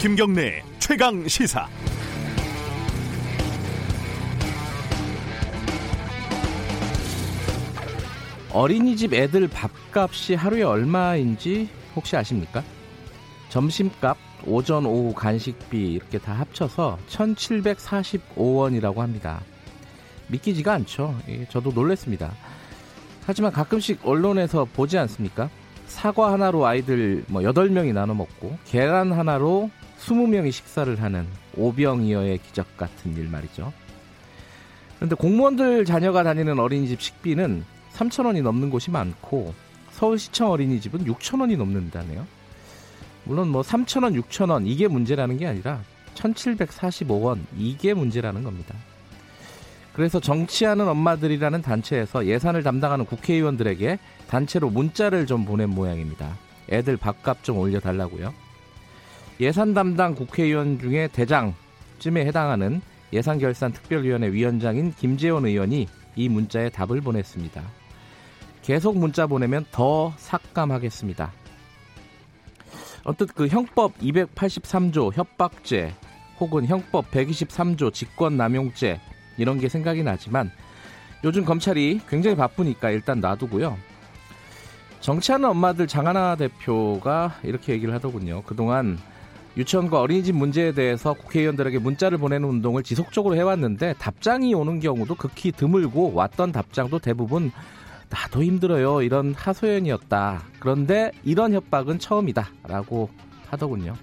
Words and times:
김경래 0.00 0.62
최강 0.78 1.28
시사. 1.28 1.68
어린이집 8.50 9.12
애들 9.12 9.46
밥값이 9.48 10.36
하루에 10.36 10.62
얼마인지 10.62 11.68
혹시 11.94 12.16
아십니까? 12.16 12.64
점심값, 13.50 14.16
오전, 14.46 14.86
오후 14.86 15.12
간식비 15.12 15.92
이렇게 15.92 16.16
다 16.16 16.32
합쳐서 16.32 16.98
1,745원이라고 17.06 18.96
합니다. 18.96 19.42
믿기지가 20.28 20.72
않죠. 20.72 21.14
예, 21.28 21.44
저도 21.50 21.72
놀랬습니다. 21.72 22.32
하지만 23.26 23.52
가끔씩 23.52 24.00
언론에서 24.02 24.64
보지 24.64 24.96
않습니까? 24.96 25.50
사과 25.84 26.32
하나로 26.32 26.64
아이들 26.64 27.22
뭐 27.28 27.42
8명이 27.42 27.92
나눠 27.92 28.14
먹고 28.14 28.56
계란 28.64 29.12
하나로 29.12 29.68
20명이 30.00 30.50
식사를 30.50 31.00
하는 31.02 31.26
오병이어의 31.56 32.38
기적 32.38 32.76
같은 32.76 33.16
일 33.16 33.28
말이죠. 33.28 33.72
그런데 34.96 35.14
공무원들 35.14 35.84
자녀가 35.84 36.22
다니는 36.22 36.58
어린이집 36.58 37.00
식비는 37.00 37.64
3천원이 37.94 38.42
넘는 38.42 38.70
곳이 38.70 38.90
많고 38.90 39.54
서울시청 39.92 40.50
어린이집은 40.50 41.04
6천원이 41.04 41.56
넘는다네요. 41.56 42.26
물론 43.24 43.48
뭐 43.48 43.62
3천원, 43.62 44.20
6천원 44.22 44.66
이게 44.66 44.88
문제라는 44.88 45.36
게 45.36 45.46
아니라 45.46 45.80
1745원 46.14 47.40
이게 47.56 47.94
문제라는 47.94 48.42
겁니다. 48.42 48.74
그래서 49.92 50.20
정치하는 50.20 50.88
엄마들이라는 50.88 51.62
단체에서 51.62 52.26
예산을 52.26 52.62
담당하는 52.62 53.04
국회의원들에게 53.04 53.98
단체로 54.28 54.70
문자를 54.70 55.26
좀 55.26 55.44
보낸 55.44 55.70
모양입니다. 55.70 56.36
애들 56.70 56.96
밥값 56.96 57.42
좀 57.42 57.58
올려달라고요. 57.58 58.32
예산 59.40 59.72
담당 59.72 60.14
국회의원 60.14 60.78
중에 60.78 61.08
대장쯤에 61.08 62.26
해당하는 62.26 62.82
예산결산특별위원회 63.14 64.32
위원장인 64.32 64.92
김재원 64.92 65.46
의원이 65.46 65.88
이 66.14 66.28
문자에 66.28 66.68
답을 66.68 67.00
보냈습니다. 67.00 67.62
계속 68.60 68.98
문자 68.98 69.26
보내면 69.26 69.64
더 69.70 70.12
삭감하겠습니다. 70.18 71.32
언뜻 73.04 73.34
그 73.34 73.48
형법 73.48 73.96
283조 73.98 75.14
협박죄 75.14 75.94
혹은 76.38 76.66
형법 76.66 77.10
123조 77.10 77.94
직권남용죄 77.94 79.00
이런 79.38 79.58
게 79.58 79.70
생각이 79.70 80.02
나지만 80.02 80.50
요즘 81.24 81.46
검찰이 81.46 82.02
굉장히 82.10 82.36
바쁘니까 82.36 82.90
일단 82.90 83.20
놔두고요. 83.20 83.78
정치하는 85.00 85.48
엄마들 85.48 85.86
장하나 85.86 86.36
대표가 86.36 87.38
이렇게 87.42 87.72
얘기를 87.72 87.94
하더군요. 87.94 88.42
그동안 88.42 88.98
유치원과 89.56 90.00
어린이집 90.00 90.36
문제에 90.36 90.72
대해서 90.72 91.12
국회의원들에게 91.12 91.78
문자를 91.78 92.18
보내는 92.18 92.48
운동을 92.48 92.82
지속적으로 92.82 93.34
해왔는데 93.34 93.94
답장이 93.98 94.54
오는 94.54 94.80
경우도 94.80 95.16
극히 95.16 95.50
드물고 95.52 96.14
왔던 96.14 96.52
답장도 96.52 97.00
대부분 97.00 97.50
나도 98.08 98.42
힘들어요 98.42 99.02
이런 99.02 99.34
하소연이었다. 99.34 100.42
그런데 100.58 101.12
이런 101.24 101.52
협박은 101.52 101.98
처음이다라고 101.98 103.08
하더군요. 103.48 103.94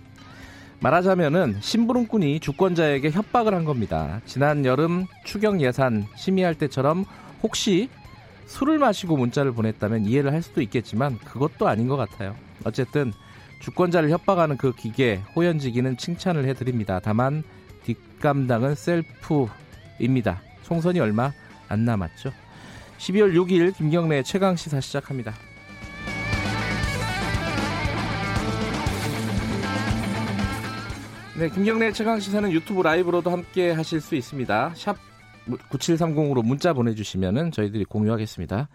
말하자면은 0.80 1.58
심부름꾼이 1.60 2.40
주권자에게 2.40 3.10
협박을 3.12 3.54
한 3.54 3.66
겁니다. 3.66 4.22
지난 4.26 4.64
여름 4.64 5.08
추경 5.26 5.60
예산 5.62 6.06
심의할 6.16 6.56
때처럼 6.56 7.04
혹시 7.42 7.90
술을 8.46 8.78
마시고 8.78 9.18
문자를 9.18 9.52
보냈다면 9.54 10.06
이해를 10.06 10.32
할 10.32 10.42
수도 10.42 10.62
있겠지만 10.62 11.18
그것도 11.20 11.68
아닌 11.68 11.88
것 11.88 11.98
같아요. 11.98 12.36
어쨌든 12.64 13.12
주권자를 13.60 14.10
협박하는 14.10 14.58
그 14.58 14.74
기계 14.74 15.22
호연지기는 15.36 15.98
칭찬을 15.98 16.46
해드립니다. 16.46 17.00
다만 17.04 17.44
뒷감당은 17.84 18.76
셀프입니다. 18.76 20.42
총선이 20.64 21.00
얼마 21.00 21.32
안 21.68 21.86
남았죠. 21.86 22.32
12월 22.98 23.34
6일 23.34 23.76
김경래 23.76 24.24
최강 24.24 24.56
시사 24.56 24.82
시작합니다. 24.82 25.34
네, 31.38 31.50
김경래 31.50 31.92
최강 31.92 32.20
시사는 32.20 32.52
유튜브 32.52 32.82
라이브로도 32.82 33.30
함께 33.30 33.72
하실 33.72 34.02
수 34.02 34.16
있습니다. 34.16 34.74
샵 34.76 34.98
9730으로 35.70 36.44
문자 36.44 36.74
보내주시면은 36.74 37.52
저희들이 37.52 37.86
공유하겠습니다. 37.86 38.68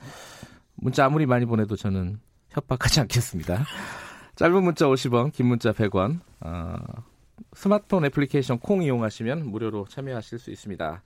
문자 0.77 1.05
아무리 1.05 1.27
많이 1.27 1.45
보내도 1.45 1.77
저는 1.77 2.21
협박하지 2.51 3.01
않겠습니다. 3.01 3.65
짧은 4.37 4.63
문자 4.63 4.87
50원, 4.87 5.33
긴 5.33 5.47
문자 5.47 5.73
100원. 5.73 6.21
어, 6.41 6.77
스마트폰 7.55 8.05
애플리케이션 8.07 8.59
콩 8.59 8.83
이용하시면 8.83 9.47
무료로 9.51 9.87
참여하실 9.89 10.39
수 10.39 10.51
있습니다. 10.51 11.03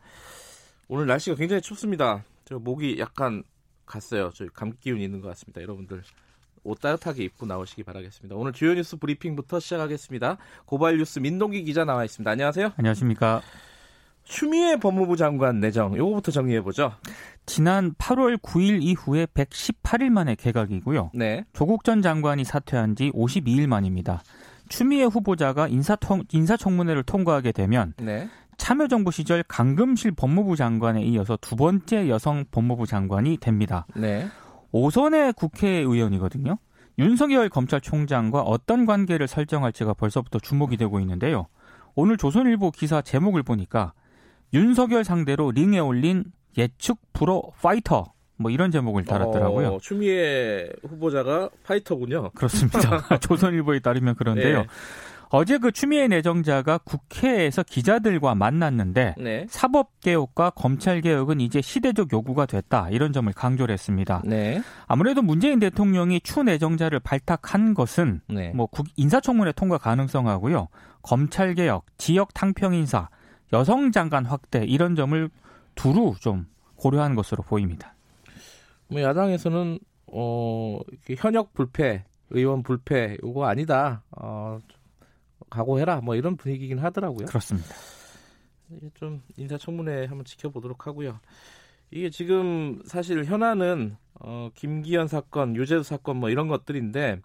오늘 0.88 1.06
날씨가 1.06 1.36
굉장히 1.36 1.60
춥습니다. 1.60 2.24
저 2.44 2.58
목이 2.58 2.98
약간 3.00 3.42
갔어요. 3.84 4.30
저 4.34 4.46
감기 4.54 4.78
기운 4.80 5.00
있는 5.00 5.20
것 5.20 5.28
같습니다. 5.28 5.60
여러분들 5.60 6.02
옷 6.62 6.80
따뜻하게 6.80 7.24
입고 7.24 7.46
나오시기 7.46 7.82
바라겠습니다. 7.82 8.36
오늘 8.36 8.52
주요 8.52 8.74
뉴스 8.74 8.96
브리핑부터 8.96 9.58
시작하겠습니다. 9.60 10.38
고발 10.64 10.98
뉴스 10.98 11.18
민동기 11.18 11.64
기자 11.64 11.84
나와 11.84 12.04
있습니다. 12.04 12.30
안녕하세요. 12.30 12.72
안녕하십니까. 12.76 13.42
추미애 14.26 14.76
법무부 14.76 15.16
장관 15.16 15.60
내정 15.60 15.96
요거부터 15.96 16.32
정리해 16.32 16.60
보죠. 16.60 16.92
지난 17.46 17.94
8월 17.94 18.36
9일 18.38 18.82
이후에 18.82 19.26
118일 19.26 20.10
만에 20.10 20.34
개각이고요. 20.34 21.12
네. 21.14 21.44
조국 21.52 21.84
전 21.84 22.02
장관이 22.02 22.44
사퇴한 22.44 22.96
지 22.96 23.10
52일 23.12 23.68
만입니다. 23.68 24.22
추미애 24.68 25.04
후보자가 25.04 25.68
인사통, 25.68 26.24
인사청문회를 26.32 27.04
통과하게 27.04 27.52
되면 27.52 27.94
네. 27.98 28.28
참여정부 28.56 29.12
시절 29.12 29.44
강금실 29.44 30.12
법무부 30.12 30.56
장관에 30.56 31.02
이어서 31.02 31.38
두 31.40 31.54
번째 31.54 32.08
여성 32.08 32.44
법무부 32.50 32.86
장관이 32.86 33.36
됩니다. 33.36 33.86
네. 33.94 34.26
오선의 34.72 35.34
국회의원이거든요. 35.34 36.58
윤석열 36.98 37.48
검찰총장과 37.48 38.42
어떤 38.42 38.86
관계를 38.86 39.28
설정할지가 39.28 39.94
벌써부터 39.94 40.40
주목이 40.40 40.76
되고 40.78 40.98
있는데요. 40.98 41.46
오늘 41.94 42.16
조선일보 42.16 42.72
기사 42.72 43.02
제목을 43.02 43.42
보니까 43.42 43.92
윤석열 44.52 45.04
상대로 45.04 45.50
링에 45.50 45.78
올린 45.78 46.24
예측 46.58 46.98
프로 47.12 47.52
파이터 47.60 48.12
뭐 48.38 48.50
이런 48.50 48.70
제목을 48.70 49.04
달았더라고요. 49.04 49.68
어, 49.68 49.78
추미애 49.80 50.68
후보자가 50.88 51.50
파이터군요. 51.64 52.30
그렇습니다. 52.34 52.80
조선일보에 53.20 53.80
따르면 53.80 54.14
그런데요. 54.14 54.58
네. 54.62 54.66
어제 55.30 55.58
그 55.58 55.72
추미애 55.72 56.06
내정자가 56.06 56.78
국회에서 56.78 57.64
기자들과 57.64 58.36
만났는데 58.36 59.16
네. 59.18 59.46
사법 59.48 59.98
개혁과 60.00 60.50
검찰 60.50 61.00
개혁은 61.00 61.40
이제 61.40 61.60
시대적 61.60 62.12
요구가 62.12 62.46
됐다 62.46 62.90
이런 62.90 63.12
점을 63.12 63.30
강조를 63.32 63.72
했습니다. 63.72 64.22
네. 64.24 64.62
아무래도 64.86 65.22
문재인 65.22 65.58
대통령이 65.58 66.20
추 66.20 66.44
내정자를 66.44 67.00
발탁한 67.00 67.74
것은 67.74 68.20
네. 68.28 68.52
뭐 68.54 68.66
국- 68.66 68.86
인사청문회 68.96 69.52
통과 69.52 69.78
가능성하고요. 69.78 70.68
검찰 71.02 71.54
개혁, 71.54 71.86
지역 71.98 72.32
탕평 72.32 72.74
인사, 72.74 73.08
여성 73.52 73.92
장관 73.92 74.24
확대 74.24 74.64
이런 74.64 74.96
점을 74.96 75.30
두루 75.74 76.14
좀 76.20 76.46
고려한 76.76 77.14
것으로 77.14 77.42
보입니다. 77.42 77.94
뭐 78.88 79.00
야당에서는 79.02 79.78
어 80.12 80.80
현역 81.16 81.52
불패, 81.54 82.04
의원 82.30 82.62
불패 82.62 83.16
요거 83.22 83.46
아니다. 83.46 84.02
어 84.10 84.58
각오해라. 85.50 86.00
뭐 86.00 86.16
이런 86.16 86.36
분위기긴 86.36 86.78
하더라고요. 86.78 87.26
그렇습니다. 87.26 87.74
좀 88.94 89.22
인사청문회 89.36 90.06
한번 90.06 90.24
지켜보도록 90.24 90.86
하고요. 90.86 91.20
이게 91.90 92.10
지금 92.10 92.82
사실 92.84 93.24
현안은 93.24 93.96
어, 94.20 94.50
김기현 94.54 95.08
사건, 95.08 95.54
유재수 95.54 95.82
사건 95.82 96.16
뭐 96.16 96.30
이런 96.30 96.48
것들인데 96.48 97.20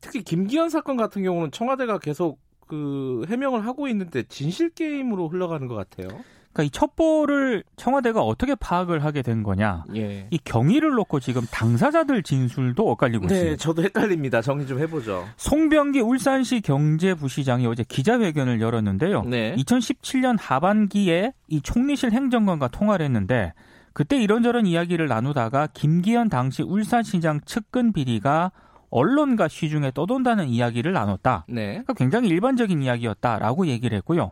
특히 0.00 0.22
김기현 0.22 0.68
사건 0.68 0.96
같은 0.96 1.22
경우는 1.22 1.50
청와대가 1.50 1.98
계속 1.98 2.40
그 2.66 3.24
해명을 3.28 3.66
하고 3.66 3.88
있는데 3.88 4.22
진실 4.24 4.70
게임으로 4.70 5.28
흘러가는 5.28 5.66
것 5.66 5.74
같아요. 5.74 6.08
그러니까 6.52 6.64
이 6.64 6.70
첩보를 6.70 7.64
청와대가 7.76 8.20
어떻게 8.20 8.54
파악을 8.54 9.04
하게 9.04 9.22
된 9.22 9.42
거냐? 9.42 9.84
예. 9.96 10.26
이 10.30 10.38
경위를 10.38 10.90
놓고 10.90 11.20
지금 11.20 11.42
당사자들 11.50 12.22
진술도 12.22 12.90
엇갈리고 12.90 13.26
네, 13.26 13.34
있습니다. 13.34 13.56
저도 13.56 13.82
헷갈립니다. 13.82 14.42
정리 14.42 14.66
좀 14.66 14.78
해보죠. 14.78 15.26
송병기 15.38 16.00
울산시 16.00 16.60
경제부시장이 16.60 17.66
어제 17.66 17.84
기자회견을 17.84 18.60
열었는데요. 18.60 19.22
네. 19.22 19.56
2017년 19.56 20.36
하반기에 20.38 21.32
이 21.48 21.62
총리실 21.62 22.12
행정관과 22.12 22.68
통화를 22.68 23.06
했는데 23.06 23.54
그때 23.94 24.20
이런저런 24.22 24.66
이야기를 24.66 25.08
나누다가 25.08 25.68
김기현 25.72 26.28
당시 26.28 26.62
울산시장 26.62 27.40
측근 27.46 27.92
비리가 27.92 28.52
언론과 28.92 29.48
시중에 29.48 29.90
떠돈다는 29.92 30.48
이야기를 30.48 30.92
나눴다. 30.92 31.46
네. 31.48 31.66
그러니까 31.70 31.94
굉장히 31.94 32.28
일반적인 32.28 32.82
이야기였다라고 32.82 33.66
얘기를 33.66 33.96
했고요. 33.98 34.30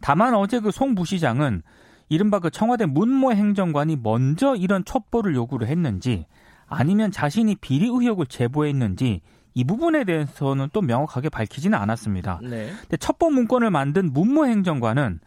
다만 0.00 0.34
어제 0.34 0.60
그 0.60 0.70
송 0.70 0.94
부시장은 0.94 1.62
이른바 2.08 2.38
그 2.38 2.50
청와대 2.50 2.86
문모 2.86 3.32
행정관이 3.32 3.98
먼저 4.02 4.54
이런 4.54 4.84
첩보를 4.84 5.34
요구를 5.34 5.66
했는지 5.66 6.24
아니면 6.68 7.10
자신이 7.10 7.56
비리 7.56 7.86
의혹을 7.86 8.26
제보했는지 8.26 9.20
이 9.54 9.64
부분에 9.64 10.04
대해서는 10.04 10.68
또 10.72 10.82
명확하게 10.82 11.28
밝히지는 11.30 11.76
않았습니다. 11.78 12.40
네. 12.42 12.70
근데 12.82 12.96
첩보 12.98 13.30
문건을 13.30 13.70
만든 13.70 14.12
문무행정관은 14.12 15.18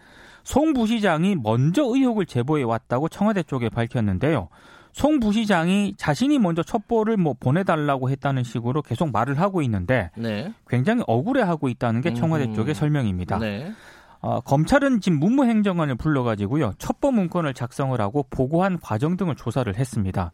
송 0.43 0.73
부시장이 0.73 1.35
먼저 1.35 1.83
의혹을 1.83 2.25
제보해 2.25 2.63
왔다고 2.63 3.09
청와대 3.09 3.43
쪽에 3.43 3.67
밝혔는데요. 3.69 4.47
송 4.91 5.19
부시장이 5.19 5.95
자신이 5.97 6.39
먼저 6.39 6.63
첩보를 6.63 7.17
뭐 7.17 7.35
보내달라고 7.39 8.09
했다는 8.09 8.43
식으로 8.43 8.81
계속 8.81 9.11
말을 9.11 9.39
하고 9.39 9.61
있는데 9.61 10.11
네. 10.15 10.53
굉장히 10.67 11.03
억울해하고 11.07 11.69
있다는 11.69 12.01
게 12.01 12.13
청와대 12.13 12.45
음. 12.45 12.53
쪽의 12.53 12.75
설명입니다. 12.75 13.37
네. 13.39 13.71
어, 14.21 14.41
검찰은 14.41 14.99
지금 14.99 15.19
문무행정관을 15.19 15.95
불러가지고요 15.95 16.73
첩보 16.77 17.11
문건을 17.11 17.53
작성을 17.53 17.99
하고 18.01 18.25
보고한 18.29 18.79
과정 18.81 19.15
등을 19.15 19.35
조사를 19.35 19.73
했습니다. 19.73 20.31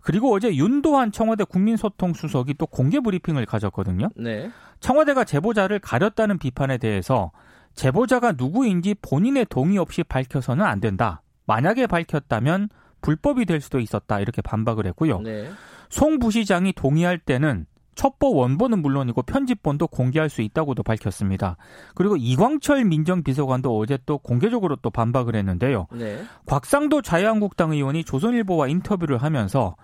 그리고 0.00 0.32
어제 0.32 0.54
윤도한 0.54 1.12
청와대 1.12 1.44
국민소통 1.44 2.14
수석이 2.14 2.54
또 2.54 2.66
공개 2.66 3.00
브리핑을 3.00 3.44
가졌거든요. 3.44 4.08
네. 4.16 4.50
청와대가 4.80 5.24
제보자를 5.24 5.80
가렸다는 5.80 6.38
비판에 6.38 6.78
대해서 6.78 7.32
제보자가 7.74 8.32
누구인지 8.32 8.94
본인의 9.02 9.46
동의 9.50 9.78
없이 9.78 10.02
밝혀서는 10.02 10.64
안 10.64 10.80
된다. 10.80 11.22
만약에 11.46 11.86
밝혔다면 11.86 12.68
불법이 13.06 13.46
될 13.46 13.60
수도 13.60 13.78
있었다. 13.78 14.18
이렇게 14.18 14.42
반박을 14.42 14.84
했고요. 14.86 15.20
네. 15.20 15.48
송 15.88 16.18
부시장이 16.18 16.72
동의할 16.72 17.20
때는 17.20 17.66
첩보 17.94 18.34
원본은 18.34 18.82
물론이고 18.82 19.22
편집본도 19.22 19.86
공개할 19.86 20.28
수 20.28 20.42
있다고도 20.42 20.82
밝혔습니다. 20.82 21.56
그리고 21.94 22.16
이광철 22.16 22.84
민정비서관도 22.84 23.78
어제 23.78 23.96
또 24.06 24.18
공개적으로 24.18 24.74
또 24.82 24.90
반박을 24.90 25.36
했는데요. 25.36 25.86
네. 25.92 26.20
곽상도 26.46 27.00
자유한국당 27.00 27.72
의원이 27.72 28.02
조선일보와 28.02 28.66
인터뷰를 28.66 29.18
하면서 29.18 29.76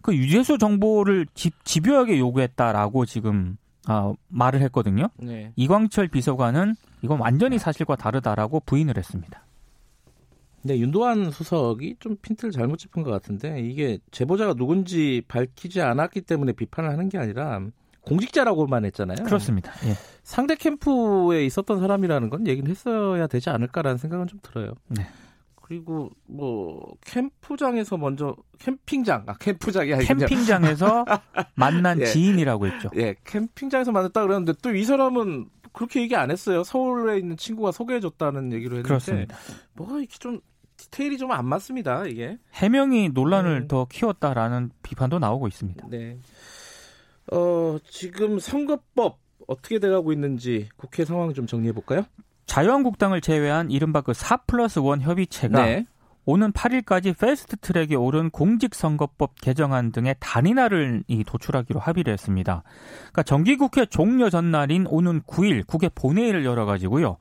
그 0.00 0.16
유재수 0.16 0.56
정보를 0.56 1.26
집, 1.34 1.62
집요하게 1.64 2.18
요구했다라고 2.18 3.04
지금 3.04 3.58
아, 3.86 4.14
말을 4.28 4.62
했거든요. 4.62 5.10
네. 5.18 5.52
이광철 5.54 6.08
비서관은 6.08 6.74
이건 7.02 7.20
완전히 7.20 7.58
사실과 7.58 7.94
다르다라고 7.94 8.60
부인을 8.60 8.96
했습니다. 8.96 9.44
근데 10.62 10.78
윤도한 10.78 11.30
수석이 11.30 11.96
좀 12.00 12.16
핀트를 12.20 12.52
잘못 12.52 12.76
짚은 12.76 13.02
것 13.02 13.10
같은데 13.10 13.60
이게 13.60 13.98
제보자가 14.10 14.54
누군지 14.54 15.22
밝히지 15.26 15.80
않았기 15.80 16.20
때문에 16.22 16.52
비판을 16.52 16.90
하는 16.90 17.08
게 17.08 17.16
아니라 17.18 17.60
공직자라고만 18.02 18.84
했잖아요. 18.86 19.24
그렇습니다. 19.24 19.72
예. 19.86 19.94
상대 20.22 20.54
캠프에 20.54 21.44
있었던 21.46 21.80
사람이라는 21.80 22.30
건 22.30 22.46
얘기는 22.46 22.70
했어야 22.70 23.26
되지 23.26 23.50
않을까라는 23.50 23.98
생각은 23.98 24.26
좀 24.26 24.38
들어요. 24.42 24.74
네. 24.88 25.06
그리고 25.62 26.10
뭐 26.26 26.94
캠프장에서 27.06 27.96
먼저 27.96 28.34
캠핑장 28.58 29.24
아 29.26 29.34
캠프장이 29.34 29.90
그냥- 29.90 30.04
캠핑장에서 30.18 31.04
만난 31.54 32.00
예. 32.00 32.06
지인이라고 32.06 32.66
했죠. 32.66 32.90
예 32.96 33.14
캠핑장에서 33.24 33.92
만났다 33.92 34.22
그랬는데 34.22 34.54
또 34.62 34.70
이 34.74 34.84
사람은 34.84 35.46
그렇게 35.72 36.00
얘기 36.02 36.16
안 36.16 36.30
했어요. 36.30 36.64
서울에 36.64 37.18
있는 37.18 37.36
친구가 37.36 37.72
소개해줬다는 37.72 38.52
얘기로 38.52 38.76
했는데 38.78 38.88
그렇습니다. 38.88 39.36
뭐가 39.74 39.98
이렇게 39.98 40.16
좀 40.18 40.40
디테일이 40.76 41.18
좀 41.18 41.30
안 41.30 41.46
맞습니다. 41.46 42.06
이게 42.06 42.38
해명이 42.54 43.10
논란을 43.10 43.62
음. 43.62 43.68
더 43.68 43.86
키웠다라는 43.86 44.70
비판도 44.82 45.18
나오고 45.18 45.46
있습니다. 45.48 45.86
네. 45.90 46.18
어 47.32 47.76
지금 47.88 48.38
선거법 48.38 49.18
어떻게 49.46 49.78
돼가고 49.78 50.12
있는지 50.12 50.68
국회 50.76 51.04
상황 51.04 51.32
좀 51.34 51.46
정리해 51.46 51.72
볼까요? 51.72 52.04
자유한국당을 52.46 53.20
제외한 53.20 53.70
이른바 53.70 54.00
그 54.02 54.35
4 54.35 54.46
플러스 54.46 54.80
1 54.80 55.00
협의체가 55.02 55.64
네. 55.64 55.86
오는 56.24 56.52
8일까지 56.52 57.18
패스트 57.18 57.56
트랙에 57.56 57.94
오른 57.94 58.30
공직선거법 58.30 59.40
개정안 59.40 59.90
등의 59.90 60.16
단일화를 60.20 61.04
이 61.06 61.24
도출하기로 61.24 61.80
합의를 61.80 62.12
했습니다. 62.12 62.62
그러니까 62.98 63.22
정기국회 63.22 63.86
종료 63.86 64.30
전날인 64.30 64.86
오는 64.88 65.22
9일 65.22 65.66
국회 65.66 65.88
본회의를 65.88 66.44
열어가지고요. 66.44 67.16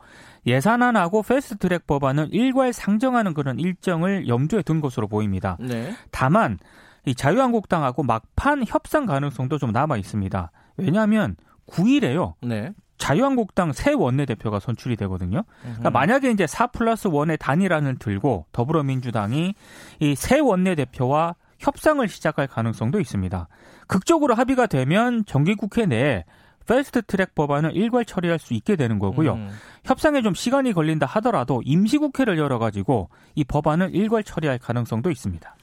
예산안하고 0.46 1.24
패스트 1.24 1.58
트랙 1.58 1.88
법안을 1.88 2.30
일괄 2.32 2.74
상정하는 2.74 3.34
그런 3.34 3.60
일정을 3.60 4.28
염두에 4.28 4.62
둔 4.62 4.82
것으로 4.82 5.08
보입니다. 5.08 5.58
네. 5.60 5.94
다만 6.12 6.58
이 7.06 7.16
자유한국당하고 7.16 8.04
막판 8.04 8.64
협상 8.68 9.06
가능성도 9.06 9.58
좀 9.58 9.72
남아 9.72 9.98
있습니다. 9.98 10.52
왜냐하면 10.78 11.36
9일에요. 11.68 12.34
네. 12.42 12.74
자유한국당 13.00 13.74
새 13.74 13.94
원내대표가 13.94 14.60
선출이 14.60 14.96
되거든요. 14.98 15.44
그러니까 15.62 15.90
만약에 15.90 16.30
이제 16.30 16.46
4 16.46 16.68
플러스 16.68 17.10
1의 17.10 17.40
단일안을 17.40 17.98
들고 17.98 18.46
더불어민주당이 18.52 19.56
이 20.02 20.16
새 20.16 20.40
원내대표와 20.40 21.36
협상을 21.58 22.08
시작할 22.08 22.48
가능성도 22.48 23.00
있습니다. 23.00 23.48
극적으로 23.88 24.36
합의가 24.36 24.68
되면 24.68 25.26
정기국회 25.26 25.88
내에 25.88 26.24
패스트 26.68 27.02
트랙 27.02 27.34
법안을 27.34 27.76
일괄 27.76 28.06
처리할 28.06 28.38
수 28.38 28.54
있게 28.54 28.76
되는 28.76 29.00
거고요. 29.00 29.34
음. 29.34 29.50
협상에 29.86 30.22
좀 30.22 30.36
시간이 30.36 30.74
걸린다 30.74 31.08
하더라도 31.08 31.64
임시국회를 31.66 32.38
열어가지고 32.38 33.10
이 33.34 33.44
법안을 33.44 33.96
일괄 33.96 34.24
처리할 34.24 34.60
가능성도 34.60 35.10
있습니다. 35.10 35.56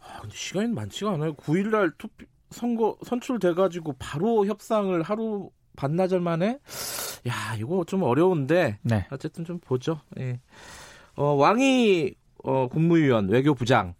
아, 0.00 0.20
근데 0.22 0.34
시간이 0.34 0.68
많지가 0.68 1.12
않아요. 1.12 1.34
9일날 1.34 1.92
투표 1.98 2.24
선거 2.50 2.96
선출돼가지고 3.04 3.96
바로 3.98 4.46
협상을 4.46 5.02
하루 5.02 5.50
반나절 5.76 6.20
만에 6.20 6.58
야 7.28 7.56
이거 7.58 7.84
좀 7.84 8.02
어려운데 8.02 8.78
네. 8.82 9.06
어쨌든 9.10 9.44
좀 9.44 9.58
보죠. 9.58 10.00
예. 10.18 10.40
어, 11.16 11.32
왕이 11.34 12.14
어, 12.42 12.68
국무위원 12.68 13.28
외교부장 13.28 13.94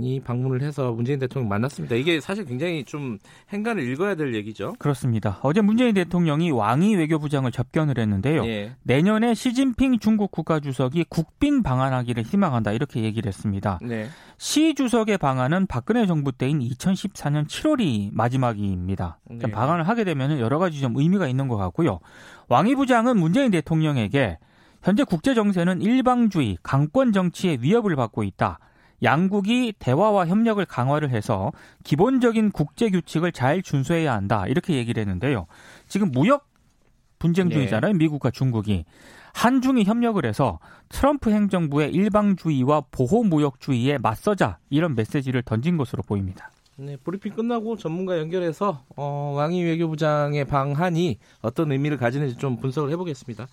이 0.00 0.20
방문을 0.20 0.62
해서 0.62 0.92
문재인 0.92 1.18
대통령 1.18 1.48
만났습니다. 1.48 1.94
이게 1.96 2.20
사실 2.20 2.44
굉장히 2.44 2.84
좀 2.84 3.18
행간을 3.52 3.82
읽어야 3.88 4.14
될 4.14 4.34
얘기죠. 4.34 4.74
그렇습니다. 4.78 5.38
어제 5.42 5.60
문재인 5.60 5.94
대통령이 5.94 6.50
왕이 6.50 6.96
외교부장을 6.96 7.52
접견을 7.52 7.98
했는데요. 7.98 8.44
예. 8.46 8.72
내년에 8.82 9.34
시진핑 9.34 9.98
중국 9.98 10.30
국가주석이 10.32 11.06
국빈 11.08 11.62
방한하기를 11.62 12.24
희망한다 12.24 12.72
이렇게 12.72 13.02
얘기를 13.02 13.28
했습니다. 13.28 13.78
네. 13.82 14.08
시 14.38 14.74
주석의 14.74 15.18
방한은 15.18 15.66
박근혜 15.66 16.06
정부 16.06 16.32
때인 16.32 16.58
2014년 16.58 17.46
7월이 17.46 18.10
마지막입니다. 18.12 19.18
네. 19.30 19.50
방한을 19.50 19.88
하게 19.88 20.04
되면 20.04 20.38
여러 20.40 20.58
가지 20.58 20.80
좀 20.80 20.96
의미가 20.96 21.28
있는 21.28 21.48
것 21.48 21.56
같고요. 21.56 22.00
왕이 22.48 22.74
부장은 22.74 23.18
문재인 23.18 23.50
대통령에게 23.50 24.38
현재 24.82 25.02
국제 25.02 25.34
정세는 25.34 25.82
일방주의, 25.82 26.58
강권 26.62 27.12
정치의 27.12 27.58
위협을 27.60 27.96
받고 27.96 28.22
있다. 28.22 28.58
양국이 29.02 29.74
대화와 29.78 30.26
협력을 30.26 30.64
강화를 30.64 31.10
해서 31.10 31.52
기본적인 31.84 32.52
국제 32.52 32.90
규칙을 32.90 33.32
잘 33.32 33.62
준수해야 33.62 34.12
한다. 34.12 34.44
이렇게 34.46 34.74
얘기를 34.74 35.00
했는데요. 35.00 35.46
지금 35.88 36.10
무역 36.10 36.48
분쟁주의잖아요. 37.18 37.94
미국과 37.94 38.30
중국이. 38.30 38.84
한중이 39.34 39.84
협력을 39.84 40.24
해서 40.24 40.58
트럼프 40.88 41.30
행정부의 41.30 41.92
일방주의와 41.92 42.84
보호무역주의에 42.90 43.98
맞서자 43.98 44.58
이런 44.70 44.94
메시지를 44.94 45.42
던진 45.42 45.76
것으로 45.76 46.02
보입니다. 46.02 46.50
네, 46.78 46.96
브리핑 46.96 47.32
끝나고 47.32 47.76
전문가 47.76 48.18
연결해서 48.18 48.82
어, 48.96 49.32
왕이 49.34 49.62
외교부장의 49.64 50.44
방한이 50.46 51.18
어떤 51.42 51.72
의미를 51.72 51.96
가지는지 51.96 52.36
좀 52.36 52.56
분석을 52.56 52.90
해보겠습니다. 52.92 53.46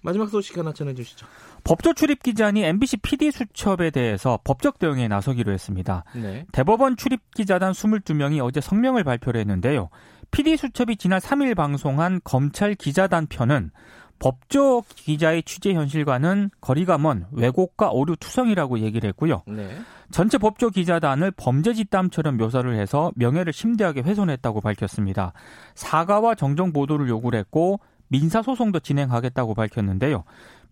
마지막 0.00 0.28
소식 0.28 0.56
하나 0.56 0.72
전해주시죠. 0.72 1.26
법조 1.64 1.92
출입 1.94 2.22
기자니 2.22 2.64
MBC 2.64 2.98
PD 2.98 3.30
수첩에 3.30 3.90
대해서 3.90 4.38
법적 4.44 4.78
대응에 4.78 5.08
나서기로 5.08 5.52
했습니다. 5.52 6.04
네. 6.14 6.46
대법원 6.52 6.96
출입 6.96 7.20
기자단 7.34 7.72
22명이 7.72 8.44
어제 8.44 8.60
성명을 8.60 9.04
발표를 9.04 9.40
했는데요. 9.40 9.88
PD 10.30 10.56
수첩이 10.56 10.96
지난 10.96 11.20
3일 11.20 11.54
방송한 11.56 12.20
검찰 12.22 12.74
기자단 12.74 13.26
편은 13.26 13.70
법조 14.18 14.82
기자의 14.96 15.42
취재 15.44 15.72
현실과는 15.74 16.50
거리가 16.60 16.98
먼 16.98 17.26
왜곡과 17.30 17.90
오류 17.90 18.16
투성이라고 18.16 18.80
얘기를 18.80 19.08
했고요. 19.08 19.42
네. 19.46 19.78
전체 20.10 20.38
법조 20.38 20.70
기자단을 20.70 21.30
범죄 21.32 21.74
집단처럼 21.74 22.36
묘사를 22.36 22.74
해서 22.74 23.12
명예를 23.14 23.52
심대하게 23.52 24.00
훼손했다고 24.00 24.60
밝혔습니다. 24.60 25.32
사과와 25.74 26.34
정정 26.34 26.72
보도를 26.72 27.08
요구를 27.08 27.38
했고 27.38 27.80
민사 28.08 28.42
소송도 28.42 28.80
진행하겠다고 28.80 29.54
밝혔는데요. 29.54 30.24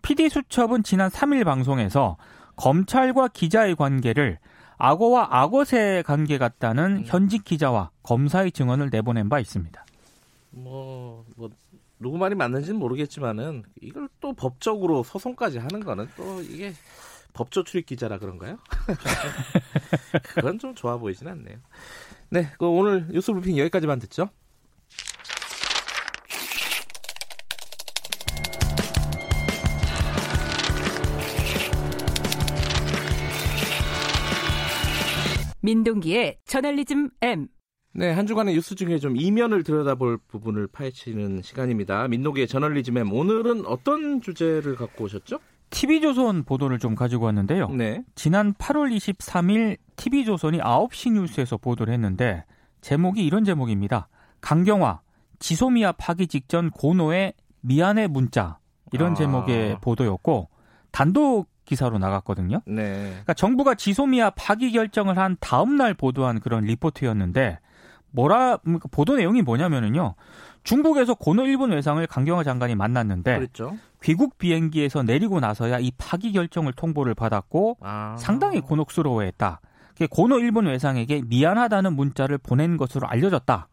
PD 0.02 0.28
수첩은 0.28 0.82
지난 0.82 1.10
3일 1.10 1.44
방송에서 1.44 2.16
검찰과 2.56 3.28
기자의 3.28 3.76
관계를 3.76 4.38
악어와 4.78 5.28
악어새 5.30 6.02
관계 6.06 6.38
같다는 6.38 7.04
현직 7.06 7.44
기자와 7.44 7.90
검사의 8.02 8.52
증언을 8.52 8.90
내보낸 8.90 9.28
바 9.28 9.40
있습니다. 9.40 9.84
뭐, 10.50 11.24
뭐 11.36 11.50
누구 11.98 12.18
말이 12.18 12.34
맞는지는 12.34 12.78
모르겠지만은 12.78 13.64
이걸 13.80 14.08
또 14.20 14.32
법적으로 14.34 15.02
소송까지 15.02 15.58
하는 15.58 15.80
거는 15.80 16.08
또 16.16 16.42
이게 16.42 16.72
법조 17.32 17.64
출입 17.64 17.86
기자라 17.86 18.18
그런가요? 18.18 18.58
그건 20.34 20.58
좀 20.58 20.74
좋아 20.74 20.96
보이진 20.96 21.28
않네요. 21.28 21.58
네, 22.30 22.50
그 22.58 22.66
오늘 22.66 23.06
뉴스 23.10 23.32
브리핑 23.32 23.56
여기까지만 23.58 23.98
듣죠. 23.98 24.30
민동기의 35.66 36.38
저널리즘 36.44 37.10
M. 37.22 37.48
네, 37.92 38.12
한 38.12 38.24
주간의 38.24 38.54
뉴스 38.54 38.76
중에 38.76 38.98
좀 39.00 39.16
이면을 39.16 39.64
들여다볼 39.64 40.18
부분을 40.28 40.68
파헤치는 40.68 41.42
시간입니다. 41.42 42.06
민노기의 42.06 42.46
저널리즘엠 42.46 43.12
오늘은 43.12 43.66
어떤 43.66 44.20
주제를 44.20 44.76
갖고 44.76 45.04
오셨죠? 45.04 45.40
TV조선 45.70 46.44
보도를 46.44 46.78
좀 46.78 46.94
가지고 46.94 47.24
왔는데요. 47.24 47.68
네. 47.70 48.04
지난 48.14 48.54
8월 48.54 48.94
23일 48.94 49.78
TV조선이 49.96 50.58
9시 50.58 51.14
뉴스에서 51.14 51.56
보도를 51.56 51.92
했는데 51.92 52.44
제목이 52.80 53.26
이런 53.26 53.42
제목입니다. 53.42 54.06
강경화, 54.40 55.00
지소미아 55.40 55.92
파기 55.92 56.28
직전 56.28 56.70
고노의 56.70 57.34
미안해 57.62 58.06
문자 58.06 58.60
이런 58.92 59.12
아. 59.12 59.14
제목의 59.14 59.78
보도였고 59.80 60.48
단독 60.92 61.48
기사로 61.66 61.98
나갔거든요. 61.98 62.62
네. 62.64 63.08
그러니까 63.08 63.34
정부가 63.34 63.74
지소미아 63.74 64.30
파기 64.30 64.72
결정을 64.72 65.18
한 65.18 65.36
다음 65.40 65.76
날 65.76 65.92
보도한 65.92 66.40
그런 66.40 66.64
리포트였는데 66.64 67.58
뭐라 68.12 68.56
그러니까 68.58 68.88
보도 68.90 69.16
내용이 69.16 69.42
뭐냐면은요. 69.42 70.14
중국에서 70.64 71.14
고노 71.14 71.44
일본 71.46 71.72
외상을 71.72 72.04
강경화 72.06 72.42
장관이 72.42 72.74
만났는데 72.74 73.36
그랬죠. 73.36 73.76
귀국 74.02 74.38
비행기에서 74.38 75.02
내리고 75.02 75.38
나서야 75.38 75.78
이 75.78 75.92
파기 75.98 76.32
결정을 76.32 76.72
통보를 76.72 77.14
받았고 77.14 77.78
아. 77.80 78.16
상당히 78.18 78.60
곤혹스러워했다. 78.60 79.60
고노 80.10 80.40
일본 80.40 80.66
외상에게 80.66 81.22
미안하다는 81.26 81.94
문자를 81.94 82.38
보낸 82.38 82.76
것으로 82.76 83.06
알려졌다. 83.06 83.68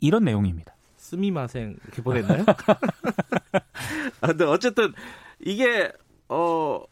이런 0.00 0.24
내용입니다. 0.24 0.74
스미마생 0.96 1.76
이렇게 1.84 2.02
보냈나요? 2.02 2.44
아, 4.20 4.26
근데 4.26 4.44
어쨌든 4.44 4.92
이게 5.38 5.90
어 6.28 6.82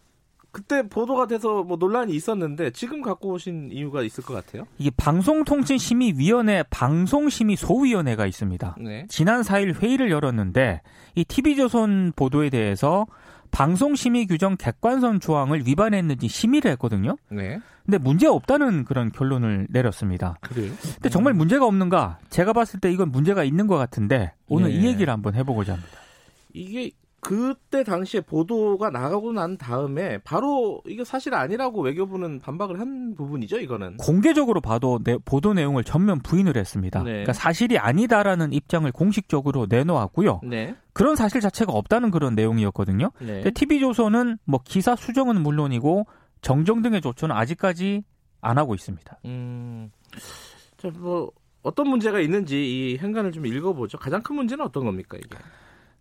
그때 0.54 0.86
보도가 0.86 1.26
돼서 1.26 1.64
뭐 1.64 1.76
논란이 1.76 2.14
있었는데 2.14 2.70
지금 2.70 3.02
갖고 3.02 3.30
오신 3.32 3.70
이유가 3.72 4.02
있을 4.02 4.22
것 4.22 4.34
같아요. 4.34 4.68
이게 4.78 4.90
방송통신심의위원회 4.96 6.62
방송심의 6.70 7.56
소위원회가 7.56 8.24
있습니다. 8.24 8.76
네. 8.78 9.04
지난 9.08 9.42
4일 9.42 9.82
회의를 9.82 10.12
열었는데 10.12 10.80
이 11.16 11.24
TV조선 11.24 12.12
보도에 12.14 12.50
대해서 12.50 13.04
방송심의 13.50 14.28
규정 14.28 14.56
객관성 14.56 15.18
조항을 15.18 15.66
위반했는지 15.66 16.28
심의를 16.28 16.70
했거든요. 16.72 17.16
네. 17.30 17.60
근데 17.84 17.98
문제 17.98 18.28
없다는 18.28 18.84
그런 18.84 19.10
결론을 19.10 19.66
내렸습니다. 19.70 20.38
그래요? 20.40 20.72
근데 20.94 21.08
정말 21.08 21.34
문제가 21.34 21.66
없는가? 21.66 22.18
제가 22.30 22.52
봤을 22.52 22.78
때 22.78 22.92
이건 22.92 23.10
문제가 23.10 23.42
있는 23.42 23.66
것 23.66 23.76
같은데 23.76 24.32
오늘 24.46 24.70
예. 24.70 24.76
이 24.76 24.86
얘기를 24.86 25.12
한번 25.12 25.34
해보고자 25.34 25.72
합니다. 25.72 25.98
이게 26.52 26.92
그때 27.24 27.82
당시에 27.82 28.20
보도가 28.20 28.90
나가고 28.90 29.32
난 29.32 29.56
다음에 29.56 30.18
바로 30.18 30.82
이게 30.86 31.04
사실 31.04 31.34
아니라고 31.34 31.80
외교부는 31.82 32.40
반박을 32.40 32.78
한 32.78 33.14
부분이죠, 33.16 33.58
이거는. 33.60 33.96
공개적으로 33.96 34.60
봐도 34.60 35.00
내- 35.02 35.16
보도 35.24 35.54
내용을 35.54 35.84
전면 35.84 36.20
부인을 36.20 36.56
했습니다. 36.56 37.00
네. 37.02 37.10
그러니까 37.10 37.32
사실이 37.32 37.78
아니다라는 37.78 38.52
입장을 38.52 38.90
공식적으로 38.92 39.66
내놓았고요. 39.68 40.40
네. 40.44 40.76
그런 40.92 41.16
사실 41.16 41.40
자체가 41.40 41.72
없다는 41.72 42.10
그런 42.10 42.34
내용이었거든요. 42.34 43.10
네. 43.20 43.26
근데 43.42 43.50
TV조선은 43.52 44.38
뭐 44.44 44.60
기사 44.64 44.94
수정은 44.94 45.40
물론이고 45.42 46.06
정정 46.42 46.82
등의 46.82 47.00
조처는 47.00 47.34
아직까지 47.34 48.04
안 48.42 48.58
하고 48.58 48.74
있습니다. 48.74 49.18
음. 49.24 49.90
자, 50.76 50.90
뭐 50.98 51.30
어떤 51.62 51.88
문제가 51.88 52.20
있는지 52.20 52.56
이 52.92 52.98
행간을 52.98 53.32
좀 53.32 53.46
읽어보죠. 53.46 53.96
가장 53.98 54.22
큰 54.22 54.36
문제는 54.36 54.62
어떤 54.64 54.84
겁니까, 54.84 55.16
이게? 55.16 55.38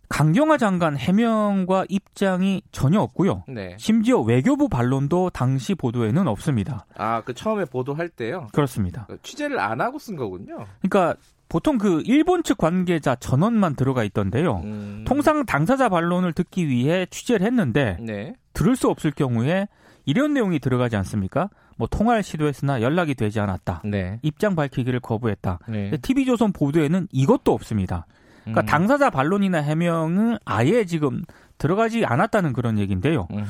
강경화 0.08 0.58
장관 0.58 0.96
해명과 0.96 1.86
입장이 1.88 2.62
전혀 2.72 3.00
없고요. 3.00 3.44
네. 3.48 3.76
심지어 3.78 4.20
외교부 4.20 4.68
반론도 4.68 5.30
당시 5.30 5.74
보도에는 5.74 6.28
없습니다. 6.28 6.86
아, 6.96 7.22
그 7.22 7.34
처음에 7.34 7.64
보도할 7.64 8.08
때요. 8.08 8.48
그렇습니다. 8.52 9.06
취재를 9.22 9.58
안 9.58 9.80
하고 9.80 9.98
쓴 9.98 10.16
거군요. 10.16 10.64
그러니까 10.80 11.14
보통 11.48 11.78
그 11.78 12.02
일본 12.04 12.42
측 12.42 12.58
관계자 12.58 13.14
전원만 13.14 13.76
들어가 13.76 14.04
있던데요. 14.04 14.60
음. 14.64 15.04
통상 15.06 15.44
당사자 15.44 15.88
반론을 15.88 16.32
듣기 16.32 16.68
위해 16.68 17.06
취재를 17.10 17.46
했는데 17.46 17.96
네. 18.00 18.34
들을 18.52 18.76
수 18.76 18.88
없을 18.88 19.10
경우에 19.10 19.68
이런 20.04 20.34
내용이 20.34 20.58
들어가지 20.58 20.96
않습니까? 20.96 21.48
뭐 21.76 21.88
통화를 21.88 22.22
시도했으나 22.22 22.82
연락이 22.82 23.14
되지 23.14 23.40
않았다. 23.40 23.82
네. 23.84 24.18
입장 24.22 24.54
밝히기를 24.54 25.00
거부했다. 25.00 25.60
네. 25.68 25.96
TV조선 26.02 26.52
보도에는 26.52 27.08
이것도 27.10 27.52
없습니다. 27.52 28.06
그러니까 28.44 28.62
음. 28.62 28.66
당사자 28.66 29.10
반론이나 29.10 29.58
해명은 29.58 30.38
아예 30.44 30.84
지금 30.84 31.22
들어가지 31.58 32.04
않았다는 32.04 32.52
그런 32.52 32.78
얘기인데요. 32.78 33.28
음흠. 33.30 33.44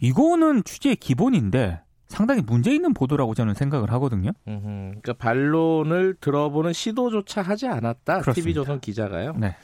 이거는 0.00 0.64
취재의 0.64 0.96
기본인데 0.96 1.80
상당히 2.06 2.40
문제 2.40 2.72
있는 2.72 2.94
보도라고 2.94 3.34
저는 3.34 3.54
생각을 3.54 3.92
하거든요. 3.92 4.30
음흠. 4.46 4.62
그러니까 4.62 5.12
반론을 5.14 6.16
들어보는 6.20 6.72
시도조차 6.72 7.42
하지 7.42 7.66
않았다. 7.66 8.20
그렇습니다. 8.20 8.34
TV조선 8.34 8.80
기자가요. 8.80 9.34
네. 9.36 9.56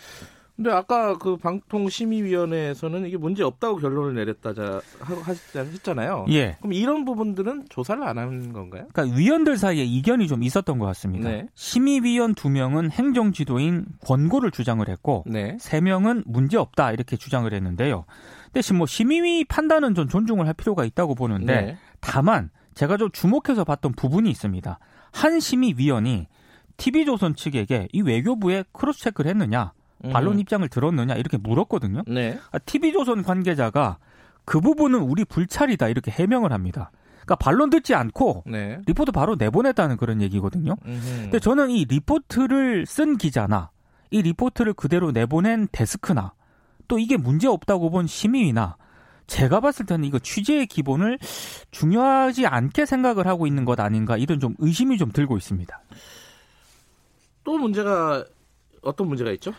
근데 0.57 0.71
아까 0.71 1.19
그 1.19 1.37
방통심의위원회에서는 1.37 3.07
이게 3.07 3.17
문제 3.17 3.43
없다고 3.43 3.79
결론을 3.79 4.15
내렸다자 4.15 4.81
했잖아요. 5.57 6.27
예. 6.31 6.57
그럼 6.61 6.75
이런 6.75 7.05
부분들은 7.05 7.67
조사를 7.71 8.01
안 8.03 8.19
하는 8.19 8.53
건가요? 8.53 8.87
그러니까 8.93 9.17
위원들 9.19 9.57
사이에 9.57 9.83
이견이 9.83 10.29
좀 10.29 10.45
있었던 10.45 10.79
것 10.79 10.87
같습니다. 10.87 11.29
네. 11.29 11.49
심의위원 11.55 12.37
두 12.37 12.51
명은 12.51 12.93
행정지도인 12.93 13.87
권고를 14.07 14.53
주장을 14.53 14.89
했고 14.89 15.25
네. 15.27 15.57
세 15.59 15.81
명은 15.81 16.23
문제 16.27 16.57
없다 16.57 16.93
이렇게 16.93 17.17
주장을 17.17 17.53
했는데요. 17.53 18.05
대신 18.53 18.77
뭐 18.77 18.87
심의위 18.87 19.45
판단은 19.47 19.97
좀 19.97 20.09
존중을 20.09 20.47
할 20.47 20.55
필요가 20.55 20.85
있다고 20.85 21.17
보는데 21.17 21.61
네. 21.61 21.79
다만 22.01 22.51
제가 22.75 22.97
좀 22.97 23.11
주목해서 23.11 23.65
봤던 23.65 23.93
부분이 23.93 24.31
있습니다. 24.31 24.79
한 25.11 25.41
심의위원이 25.41 26.29
TV조선 26.77 27.35
측에게 27.35 27.89
이 27.93 28.03
외교부에 28.03 28.65
cross 28.73 29.01
check를 29.01 29.31
했느냐, 29.31 29.73
반론 30.13 30.39
입장을 30.39 30.67
들었느냐 30.69 31.15
이렇게 31.15 31.37
물었거든요. 31.37 32.03
음. 32.07 32.15
네. 32.15 32.39
TV조선 32.67 33.23
관계자가 33.23 33.99
그 34.45 34.61
부분은 34.61 35.01
우리 35.01 35.25
불찰이다 35.25 35.89
이렇게 35.89 36.11
해명을 36.11 36.53
합니다. 36.53 36.91
그러니까 37.25 37.37
반론 37.37 37.71
듣지 37.71 37.95
않고 37.95 38.45
네. 38.47 38.81
리포트 38.87 39.13
바로 39.13 39.35
내보냈다는 39.37 39.97
그런 39.97 40.21
얘기거든요. 40.21 40.77
음흠. 40.85 41.21
근데 41.23 41.39
저는 41.39 41.71
이 41.71 41.87
리포트를 41.87 42.85
쓴 42.87 43.17
기자나 43.17 43.71
이 44.11 44.21
리포트를 44.23 44.75
그대로 44.75 45.11
내보낸 45.11 45.67
데스크나 45.73 46.35
또 46.87 46.99
이게 46.99 47.17
문제 47.17 47.49
없다고 47.49 47.91
본 47.91 48.07
심의위나 48.07 48.77
제가 49.27 49.61
봤을 49.61 49.87
때는 49.87 50.05
이거 50.05 50.19
취재의 50.19 50.67
기본을 50.67 51.19
중요하지 51.71 52.47
않게 52.47 52.85
생각을 52.85 53.27
하고 53.27 53.47
있는 53.47 53.65
것 53.65 53.81
아닌가 53.81 54.19
이런 54.19 54.39
좀 54.39 54.55
의심이 54.59 54.99
좀 54.99 55.11
들고 55.11 55.39
있습니다. 55.39 55.81
또 57.43 57.59
문제가 57.59 58.25
어떤 58.83 59.09
문제가 59.09 59.31
있죠? 59.33 59.53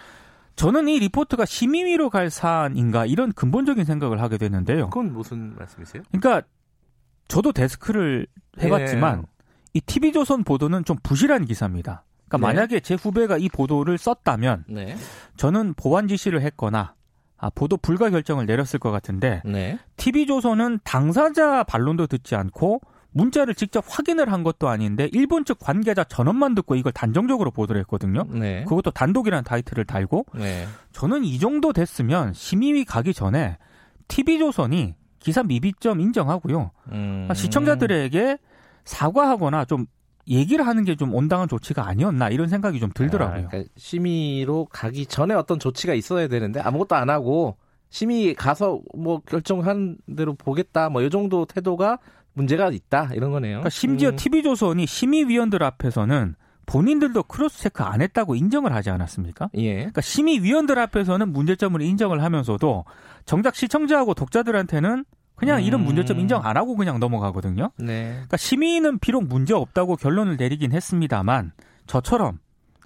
저는 0.56 0.88
이 0.88 1.00
리포트가 1.00 1.46
심의위로 1.46 2.10
갈 2.10 2.30
사안인가 2.30 3.06
이런 3.06 3.32
근본적인 3.34 3.84
생각을 3.84 4.22
하게 4.22 4.38
되는데요. 4.38 4.90
그건 4.90 5.14
무슨 5.14 5.56
말씀이세요? 5.56 6.04
그러니까 6.12 6.48
저도 7.28 7.52
데스크를 7.52 8.28
해봤지만 8.62 9.22
네. 9.22 9.28
이 9.74 9.82
TV조선 9.82 10.44
보도는 10.44 10.86
좀 10.86 10.98
부실한 11.04 11.46
기사입니다. 11.46 12.04
그러니까 12.28 12.38
네. 12.38 12.54
만약에 12.54 12.80
제 12.80 12.96
후배가 12.96 13.38
이 13.38 13.50
보도를 13.50 13.98
썼다면 13.98 14.66
네. 14.70 14.96
저는 15.36 15.74
보완 15.74 16.08
지시를 16.08 16.42
했거나 16.42 16.96
아, 17.38 17.50
보도 17.50 17.76
불가 17.76 18.10
결정을 18.10 18.46
내렸을 18.46 18.80
것 18.80 18.92
같은데 18.92 19.42
네. 19.44 19.78
TV조선은 19.98 20.80
당사자 20.84 21.64
반론도 21.64 22.08
듣지 22.08 22.36
않고 22.36 22.80
문자를 23.18 23.56
직접 23.56 23.84
확인을 23.88 24.30
한 24.30 24.44
것도 24.44 24.68
아닌데 24.68 25.10
일본 25.14 25.46
측 25.46 25.58
관계자 25.58 26.04
전원만 26.04 26.54
듣고 26.54 26.76
이걸 26.76 26.92
단정적으로 26.92 27.50
보도를 27.50 27.80
했거든요. 27.82 28.26
네. 28.30 28.66
그것도 28.68 28.92
단독이라는 28.92 29.46
타이틀을 29.46 29.86
달고 29.86 30.26
네. 30.34 30.68
저는 30.92 31.24
이 31.24 31.40
정도 31.40 31.72
됐으면 31.72 32.34
심의위 32.34 32.84
가기 32.84 33.14
전에 33.14 33.58
TV조선이 34.10 34.96
기사 35.20 35.44
미비점 35.44 36.02
인정하고요. 36.02 36.72
음. 36.92 37.28
아, 37.30 37.34
시청자들에게 37.34 38.38
사과하거나 38.84 39.64
좀 39.66 39.86
얘기를 40.28 40.68
하는 40.68 40.84
게 40.84 40.96
좀 40.96 41.14
온당한 41.14 41.48
조치가 41.48 41.88
아니었나 41.88 42.30
이런 42.30 42.50
생각이 42.50 42.80
좀 42.82 42.90
들더라고요. 42.94 43.46
아, 43.46 43.48
그러니까 43.50 43.72
심의로 43.78 44.68
가기 44.70 45.06
전에 45.06 45.34
어떤 45.34 45.58
조치가 45.58 45.94
있어야 45.94 46.28
되는데 46.28 46.60
아무것도 46.60 46.96
안 46.96 47.10
하고 47.10 47.56
심의 47.90 48.34
가서 48.36 48.82
뭐 48.94 49.22
결정한 49.22 49.98
대로 50.18 50.34
보겠다 50.34 50.90
뭐 50.90 51.02
이 51.02 51.10
정도 51.10 51.46
태도가 51.46 52.00
문제가 52.36 52.70
있다 52.70 53.10
이런 53.14 53.32
거네요. 53.32 53.54
그러니까 53.54 53.70
심지어 53.70 54.10
음. 54.10 54.16
TV조선이 54.16 54.86
심의위원들 54.86 55.64
앞에서는 55.64 56.36
본인들도 56.68 57.24
cross 57.24 57.62
check 57.62 57.84
안 57.84 58.02
했다고 58.02 58.36
인정을 58.36 58.74
하지 58.74 58.90
않았습니까? 58.90 59.50
예. 59.56 59.76
그러니까 59.76 60.02
심의위원들 60.02 60.78
앞에서는 60.78 61.32
문제점을 61.32 61.82
인정을 61.82 62.24
하면서도 62.24 62.86
정작 63.26 63.56
시청자하고 63.56 64.14
독자들한테는 64.14 65.06
그냥 65.36 65.64
이런 65.64 65.82
음. 65.82 65.86
문제점 65.86 66.20
인정 66.20 66.46
안 66.46 66.58
하고 66.58 66.76
그냥 66.76 67.00
넘어가거든요. 67.00 67.72
네. 67.78 68.12
그러니까 68.12 68.38
심의는 68.38 69.00
비록 69.00 69.26
문제 69.26 69.54
없다고 69.54 69.96
결론을 69.96 70.38
내리긴 70.38 70.72
했습니다만 70.72 71.52
저처럼 71.88 72.40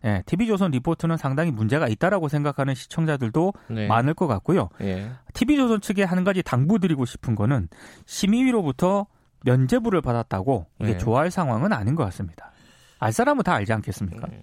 예, 0.05 0.23
TV조선 0.25 0.71
리포트는 0.71 1.17
상당히 1.17 1.51
문제가 1.51 1.87
있다라고 1.87 2.29
생각하는 2.29 2.73
시청자들도 2.73 3.53
네. 3.67 3.87
많을 3.87 4.13
것 4.13 4.27
같고요. 4.27 4.69
예. 4.81 5.11
TV조선 5.33 5.81
측에 5.81 6.03
한 6.03 6.23
가지 6.23 6.41
당부드리고 6.41 7.05
싶은 7.05 7.35
거는 7.35 7.67
심의위로부터 8.05 9.07
면제부를 9.45 10.01
받았다고 10.01 10.65
이게 10.79 10.93
네. 10.93 10.97
좋아할 10.97 11.31
상황은 11.31 11.73
아닌 11.73 11.95
것 11.95 12.03
같습니다. 12.05 12.51
알 12.99 13.13
사람은 13.13 13.43
다 13.43 13.53
알지 13.53 13.71
않겠습니까? 13.73 14.27
네. 14.27 14.41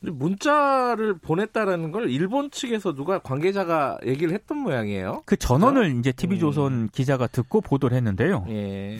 문자를 0.00 1.18
보냈다라는 1.18 1.90
걸 1.90 2.08
일본 2.10 2.50
측에서 2.50 2.94
누가 2.94 3.18
관계자가 3.18 3.98
얘기를 4.06 4.32
했던 4.32 4.58
모양이에요. 4.58 5.22
그 5.26 5.36
전원을 5.36 5.82
그렇죠? 5.82 5.98
이제 5.98 6.12
TV조선 6.12 6.72
음. 6.72 6.88
기자가 6.92 7.26
듣고 7.26 7.60
보도를 7.60 7.96
했는데요. 7.96 8.46
예. 8.48 8.98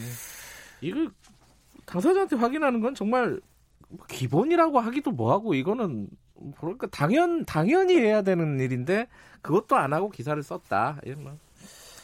이거 0.80 1.08
당사자한테 1.86 2.36
확인하는 2.36 2.80
건 2.80 2.94
정말 2.94 3.40
기본이라고 4.08 4.80
하기도 4.80 5.12
뭐하고 5.12 5.54
이거는 5.54 6.08
그러니까 6.60 6.86
당연 6.88 7.44
당연히 7.44 7.96
해야 7.96 8.22
되는 8.22 8.58
일인데 8.60 9.06
그것도 9.40 9.76
안 9.76 9.92
하고 9.92 10.10
기사를 10.10 10.40
썼다. 10.42 11.00
뭐. 11.18 11.38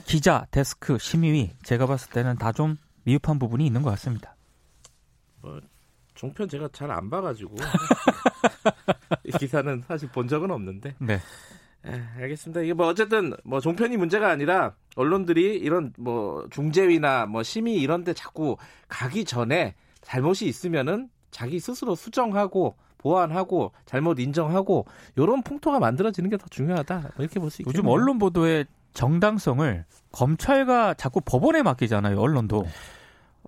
기자, 0.05 0.47
데스크, 0.51 0.99
심의위 0.99 1.51
제가 1.63 1.87
봤을 1.87 2.11
때는 2.11 2.37
다 2.37 2.53
좀 2.53 2.77
미흡한 3.05 3.39
부분이 3.39 3.67
있는 3.67 3.83
것 3.83 3.91
같습니다. 3.91 4.35
뭐 5.43 5.61
종편 6.15 6.49
제가 6.49 6.69
잘 6.73 6.91
안 6.91 7.11
봐가지고 7.11 7.55
이 9.25 9.33
기사는 9.33 9.83
사실 9.87 10.09
본 10.11 10.29
적은 10.29 10.51
없는데. 10.51 10.95
네. 10.99 11.15
에, 11.87 12.03
알겠습니다. 12.19 12.63
이게 12.63 12.73
뭐 12.73 12.87
어쨌든 12.87 13.35
뭐 13.45 13.61
종편이 13.61 13.97
문제가 13.99 14.31
아니라 14.31 14.75
언론들이 14.97 15.57
이런 15.57 15.93
뭐 15.99 16.47
중재위나 16.51 17.27
뭐 17.27 17.43
심의 17.43 17.75
이런데 17.77 18.15
자꾸 18.15 18.57
가기 18.89 19.25
전에 19.27 19.75
잘못이 20.01 20.47
있으면은 20.47 21.11
자기 21.31 21.61
스스로 21.61 21.95
수정하고 21.95 22.77
보완하고 22.99 23.73
잘못 23.85 24.19
인정하고 24.19 24.87
이런 25.17 25.43
풍토가 25.43 25.79
만들어지는 25.79 26.31
게 26.31 26.37
더 26.39 26.47
중요하다. 26.49 27.01
뭐 27.01 27.11
이렇게 27.19 27.39
볼 27.39 27.51
수 27.51 27.61
있겠네요. 27.63 27.79
요즘 27.79 27.89
언론 27.89 28.19
보도의 28.19 28.65
정당성을 28.95 29.85
검찰과 30.13 30.95
자꾸 30.95 31.21
법원에 31.21 31.63
맡기잖아요. 31.63 32.19
언론도. 32.19 32.65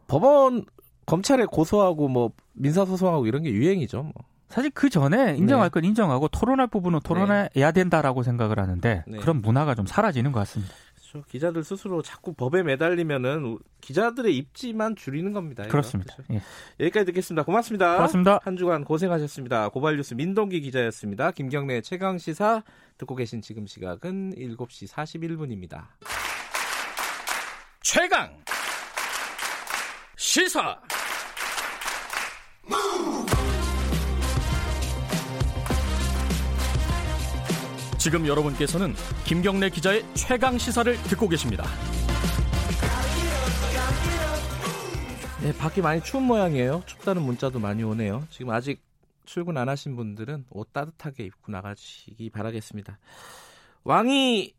법원 0.08 0.64
검찰에 1.06 1.44
고소하고 1.46 2.08
뭐 2.08 2.32
민사 2.52 2.84
소송하고 2.84 3.26
이런 3.26 3.42
게 3.42 3.50
유행이죠. 3.50 4.02
뭐. 4.02 4.12
사실 4.48 4.70
그 4.70 4.88
전에 4.88 5.36
인정할 5.36 5.70
네. 5.70 5.72
건 5.72 5.84
인정하고 5.84 6.28
토론할 6.28 6.68
부분은 6.68 7.00
토론해야 7.00 7.48
네. 7.52 7.72
된다라고 7.72 8.22
생각을 8.22 8.58
하는데 8.58 9.04
네. 9.06 9.18
그런 9.18 9.40
문화가 9.40 9.74
좀 9.74 9.86
사라지는 9.86 10.32
것 10.32 10.40
같습니다. 10.40 10.72
그렇죠. 11.22 11.30
기자들 11.30 11.64
스스로 11.64 12.02
자꾸 12.02 12.34
법에 12.34 12.62
매달리면은 12.62 13.58
기자들의 13.80 14.36
입지만 14.36 14.96
줄이는 14.96 15.32
겁니다. 15.32 15.64
그렇습니다. 15.64 16.14
그렇죠? 16.16 16.34
예. 16.34 16.42
여기까지 16.80 17.06
듣겠습니다. 17.06 17.44
고맙습니다. 17.44 17.94
고맙습니다. 17.94 18.40
한 18.42 18.56
주간 18.56 18.84
고생하셨습니다. 18.84 19.68
고발뉴스 19.70 20.14
민동기 20.14 20.60
기자였습니다. 20.60 21.30
김경래 21.30 21.80
최강 21.80 22.18
시사 22.18 22.62
듣고 22.98 23.14
계신 23.14 23.42
지금 23.42 23.66
시각은 23.66 24.34
7시 24.36 24.90
41분입니다. 24.90 25.86
최강 27.82 28.36
시사 30.16 30.80
지금 38.06 38.24
여러분께서는 38.24 38.94
김경래 39.24 39.68
기자의 39.68 40.04
최강 40.14 40.58
시사를 40.58 40.94
듣고 41.08 41.28
계십니다. 41.28 41.64
네, 45.42 45.52
밖이 45.58 45.80
많이 45.80 46.00
추운 46.04 46.22
모양이에요. 46.22 46.84
춥다는 46.86 47.22
문자도 47.22 47.58
많이 47.58 47.82
오네요. 47.82 48.24
지금 48.30 48.52
아직 48.52 48.80
출근 49.24 49.56
안 49.56 49.68
하신 49.68 49.96
분들은 49.96 50.44
옷 50.50 50.72
따뜻하게 50.72 51.24
입고 51.24 51.50
나가시기 51.50 52.30
바라겠습니다. 52.30 52.96
왕이 53.82 54.54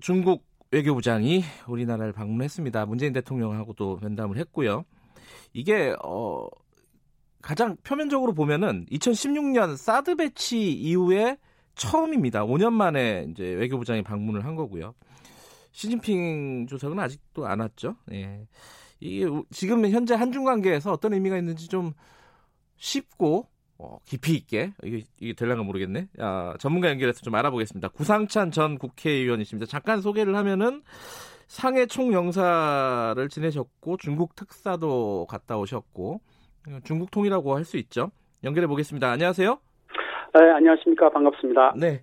중국 0.00 0.44
외교부장이 0.70 1.42
우리나라를 1.66 2.12
방문했습니다. 2.12 2.86
문재인 2.86 3.12
대통령하고도 3.12 3.98
면담을 4.02 4.36
했고요. 4.36 4.84
이게 5.52 5.96
어 6.04 6.46
가장 7.42 7.76
표면적으로 7.82 8.34
보면은 8.34 8.86
2016년 8.92 9.76
사드 9.76 10.14
배치 10.14 10.70
이후에 10.70 11.38
처음입니다. 11.78 12.44
5년 12.44 12.72
만에 12.72 13.26
이제 13.30 13.44
외교부장이 13.44 14.02
방문을 14.02 14.44
한 14.44 14.56
거고요. 14.56 14.94
시진핑 15.72 16.66
주석은 16.66 16.98
아직도 16.98 17.46
안 17.46 17.60
왔죠. 17.60 17.96
예. 18.12 18.46
이게 19.00 19.26
지금 19.50 19.86
현재 19.88 20.14
한중 20.14 20.44
관계에서 20.44 20.92
어떤 20.92 21.12
의미가 21.14 21.38
있는지 21.38 21.68
좀 21.68 21.92
쉽고 22.76 23.46
어, 23.78 23.98
깊이 24.04 24.34
있게 24.34 24.72
이게, 24.82 25.04
이게 25.20 25.32
될랑가 25.34 25.62
모르겠네. 25.62 26.08
아, 26.18 26.54
전문가 26.58 26.88
연결해서 26.90 27.20
좀 27.20 27.34
알아보겠습니다. 27.36 27.88
구상찬 27.88 28.50
전 28.50 28.76
국회의원이십니다. 28.76 29.66
잠깐 29.70 30.00
소개를 30.00 30.34
하면은 30.34 30.82
상해 31.46 31.86
총영사를 31.86 33.28
지내셨고 33.28 33.96
중국 33.98 34.34
특사도 34.34 35.26
갔다 35.30 35.56
오셨고 35.56 36.20
중국 36.84 37.10
통이라고 37.12 37.56
할 37.56 37.64
수 37.64 37.76
있죠. 37.78 38.10
연결해 38.44 38.66
보겠습니다. 38.66 39.10
안녕하세요. 39.10 39.67
네, 40.34 40.50
안녕하십니까. 40.50 41.10
반갑습니다. 41.10 41.74
네. 41.76 42.02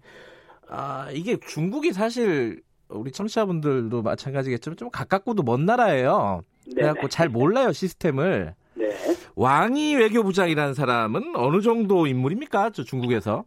아, 0.68 1.10
이게 1.14 1.38
중국이 1.38 1.92
사실 1.94 2.62
우리 2.90 3.12
청취자분들도 3.12 4.02
마찬가지겠지만 4.02 4.78
좀 4.78 4.90
가깝고도 4.90 5.44
먼 5.44 5.66
나라예요. 5.66 6.42
네 6.68 6.76
그래갖고 6.76 7.08
잘 7.08 7.30
몰라요, 7.30 7.72
시스템을. 7.72 8.54
네. 8.76 8.90
왕이 9.36 9.96
외교부장이라는 9.96 10.74
사람은 10.74 11.36
어느 11.36 11.62
정도 11.62 12.08
인물입니까? 12.08 12.72
저 12.72 12.84
중국에서? 12.84 13.46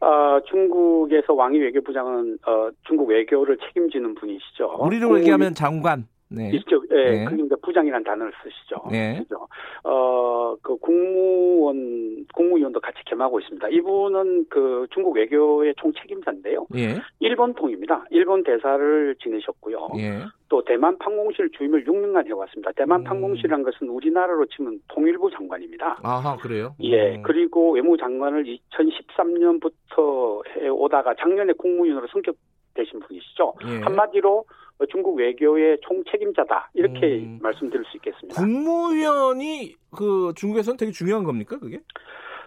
어, 0.00 0.38
중국에서 0.48 1.34
왕이 1.34 1.58
외교부장은 1.58 2.38
어, 2.46 2.70
중국 2.86 3.08
외교를 3.08 3.58
책임지는 3.66 4.14
분이시죠. 4.14 4.76
우리로 4.80 5.18
얘기하면 5.20 5.54
장관. 5.54 6.06
네. 6.30 6.50
있죠. 6.54 6.82
예, 6.90 7.10
네. 7.10 7.24
그러니까 7.24 7.56
부장이라는 7.62 8.04
단어를 8.04 8.32
쓰시죠. 8.42 8.76
네. 8.90 9.18
그죠. 9.18 9.48
어, 9.84 10.56
그 10.62 10.76
국무원, 10.76 12.26
국무위원도 12.34 12.80
같이 12.80 12.98
겸하고 13.06 13.40
있습니다. 13.40 13.68
이분은 13.68 14.46
그 14.50 14.86
중국 14.92 15.16
외교의 15.16 15.74
총 15.78 15.92
책임자인데요. 15.94 16.66
예. 16.76 16.96
일본 17.20 17.54
통입니다. 17.54 18.04
일본 18.10 18.42
대사를 18.42 19.16
지내셨고요. 19.22 19.88
예. 19.98 20.24
또 20.48 20.64
대만 20.64 20.96
판공실 20.98 21.50
주임을 21.56 21.84
6년간 21.84 22.26
해왔습니다. 22.26 22.72
대만 22.72 23.00
음. 23.00 23.04
판공실이란 23.04 23.62
것은 23.62 23.88
우리나라로 23.88 24.46
치면 24.46 24.80
통일부 24.88 25.30
장관입니다. 25.30 25.98
아하, 26.02 26.36
그래요? 26.36 26.74
예. 26.80 27.16
음. 27.16 27.22
그리고 27.22 27.72
외무장관을 27.72 28.44
2013년부터 28.44 30.42
해오다가 30.56 31.14
작년에 31.18 31.52
국무위원으로 31.54 32.06
성격 32.08 32.36
되신 32.78 33.00
분이시죠. 33.00 33.54
예. 33.66 33.80
한마디로 33.80 34.44
어, 34.78 34.86
중국 34.86 35.16
외교의 35.16 35.78
총 35.82 36.02
책임자다 36.04 36.70
이렇게 36.74 37.18
음. 37.18 37.38
말씀드릴 37.42 37.84
수 37.86 37.96
있겠습니다. 37.96 38.40
국무위원이 38.40 39.74
그 39.96 40.32
중국에서는 40.36 40.76
되게 40.76 40.92
중요한 40.92 41.24
겁니까 41.24 41.58
그게? 41.58 41.80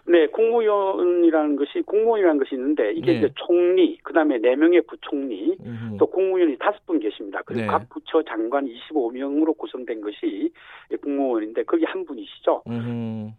네, 0.07 0.27
국무위원이라는 0.27 1.55
것이 1.57 1.81
국무위원이라는 1.85 2.39
것이 2.39 2.55
있는데 2.55 2.91
이게 2.93 3.11
네. 3.13 3.17
이제 3.19 3.29
총리, 3.35 3.97
그다음에 3.99 4.39
네 4.39 4.55
명의 4.55 4.81
부총리, 4.81 5.57
음흠. 5.63 5.97
또 5.99 6.07
국무위원이 6.07 6.57
다섯 6.57 6.83
분 6.85 6.99
계십니다. 6.99 7.41
그리고 7.45 7.61
네. 7.61 7.67
각 7.67 7.87
부처 7.89 8.23
장관 8.23 8.65
25명으로 8.65 9.55
구성된 9.57 10.01
것이 10.01 10.51
국무원인데 11.01 11.63
거기 11.63 11.85
한 11.85 12.03
분이시죠. 12.05 12.63
음흠. 12.67 13.31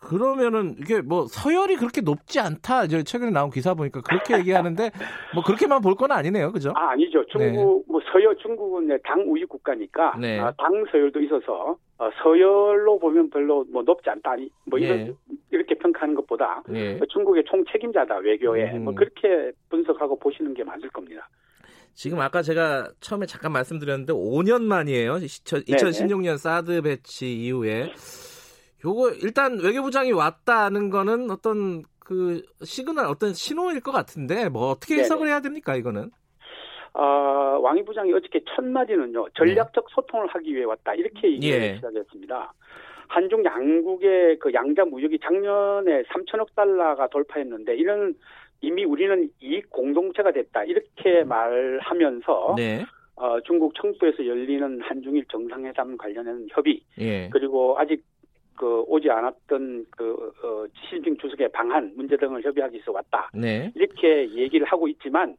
그러면은 0.00 0.76
이게 0.80 1.00
뭐 1.02 1.26
서열이 1.26 1.76
그렇게 1.76 2.00
높지 2.00 2.40
않다. 2.40 2.84
이제 2.84 3.02
최근에 3.02 3.30
나온 3.30 3.50
기사 3.50 3.74
보니까 3.74 4.00
그렇게 4.00 4.38
얘기하는데 4.38 4.90
뭐 5.34 5.44
그렇게만 5.44 5.82
볼 5.82 5.94
건 5.94 6.10
아니네요, 6.12 6.50
그죠? 6.52 6.72
아 6.74 6.92
아니죠. 6.92 7.22
중국 7.26 7.84
네. 7.86 7.92
뭐 7.92 8.00
서열 8.10 8.34
중국은 8.38 8.98
당 9.04 9.22
우위 9.26 9.44
국가니까 9.44 10.16
네. 10.18 10.38
아, 10.40 10.50
당 10.56 10.84
서열도 10.90 11.20
있어서 11.20 11.76
어, 11.98 12.10
서열로 12.22 12.98
보면 12.98 13.28
별로 13.28 13.64
뭐 13.70 13.82
높지 13.82 14.08
않다. 14.08 14.36
뭐 14.64 14.78
이런 14.78 15.04
네. 15.04 15.12
이렇게 15.50 15.74
평가하는 15.76 16.14
것보다 16.14 16.62
네. 16.68 16.98
중국의 17.10 17.44
총 17.46 17.62
책임자다 17.70 18.16
외교에 18.18 18.72
음. 18.72 18.84
뭐 18.84 18.94
그렇게 18.94 19.52
분석하고 19.68 20.18
보시는 20.18 20.54
게 20.54 20.64
맞을 20.64 20.88
겁니다. 20.88 21.28
지금 21.92 22.20
아까 22.20 22.40
제가 22.40 22.88
처음에 23.00 23.26
잠깐 23.26 23.52
말씀드렸는데 23.52 24.12
5년 24.14 24.62
만이에요. 24.62 25.16
2016년 25.16 26.38
사드 26.38 26.80
배치 26.82 27.30
이후에 27.36 27.90
요거 28.84 29.10
일단 29.22 29.58
외교부장이 29.62 30.12
왔다는 30.12 30.90
거는 30.90 31.30
어떤 31.30 31.82
그 31.98 32.42
시그널 32.62 33.06
어떤 33.06 33.32
신호일 33.34 33.80
것 33.80 33.92
같은데 33.92 34.48
뭐 34.48 34.68
어떻게 34.70 34.94
해석을 34.96 35.24
네네. 35.24 35.30
해야 35.30 35.40
됩니까 35.40 35.76
이거는? 35.76 36.10
아 36.92 37.02
왕이 37.62 37.84
부장이 37.84 38.12
어저께 38.12 38.40
첫 38.48 38.64
마디는요 38.64 39.28
전략적 39.34 39.86
네. 39.86 39.94
소통을 39.94 40.26
하기 40.28 40.54
위해 40.54 40.64
왔다 40.64 40.94
이렇게 40.94 41.32
얘기를 41.32 41.62
예. 41.62 41.74
시작했습니다. 41.76 42.52
한중 43.08 43.44
양국의 43.44 44.38
그 44.38 44.52
양자 44.52 44.84
무역이 44.84 45.18
작년에 45.22 46.02
3천억 46.04 46.54
달러가 46.54 47.08
돌파했는데 47.08 47.76
이런 47.76 48.14
이미 48.60 48.84
우리는 48.84 49.28
이익 49.40 49.70
공동체가 49.70 50.32
됐다 50.32 50.64
이렇게 50.64 51.22
음. 51.22 51.28
말하면서 51.28 52.54
네. 52.56 52.84
어, 53.16 53.40
중국 53.42 53.74
청도에서 53.74 54.26
열리는 54.26 54.80
한중일 54.80 55.26
정상회담 55.30 55.96
관련한 55.96 56.46
협의 56.50 56.80
예. 56.98 57.28
그리고 57.30 57.76
아직 57.78 58.02
그 58.60 58.82
오지 58.88 59.10
않았던 59.10 59.86
그 59.88 60.32
어, 60.44 60.66
시진핑 60.74 61.16
주석의 61.16 61.48
방한 61.50 61.94
문제 61.96 62.14
등을 62.18 62.44
협의하기 62.44 62.74
위해서 62.74 62.92
왔다. 62.92 63.30
네. 63.32 63.72
이렇게 63.74 64.28
얘기를 64.34 64.66
하고 64.66 64.86
있지만 64.86 65.34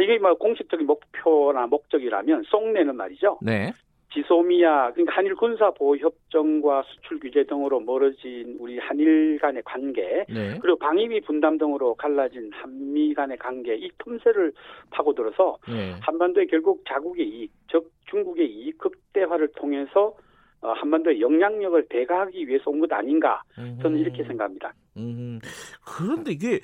이게 0.00 0.18
뭐 0.20 0.34
공식적인 0.34 0.86
목표나 0.86 1.66
목적이라면 1.66 2.44
쏙내는 2.44 2.94
말이죠. 2.94 3.38
네. 3.42 3.72
지소미아 4.12 4.92
그러니까 4.92 5.16
한일 5.16 5.34
군사 5.34 5.72
보호 5.72 5.96
협정과 5.96 6.84
수출 6.86 7.18
규제 7.18 7.42
등으로 7.42 7.80
멀어진 7.80 8.56
우리 8.60 8.78
한일 8.78 9.40
간의 9.42 9.62
관계 9.64 10.24
네. 10.28 10.56
그리고 10.60 10.78
방위비 10.78 11.22
분담 11.22 11.58
등으로 11.58 11.94
갈라진 11.94 12.52
한미 12.52 13.14
간의 13.14 13.36
관계 13.38 13.74
이 13.74 13.90
틈새를 13.98 14.52
파고들어서 14.90 15.58
네. 15.66 15.94
한반도에 16.02 16.46
결국 16.46 16.84
자국의 16.86 17.26
이익, 17.26 17.50
즉 17.68 17.90
중국의 18.08 18.48
이익 18.48 18.78
극대화를 18.78 19.48
통해서 19.56 20.06
어, 20.08 20.23
한반도의 20.72 21.20
영향력을 21.20 21.86
대가하기 21.88 22.46
위해서 22.48 22.70
온 22.70 22.80
것 22.80 22.92
아닌가 22.92 23.42
저는 23.82 23.98
이렇게 23.98 24.24
생각합니다. 24.24 24.72
음, 24.96 25.40
그런데 25.84 26.32
이게 26.32 26.60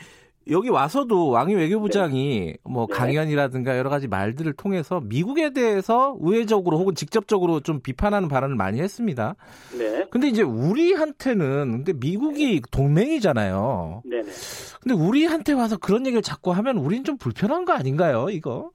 여기 0.50 0.68
와서도 0.70 1.28
왕이 1.28 1.54
외교부장이 1.54 2.54
뭐 2.64 2.86
네. 2.86 2.94
강연이라든가 2.94 3.76
여러 3.78 3.90
가지 3.90 4.08
말들을 4.08 4.52
통해서 4.54 5.00
미국에 5.00 5.50
대해서 5.50 6.16
우회적으로 6.18 6.78
혹은 6.78 6.94
직접적으로 6.94 7.60
좀 7.60 7.80
비판하는 7.80 8.28
발언을 8.28 8.56
많이 8.56 8.80
했습니다. 8.80 9.36
네, 9.78 10.06
근데 10.10 10.28
이제 10.28 10.42
우리한테는 10.42 11.84
근데 11.84 11.92
미국이 11.92 12.62
동맹이잖아요. 12.72 14.02
네, 14.06 14.22
네. 14.22 14.30
근데 14.82 14.94
우리한테 14.94 15.52
와서 15.52 15.76
그런 15.76 16.06
얘기를 16.06 16.22
자꾸 16.22 16.52
하면 16.52 16.78
우린 16.78 17.04
좀 17.04 17.18
불편한 17.18 17.64
거 17.66 17.72
아닌가요, 17.74 18.28
이거? 18.30 18.70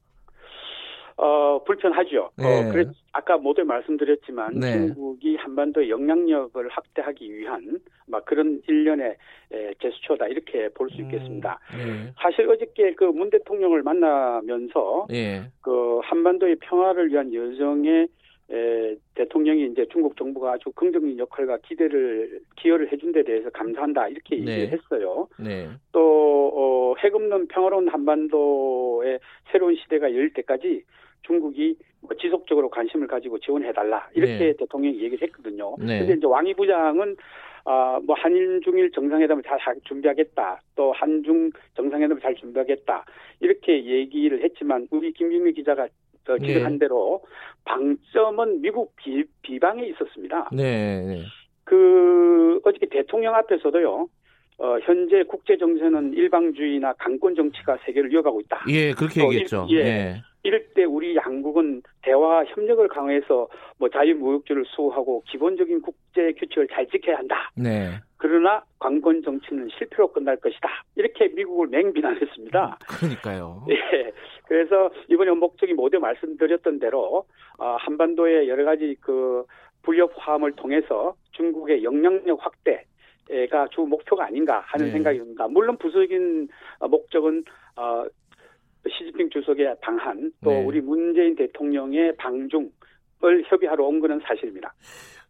어, 1.18 1.64
불편하죠. 1.64 2.30
네. 2.38 2.44
어, 2.46 2.72
그래, 2.72 2.86
아까 3.14 3.38
모두 3.38 3.64
말씀드렸지만 3.64 4.60
네. 4.60 4.74
중국이 4.74 5.38
한반도의 5.38 5.90
영향력을 5.90 6.68
확대하기 6.70 7.34
위한 7.38 7.80
막 8.08 8.26
그런 8.26 8.62
일련의 8.68 9.16
에, 9.54 9.74
제스처다 9.82 10.28
이렇게 10.28 10.68
볼 10.70 10.90
수 10.90 11.02
있겠습니다. 11.02 11.58
네. 11.72 12.12
사실 12.22 12.50
어저께 12.50 12.94
그 12.96 13.06
문 13.06 13.30
대통령을 13.30 13.82
만나면서 13.84 15.08
예. 15.14 15.44
그 15.62 16.00
한반도의 16.04 16.58
평화를 16.58 17.10
위한 17.10 17.34
여정에 17.34 18.08
에, 18.52 18.96
대통령이 19.16 19.68
이제 19.72 19.86
중국 19.92 20.18
정부가 20.18 20.52
아주 20.54 20.70
긍정적인 20.76 21.18
역할과 21.18 21.60
기대를 21.66 22.42
기여를 22.58 22.92
해준 22.92 23.12
데 23.14 23.24
대해서 23.24 23.50
감사한다 23.52 24.10
이렇게 24.10 24.36
네. 24.36 24.52
얘기를 24.52 24.78
했어요. 24.78 25.28
네. 25.40 25.70
또 25.94 26.52
어, 26.54 26.96
핵 27.02 27.16
없는 27.16 27.48
평화로운 27.48 27.88
한반도의 27.88 29.20
새로운 29.52 29.76
시대가 29.78 30.12
열릴 30.14 30.34
때까지 30.34 30.84
중국이 31.26 31.76
뭐 32.02 32.12
지속적으로 32.20 32.70
관심을 32.70 33.08
가지고 33.08 33.40
지원해달라 33.40 34.08
이렇게 34.14 34.38
네. 34.38 34.54
대통령이 34.58 35.02
얘기를 35.02 35.22
했거든요. 35.28 35.76
네. 35.80 36.00
근데 36.00 36.14
이제 36.14 36.26
왕이 36.28 36.54
부장은 36.54 37.16
아, 37.68 38.00
뭐 38.06 38.16
한일 38.20 38.62
중일 38.64 38.92
정상회담을 38.92 39.42
잘 39.44 39.58
하- 39.60 39.74
준비하겠다. 39.86 40.62
또 40.76 40.92
한중 40.94 41.50
정상회담을 41.76 42.22
잘 42.22 42.36
준비하겠다. 42.36 43.06
이렇게 43.40 43.84
얘기를 43.86 44.44
했지만 44.44 44.88
우리 44.92 45.12
김경미 45.12 45.54
기자가 45.54 45.88
어, 46.28 46.36
기록한 46.38 46.74
네. 46.74 46.80
대로 46.80 47.24
방점은 47.66 48.62
미국 48.62 48.96
비, 48.96 49.24
비방에 49.42 49.86
있었습니다. 49.88 50.50
네. 50.54 51.02
네. 51.02 51.22
그 51.64 52.60
어저께 52.64 52.88
대통령 52.88 53.34
앞에서도요. 53.36 54.08
어, 54.58 54.78
현재 54.84 55.24
국제 55.24 55.58
정세는 55.58 56.14
일방주의나 56.14 56.94
강권 56.94 57.36
정치가 57.36 57.78
세계를 57.86 58.14
이어가고 58.14 58.40
있다. 58.42 58.64
예, 58.70 58.94
그렇게 58.94 59.22
어, 59.22 59.26
얘기했죠. 59.26 59.68
예. 59.72 59.76
예. 59.78 60.22
이럴 60.46 60.64
때 60.76 60.84
우리 60.84 61.16
양국은 61.16 61.82
대화 62.04 62.44
협력을 62.44 62.88
강화해서 62.88 63.48
뭐 63.80 63.90
자유무역주를 63.90 64.64
수호하고 64.68 65.24
기본적인 65.28 65.82
국제 65.82 66.34
규칙을 66.34 66.68
잘 66.68 66.86
지켜야 66.88 67.18
한다. 67.18 67.50
네. 67.58 68.00
그러나 68.18 68.64
관권 68.78 69.24
정치는 69.24 69.70
실패로 69.76 70.12
끝날 70.12 70.38
것이다. 70.38 70.70
이렇게 70.96 71.30
미국을 71.30 71.68
맹비난했습니다. 71.70 72.78
그러니까요. 72.88 73.66
예. 73.72 74.12
그래서 74.48 74.92
이번에 75.10 75.32
목적이 75.32 75.74
모두 75.74 76.00
말씀드렸던 76.00 76.78
대로 76.78 77.26
어, 77.58 77.78
한반도의 77.80 78.48
여러 78.48 78.66
가지 78.66 78.96
그 79.02 79.44
불협 79.82 80.12
화음을 80.16 80.52
통해서 80.52 81.16
중국의 81.32 81.84
영향력 81.84 82.38
확대 82.40 82.86
가 83.50 83.68
주 83.72 83.82
목표가 83.82 84.26
아닌가 84.26 84.62
하는 84.68 84.88
네. 84.88 84.92
생각이 84.92 85.18
듭니다. 85.18 85.48
물론 85.48 85.78
부수적인 85.78 86.48
어, 86.80 86.88
목적은 86.88 87.44
어, 87.76 88.06
시진핑 88.90 89.30
주석의 89.32 89.76
방한 89.82 90.32
또 90.44 90.52
네. 90.52 90.64
우리 90.64 90.82
문재인 90.82 91.36
대통령의 91.36 92.16
방중을 92.18 92.70
협의하러 93.48 93.84
온 93.84 94.00
것은 94.00 94.22
사실입니다. 94.26 94.74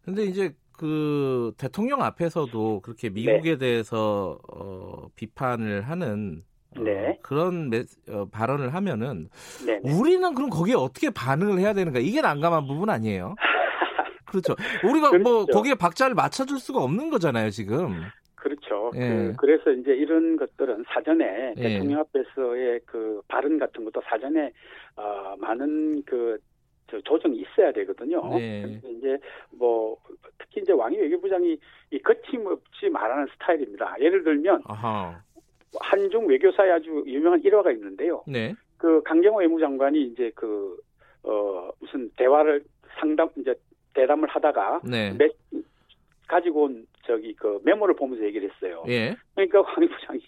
근데 0.04 0.24
이제 0.24 0.54
그 0.76 1.52
대통령 1.58 2.02
앞에서도 2.02 2.80
그렇게 2.80 3.08
미국에 3.08 3.56
대해서 3.56 4.38
어, 4.52 5.08
비판을 5.16 5.82
하는 5.82 6.42
어, 6.76 6.82
네. 6.82 7.18
그런 7.22 7.70
메, 7.70 7.84
어, 8.08 8.26
발언을 8.30 8.74
하면은 8.74 9.28
네. 9.64 9.80
네. 9.82 9.92
우리는 9.92 10.34
그럼 10.34 10.50
거기에 10.50 10.74
어떻게 10.74 11.10
반응을 11.10 11.58
해야 11.58 11.72
되는가? 11.72 12.00
이게 12.00 12.20
난감한 12.20 12.66
부분 12.66 12.90
아니에요? 12.90 13.34
그렇죠. 14.26 14.54
우리가 14.84 15.10
뭐 15.18 15.44
그렇죠. 15.44 15.46
거기에 15.52 15.74
박자를 15.74 16.14
맞춰줄 16.14 16.58
수가 16.58 16.82
없는 16.82 17.10
거잖아요, 17.10 17.50
지금. 17.50 18.02
그렇죠. 18.46 18.92
예. 18.94 19.32
그, 19.36 19.46
래서 19.46 19.72
이제 19.72 19.92
이런 19.92 20.36
것들은 20.36 20.84
사전에 20.86 21.54
예. 21.56 21.60
대통령 21.60 21.98
앞에서의 22.00 22.80
그 22.86 23.20
발언 23.26 23.58
같은 23.58 23.84
것도 23.84 24.00
사전에 24.04 24.52
어, 24.94 25.34
많은 25.38 26.04
그저 26.04 27.00
조정이 27.04 27.38
있어야 27.38 27.72
되거든요. 27.72 28.22
네. 28.38 28.62
그래서 28.62 28.88
이제 28.88 29.18
뭐 29.50 29.96
특히 30.38 30.60
이제 30.60 30.72
왕이 30.72 30.96
외교부장이 30.96 31.58
이 31.90 31.98
거침없이 31.98 32.88
말하는 32.88 33.26
스타일입니다. 33.32 33.96
예를 33.98 34.22
들면 34.22 34.62
아하. 34.66 35.20
한중 35.80 36.28
외교사에 36.28 36.70
아주 36.70 37.02
유명한 37.06 37.42
일화가 37.42 37.72
있는데요. 37.72 38.22
네. 38.28 38.54
그 38.78 39.02
강경호 39.02 39.40
외무장관이 39.40 40.02
이제 40.02 40.30
그 40.36 40.76
어, 41.24 41.68
무슨 41.80 42.08
대화를 42.16 42.62
상담 43.00 43.28
이제 43.38 43.54
대담을 43.92 44.28
하다가 44.28 44.82
네. 44.88 45.12
몇 45.18 45.32
가지고 46.28 46.64
온 46.64 46.86
저기 47.06 47.34
그 47.34 47.60
메모를 47.64 47.94
보면서 47.94 48.24
얘기를 48.24 48.50
했어요. 48.50 48.84
예. 48.88 49.16
그러니까 49.34 49.62
황 49.66 49.86
부장이 49.88 50.20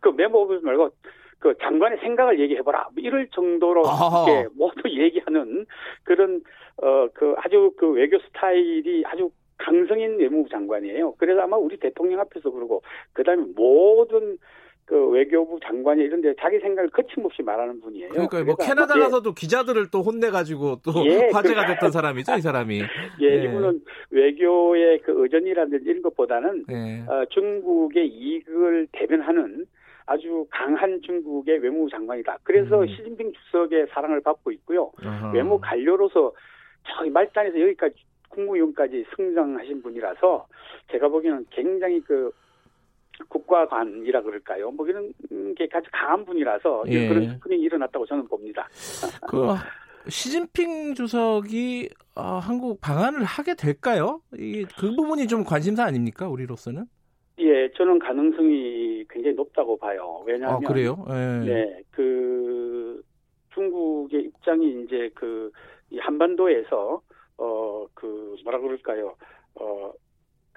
그 0.00 0.08
메모 0.10 0.46
보지 0.46 0.64
말고 0.64 0.90
그 1.38 1.54
장관의 1.62 1.98
생각을 1.98 2.40
얘기해보라. 2.40 2.88
뭐 2.92 2.94
이럴 2.96 3.28
정도로. 3.28 3.82
이렇게 3.82 4.48
모두 4.56 4.82
얘기하는 4.90 5.66
그런 6.04 6.42
어 6.82 7.08
그 7.14 7.34
아주 7.38 7.72
그 7.76 7.90
외교 7.90 8.18
스타일이 8.20 9.02
아주 9.06 9.30
강성인 9.56 10.18
외무부 10.18 10.48
장관이에요. 10.48 11.14
그래서 11.18 11.40
아마 11.40 11.56
우리 11.56 11.76
대통령 11.76 12.20
앞에서 12.20 12.50
그러고 12.50 12.82
그다음에 13.12 13.44
모든 13.56 14.38
그 14.88 15.06
외교부 15.10 15.60
장관이 15.62 16.02
이런 16.02 16.22
데 16.22 16.32
자기 16.40 16.58
생각을 16.60 16.88
거침없이 16.88 17.42
말하는 17.42 17.78
분이에요. 17.82 18.08
그러니까 18.08 18.42
뭐 18.42 18.56
캐나다 18.56 18.98
가서도 18.98 19.34
기자들을 19.34 19.90
또 19.90 20.00
혼내가지고 20.00 20.80
또 20.82 21.04
예, 21.04 21.28
화제가 21.30 21.66
그- 21.66 21.74
됐던 21.74 21.90
사람이죠, 21.90 22.36
이 22.38 22.40
사람이. 22.40 22.80
예, 23.20 23.26
예. 23.26 23.44
이분은 23.44 23.82
외교의 24.10 25.00
그 25.00 25.12
의전이라든지 25.22 25.84
이런 25.90 26.00
것보다는 26.00 26.64
예. 26.70 27.04
어, 27.06 27.22
중국의 27.28 28.08
이익을 28.08 28.88
대변하는 28.92 29.66
아주 30.06 30.46
강한 30.50 31.02
중국의 31.02 31.58
외무부 31.58 31.90
장관이다. 31.90 32.38
그래서 32.42 32.80
음. 32.80 32.86
시진핑 32.88 33.30
주석의 33.34 33.88
사랑을 33.90 34.22
받고 34.22 34.50
있고요. 34.52 34.90
아하. 35.04 35.32
외무 35.32 35.60
관료로서 35.60 36.32
저기 36.96 37.10
말단에서 37.10 37.60
여기까지 37.60 37.94
국무위원까지 38.30 39.04
승장하신 39.14 39.82
분이라서 39.82 40.46
제가 40.92 41.08
보기에는 41.08 41.44
굉장히 41.50 42.00
그 42.00 42.30
국가관이라 43.28 44.22
그럴까요? 44.22 44.70
뭐 44.70 44.86
이런 44.86 45.12
게 45.56 45.68
아주 45.72 45.88
강한 45.92 46.24
분이라서 46.24 46.84
예. 46.88 47.08
그런 47.08 47.28
스프링이 47.34 47.62
일어났다고 47.62 48.06
저는 48.06 48.26
봅니다. 48.28 48.68
그 49.28 49.54
시진핑 50.08 50.94
주석이 50.94 51.88
어, 52.14 52.22
한국 52.38 52.80
방한을 52.80 53.24
하게 53.24 53.54
될까요? 53.54 54.20
이 54.34 54.64
그 54.78 54.94
부분이 54.94 55.26
좀 55.26 55.44
관심사 55.44 55.84
아닙니까 55.84 56.28
우리로서는? 56.28 56.84
예, 57.40 57.70
저는 57.76 57.98
가능성이 57.98 59.04
굉장히 59.10 59.36
높다고 59.36 59.76
봐요. 59.78 60.22
왜냐하면 60.26 60.64
아 60.64 60.68
그래요? 60.68 61.04
예. 61.10 61.44
네, 61.44 61.82
그 61.90 63.02
중국의 63.54 64.22
입장이 64.24 64.84
이제 64.84 65.10
그이 65.14 65.98
한반도에서 66.00 67.00
어 67.38 67.86
그 67.94 68.36
뭐라 68.44 68.58
그럴까요? 68.60 69.14
어 69.56 69.92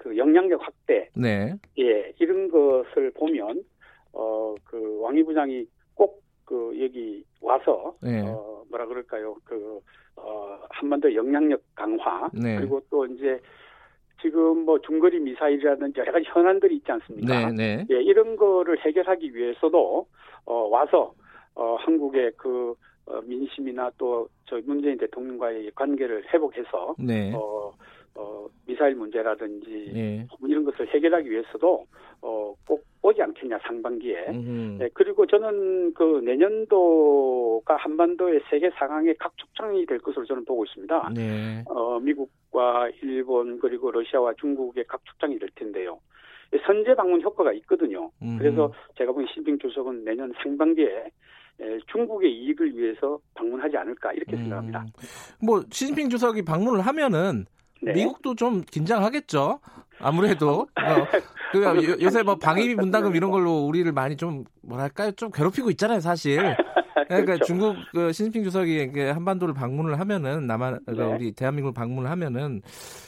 그 0.02 0.16
영향력 0.16 0.60
확대, 0.66 1.08
네. 1.14 1.54
예, 1.78 2.12
이런 2.18 2.50
것을 2.50 3.12
보면 3.12 3.62
어 4.12 4.54
그 4.64 5.00
왕이 5.00 5.22
부장이 5.24 5.66
꼭 5.94 6.20
그 6.44 6.74
여기 6.82 7.24
와서 7.40 7.94
네. 8.02 8.20
어 8.26 8.64
뭐라 8.68 8.86
그럴까요? 8.86 9.36
그어 9.44 9.80
한반도 10.70 11.14
영향력 11.14 11.62
강화 11.74 12.28
네. 12.34 12.56
그리고 12.56 12.82
또 12.90 13.06
이제 13.06 13.40
지금 14.20 14.64
뭐 14.64 14.78
중거리 14.80 15.18
미사일이라든지 15.20 15.98
여러 16.00 16.12
가지 16.12 16.26
현안들이 16.28 16.76
있지 16.76 16.92
않습니까? 16.92 17.50
네, 17.52 17.52
네. 17.52 17.86
예, 17.90 18.02
이런 18.02 18.36
거를 18.36 18.78
해결하기 18.84 19.34
위해서도 19.34 20.06
어, 20.44 20.54
와서 20.68 21.14
어, 21.54 21.76
한국의 21.76 22.32
그 22.36 22.74
어, 23.06 23.20
민심이나 23.22 23.90
또 23.96 24.28
저 24.52 24.60
문재인 24.66 24.98
대통령과의 24.98 25.70
관계를 25.74 26.24
회복해서 26.32 26.94
네. 26.98 27.32
어, 27.34 27.72
어, 28.14 28.46
미사일 28.66 28.94
문제라든지 28.94 29.92
예. 29.94 30.26
뭐 30.38 30.48
이런 30.48 30.64
것을 30.64 30.86
해결하기 30.88 31.30
위해서도 31.30 31.86
어, 32.20 32.54
꼭 32.66 32.84
오지 33.02 33.20
않겠냐 33.20 33.58
상반기에. 33.66 34.30
네, 34.78 34.88
그리고 34.94 35.26
저는 35.26 35.92
그 35.94 36.20
내년도가 36.24 37.76
한반도의 37.76 38.40
세계 38.48 38.70
상황의 38.70 39.16
각축장이 39.18 39.86
될 39.86 39.98
것으로 39.98 40.24
저는 40.24 40.44
보고 40.44 40.64
있습니다. 40.64 41.10
네. 41.14 41.64
어, 41.66 41.98
미국과 41.98 42.90
일본 43.02 43.58
그리고 43.58 43.90
러시아와 43.90 44.34
중국의 44.34 44.84
각축장이 44.86 45.38
될 45.38 45.48
텐데요. 45.56 45.98
선제 46.66 46.94
방문 46.94 47.20
효과가 47.22 47.52
있거든요. 47.54 48.10
음. 48.22 48.36
그래서 48.38 48.72
제가 48.96 49.10
보기엔 49.12 49.26
시진핑 49.28 49.58
주석은 49.58 50.04
내년 50.04 50.32
상반기에 50.42 51.10
중국의 51.90 52.30
이익을 52.30 52.76
위해서 52.76 53.18
방문하지 53.34 53.76
않을까 53.76 54.12
이렇게 54.12 54.36
음. 54.36 54.42
생각합니다. 54.42 54.84
뭐 55.44 55.62
시진핑 55.70 56.08
주석이 56.08 56.42
방문을 56.44 56.82
하면은 56.82 57.46
네. 57.82 57.92
미국도 57.92 58.34
좀 58.36 58.62
긴장하겠죠. 58.62 59.60
아무래도 59.98 60.66
어, 60.76 61.06
그 61.52 62.02
요새 62.02 62.22
뭐 62.22 62.36
방위비 62.36 62.76
분담금 62.76 63.14
이런 63.14 63.30
걸로 63.30 63.66
우리를 63.66 63.90
많이 63.92 64.16
좀 64.16 64.44
뭐랄까요 64.62 65.12
좀 65.12 65.30
괴롭히고 65.30 65.70
있잖아요 65.70 66.00
사실. 66.00 66.38
그러니까 67.08 67.34
그렇죠. 67.34 67.44
중국 67.44 67.76
그 67.92 68.12
시진핑 68.12 68.44
주석이 68.44 68.92
한반도를 69.12 69.54
방문을 69.54 70.00
하면은 70.00 70.46
남한 70.46 70.80
그러니까 70.86 71.06
네. 71.08 71.14
우리 71.14 71.32
대한민국을 71.32 71.74
방문을 71.74 72.10
하면은 72.10 72.62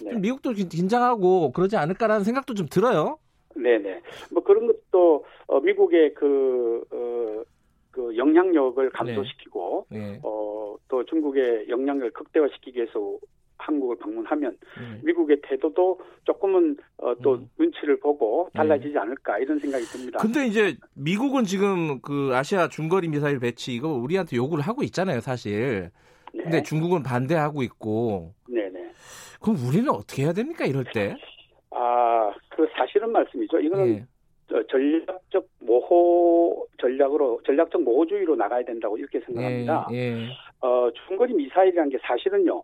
네. 0.05 0.19
미국도 0.19 0.53
긴장하고 0.53 1.53
그러지 1.53 1.77
않을까라는 1.77 2.25
생각도 2.25 2.55
좀 2.55 2.67
들어요. 2.67 3.19
네네. 3.57 4.01
뭐 4.33 4.43
그런 4.43 4.67
것도 4.67 5.25
어, 5.47 5.61
미국의 5.61 6.15
그, 6.15 6.85
어, 6.91 7.43
그 7.91 8.17
영향력을 8.17 8.91
감소시키고 8.91 9.87
네. 9.91 9.99
네. 9.99 10.21
어, 10.23 10.75
또 10.89 11.05
중국의 11.05 11.69
영향력을 11.69 12.11
극대화시키기 12.13 12.79
위해서 12.79 13.19
한국을 13.59 13.97
방문하면 13.99 14.57
네. 14.79 15.01
미국의 15.05 15.40
태도도 15.43 16.01
조금은 16.25 16.77
어, 16.99 17.14
또 17.23 17.35
음. 17.35 17.49
눈치를 17.59 17.99
보고 18.01 18.49
달라지지 18.55 18.97
않을까 18.99 19.38
이런 19.38 19.59
생각이 19.59 19.85
듭니다. 19.85 20.19
근데 20.21 20.47
이제 20.47 20.77
미국은 20.95 21.45
지금 21.45 22.01
그 22.01 22.31
아시아 22.35 22.69
중거리 22.69 23.09
미사일 23.09 23.38
배치 23.38 23.75
이거 23.75 23.88
우리한테 23.88 24.37
요구를 24.37 24.64
하고 24.64 24.83
있잖아요, 24.83 25.21
사실. 25.21 25.90
네. 26.33 26.43
근데 26.43 26.62
중국은 26.62 27.03
반대하고 27.03 27.62
있고. 27.62 28.35
네 28.49 28.69
네. 28.71 28.90
그럼 29.40 29.57
우리는 29.69 29.88
어떻게 29.90 30.25
해야 30.25 30.33
됩니까, 30.33 30.64
이럴 30.64 30.85
때? 30.93 31.17
아, 31.71 32.33
그 32.49 32.67
사실은 32.77 33.12
말씀이죠. 33.12 33.61
이거는 33.61 33.88
예. 33.88 34.07
전략적 34.71 35.47
모호 35.61 36.67
전략으로 36.81 37.40
전략적 37.45 37.83
모호주의로 37.83 38.37
나가야 38.37 38.64
된다고 38.64 38.97
이렇게 38.97 39.21
생각합니다. 39.21 39.88
예, 39.93 39.97
예. 39.97 40.29
어, 40.61 40.90
중거리 41.07 41.35
미사일이라는 41.35 41.90
게 41.90 41.99
사실은요. 42.03 42.62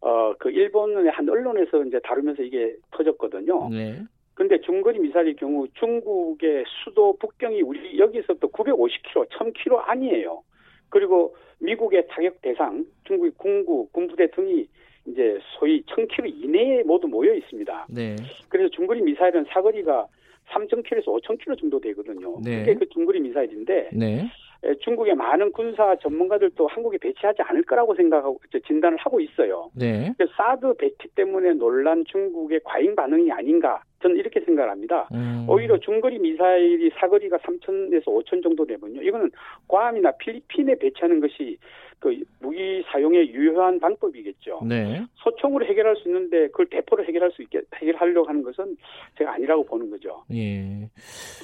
어, 0.00 0.34
그 0.38 0.50
일본의 0.50 1.10
한 1.10 1.28
언론에서 1.28 1.84
이제 1.84 2.00
다루면서 2.00 2.42
이게 2.42 2.74
터졌거든요. 2.92 3.68
네. 3.70 4.02
근데 4.34 4.58
중거리 4.62 4.98
미사일의 4.98 5.36
경우 5.36 5.66
중국의 5.74 6.64
수도 6.82 7.16
북경이 7.18 7.60
우리 7.62 7.98
여기서부터 7.98 8.48
950km, 8.48 9.28
1000km 9.28 9.82
아니에요. 9.84 10.42
그리고 10.88 11.36
미국의 11.58 12.06
타격 12.08 12.40
대상, 12.40 12.84
중국의 13.04 13.32
군구, 13.36 13.88
군부대 13.92 14.30
등이 14.30 14.66
이제 15.06 15.38
소위 15.58 15.82
1000km 15.82 16.42
이내에 16.42 16.82
모두 16.84 17.06
모여 17.06 17.34
있습니다. 17.34 17.86
네. 17.90 18.16
그래서 18.48 18.70
중거리 18.70 19.02
미사일은 19.02 19.44
사거리가 19.50 20.06
3,000km에서 20.48 21.06
5,000km 21.06 21.58
정도 21.60 21.80
되거든요. 21.80 22.40
네. 22.42 22.64
그게 22.64 22.74
그 22.74 22.88
중거리 22.88 23.20
미사일인데 23.20 23.90
네. 23.92 24.26
중국의 24.80 25.14
많은 25.14 25.52
군사 25.52 25.96
전문가들도 25.96 26.66
한국에 26.66 26.98
배치하지 26.98 27.42
않을 27.42 27.62
거라고 27.62 27.94
생각하고 27.94 28.38
진단을 28.66 28.98
하고 28.98 29.20
있어요. 29.20 29.70
네. 29.74 30.12
사드 30.36 30.74
배치 30.74 31.08
때문에 31.14 31.54
논란 31.54 32.04
중국의 32.04 32.60
과잉 32.64 32.94
반응이 32.94 33.32
아닌가 33.32 33.82
저는 34.02 34.16
이렇게 34.16 34.40
생각을 34.40 34.70
합니다. 34.70 35.08
음. 35.12 35.46
오히려 35.48 35.78
중거리 35.78 36.18
미사일이 36.18 36.90
사거리가 36.98 37.38
3천에서 37.38 38.04
5천 38.04 38.42
정도 38.42 38.64
되면요. 38.64 39.02
이거는 39.02 39.30
괌이나 39.68 40.12
필리핀에 40.12 40.74
배치하는 40.76 41.20
것이 41.20 41.58
그 42.00 42.18
무기 42.40 42.82
사용의 42.90 43.30
유효한 43.30 43.78
방법이겠죠. 43.78 44.60
네. 44.66 45.04
소총으로 45.16 45.66
해결할 45.66 45.96
수 45.96 46.08
있는데 46.08 46.48
그걸 46.48 46.66
대포로 46.66 47.04
해결할 47.04 47.30
수 47.32 47.42
있게 47.42 47.60
해결하려고 47.76 48.28
하는 48.28 48.42
것은 48.42 48.76
제가 49.18 49.34
아니라고 49.34 49.64
보는 49.66 49.90
거죠. 49.90 50.24
예. 50.32 50.88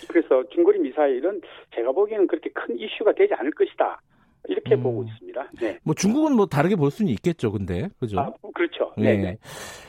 그래서 0.08 0.42
중거리 0.48 0.78
미사일은 0.78 1.40
제가 1.74 1.92
보기에는 1.92 2.26
그렇게 2.26 2.50
큰 2.50 2.78
이슈가 2.78 3.12
되지 3.12 3.34
않을 3.34 3.50
것이다. 3.52 4.00
이렇게 4.48 4.76
음. 4.76 4.82
보고 4.82 5.04
있습니다. 5.04 5.50
네. 5.60 5.78
뭐 5.82 5.94
중국은 5.94 6.34
뭐 6.34 6.46
다르게 6.46 6.76
볼 6.76 6.90
수는 6.90 7.10
있겠죠, 7.12 7.52
근데 7.52 7.88
그죠? 7.98 8.20
아, 8.20 8.32
그렇죠. 8.54 8.92
네. 8.96 9.16
네. 9.16 9.38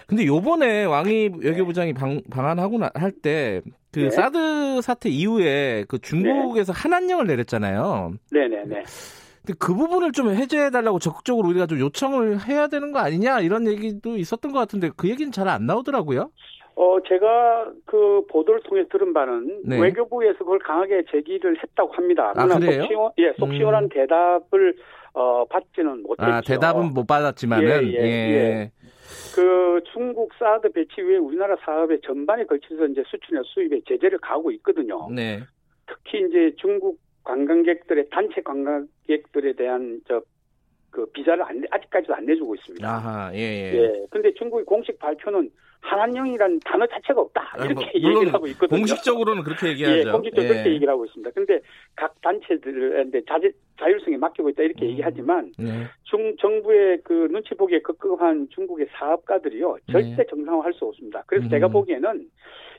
근데 0.07 0.25
요번에 0.25 0.85
왕이 0.85 1.29
외교부장이 1.39 1.93
방, 1.93 2.21
방한하고 2.29 2.79
할 2.93 3.11
때 3.21 3.61
그 3.97 4.01
네. 4.01 4.09
사드 4.11 4.81
사태 4.81 5.09
이후에 5.09 5.85
그 5.87 5.97
중국에서 5.97 6.71
네. 6.71 6.79
한한령을 6.81 7.25
내렸잖아요. 7.25 8.13
네네네. 8.31 8.63
네, 8.65 8.75
네. 8.75 8.83
근데 9.47 9.57
그 9.57 9.73
부분을 9.73 10.11
좀 10.11 10.29
해제해달라고 10.29 10.99
적극적으로 10.99 11.47
우리가 11.47 11.67
좀 11.67 11.79
요청을 11.79 12.45
해야 12.49 12.67
되는 12.67 12.91
거 12.91 12.99
아니냐 12.99 13.39
이런 13.39 13.65
얘기도 13.65 14.17
있었던 14.17 14.51
것 14.51 14.59
같은데 14.59 14.89
그 14.97 15.09
얘기는 15.09 15.31
잘 15.31 15.47
안 15.47 15.65
나오더라고요. 15.65 16.29
어, 16.75 16.97
제가 17.07 17.71
그 17.85 18.21
보도를 18.29 18.61
통해 18.63 18.83
들은 18.91 19.13
바는 19.13 19.61
네. 19.63 19.79
외교부에서 19.79 20.39
그걸 20.39 20.59
강하게 20.59 21.03
제기를 21.09 21.57
했다고 21.63 21.93
합니다. 21.93 22.33
아, 22.35 22.45
그래요? 22.45 22.81
속 22.81 22.87
시원, 22.89 23.11
예, 23.17 23.33
속 23.39 23.53
시원한 23.53 23.85
음. 23.85 23.89
대답을 23.89 24.75
어, 25.13 25.45
받지는 25.45 26.03
못했죠. 26.03 26.29
아, 26.29 26.41
대답은 26.41 26.93
못 26.93 27.07
받았지만은 27.07 27.87
예, 27.87 27.97
예, 27.97 28.01
예. 28.01 28.03
예. 28.03 28.71
그 29.33 29.81
중국 29.93 30.33
사드 30.37 30.73
배치 30.73 30.99
후에 30.99 31.15
우리나라 31.15 31.55
사업의 31.63 32.01
전반에 32.05 32.43
걸쳐서 32.43 32.87
이제 32.87 33.01
수출이나 33.07 33.41
수입에 33.45 33.79
제재를 33.87 34.19
가하고 34.19 34.51
있거든요. 34.51 35.07
네. 35.09 35.39
특히 35.87 36.25
이제 36.27 36.53
중국 36.57 36.99
관광객들의 37.27 38.09
단체 38.09 38.41
관광객들에 38.41 39.53
대한 39.53 40.01
저 40.07 40.21
그 40.97 41.05
비자를 41.11 41.43
안, 41.43 41.63
아직까지도 41.69 42.15
안 42.15 42.25
내주고 42.25 42.55
있습니다. 42.55 42.87
아하, 42.87 43.31
예, 43.35 43.37
예. 43.37 43.73
예. 43.75 44.05
근데 44.09 44.33
중국의 44.33 44.65
공식 44.65 44.97
발표는 44.97 45.49
한한령이라는 45.81 46.59
단어 46.65 46.87
자체가 46.87 47.21
없다 47.21 47.53
이렇게 47.59 47.73
뭐, 47.75 47.83
얘기를 47.93 48.33
하고 48.33 48.47
있거든요. 48.47 48.79
공식적으로는 48.79 49.43
그렇게 49.43 49.67
얘기하죠. 49.69 49.99
예, 49.99 50.11
공식적으로 50.11 50.43
예. 50.45 50.47
그렇게 50.53 50.73
얘기를 50.73 50.91
하고 50.91 51.05
있습니다. 51.05 51.29
근데 51.31 51.59
각 51.95 52.19
단체들한테 52.21 53.21
자제, 53.29 53.51
자율성에 53.79 54.17
맡기고 54.17 54.49
있다 54.49 54.63
이렇게 54.63 54.85
음. 54.85 54.89
얘기하지만 54.89 55.51
네. 55.59 55.83
중 56.03 56.35
정부의 56.37 57.01
그 57.03 57.27
눈치 57.31 57.53
보기에 57.53 57.79
급급한 57.81 58.47
중국의 58.49 58.87
사업가들이요 58.93 59.77
절대 59.91 60.15
네. 60.15 60.25
정상화할 60.27 60.73
수 60.73 60.85
없습니다. 60.85 61.23
그래서 61.27 61.45
음. 61.45 61.49
제가 61.51 61.67
보기에는 61.67 62.27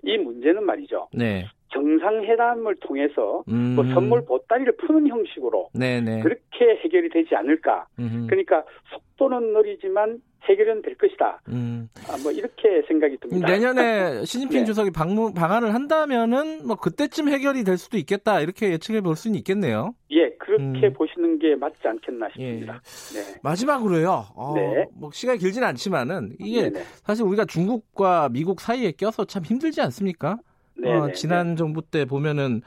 이 0.02 0.16
문제는 0.18 0.64
말이죠. 0.64 1.08
네. 1.12 1.46
정상회담을 1.72 2.76
통해서 2.76 3.44
음. 3.48 3.74
뭐 3.76 3.84
선물 3.92 4.24
보따리를 4.24 4.76
푸는 4.76 5.06
형식으로 5.08 5.68
네네. 5.74 6.16
네. 6.16 6.22
그렇게 6.22 6.76
해결이 6.82 7.10
되지 7.10 7.34
않을까. 7.34 7.86
음흠. 7.98 8.26
그러니까 8.28 8.64
속도는 8.90 9.52
느리지만 9.52 10.20
해결은 10.44 10.82
될 10.82 10.94
것이다. 10.96 11.40
음. 11.48 11.88
아, 12.08 12.16
뭐 12.22 12.32
이렇게 12.32 12.82
생각이 12.88 13.18
듭니다. 13.18 13.46
내년에 13.46 14.24
시진핑 14.24 14.60
네. 14.60 14.64
주석이 14.64 14.90
방문, 14.90 15.34
방한을 15.34 15.74
한다면은 15.74 16.66
뭐 16.66 16.76
그때쯤 16.76 17.28
해결이 17.28 17.64
될 17.64 17.76
수도 17.76 17.98
있겠다 17.98 18.40
이렇게 18.40 18.70
예측해 18.70 19.00
볼 19.00 19.16
수는 19.16 19.36
있겠네요. 19.38 19.94
예, 20.10 20.30
그렇게 20.38 20.86
음. 20.86 20.92
보시는 20.94 21.38
게 21.38 21.54
맞지 21.56 21.76
않겠나 21.84 22.28
싶습니다. 22.30 22.80
예. 23.14 23.20
네. 23.20 23.40
마지막으로요. 23.42 24.26
어, 24.34 24.54
네. 24.54 24.86
뭐 24.94 25.10
시간이 25.12 25.38
길지는 25.38 25.66
않지만은 25.68 26.36
이게 26.38 26.70
네네. 26.70 26.80
사실 27.04 27.24
우리가 27.24 27.44
중국과 27.44 28.30
미국 28.30 28.60
사이에 28.60 28.92
껴서 28.92 29.24
참 29.24 29.44
힘들지 29.44 29.80
않습니까? 29.82 30.38
어, 30.84 31.12
지난 31.12 31.56
정부 31.56 31.82
때 31.82 32.04
보면은 32.04 32.62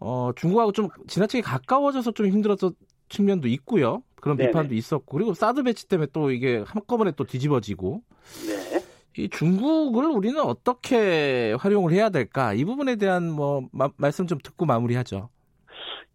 어, 0.00 0.30
중국하고 0.36 0.72
좀 0.72 0.88
지나치게 1.06 1.42
가까워져서 1.42 2.12
좀 2.12 2.26
힘들었던 2.26 2.72
측면도 3.08 3.48
있고요. 3.48 4.02
그런 4.20 4.36
네네. 4.36 4.50
비판도 4.50 4.74
있었고 4.74 5.16
그리고 5.16 5.34
사드 5.34 5.62
배치 5.62 5.88
때문에 5.88 6.08
또 6.12 6.30
이게 6.30 6.62
한꺼번에 6.66 7.12
또 7.16 7.24
뒤집어지고 7.24 8.02
네. 8.48 8.80
이 9.18 9.28
중국을 9.28 10.06
우리는 10.06 10.40
어떻게 10.40 11.54
활용을 11.58 11.92
해야 11.92 12.10
될까 12.10 12.52
이 12.52 12.64
부분에 12.64 12.96
대한 12.96 13.30
뭐 13.30 13.68
마, 13.72 13.88
말씀 13.96 14.26
좀 14.26 14.38
듣고 14.38 14.66
마무리하죠. 14.66 15.30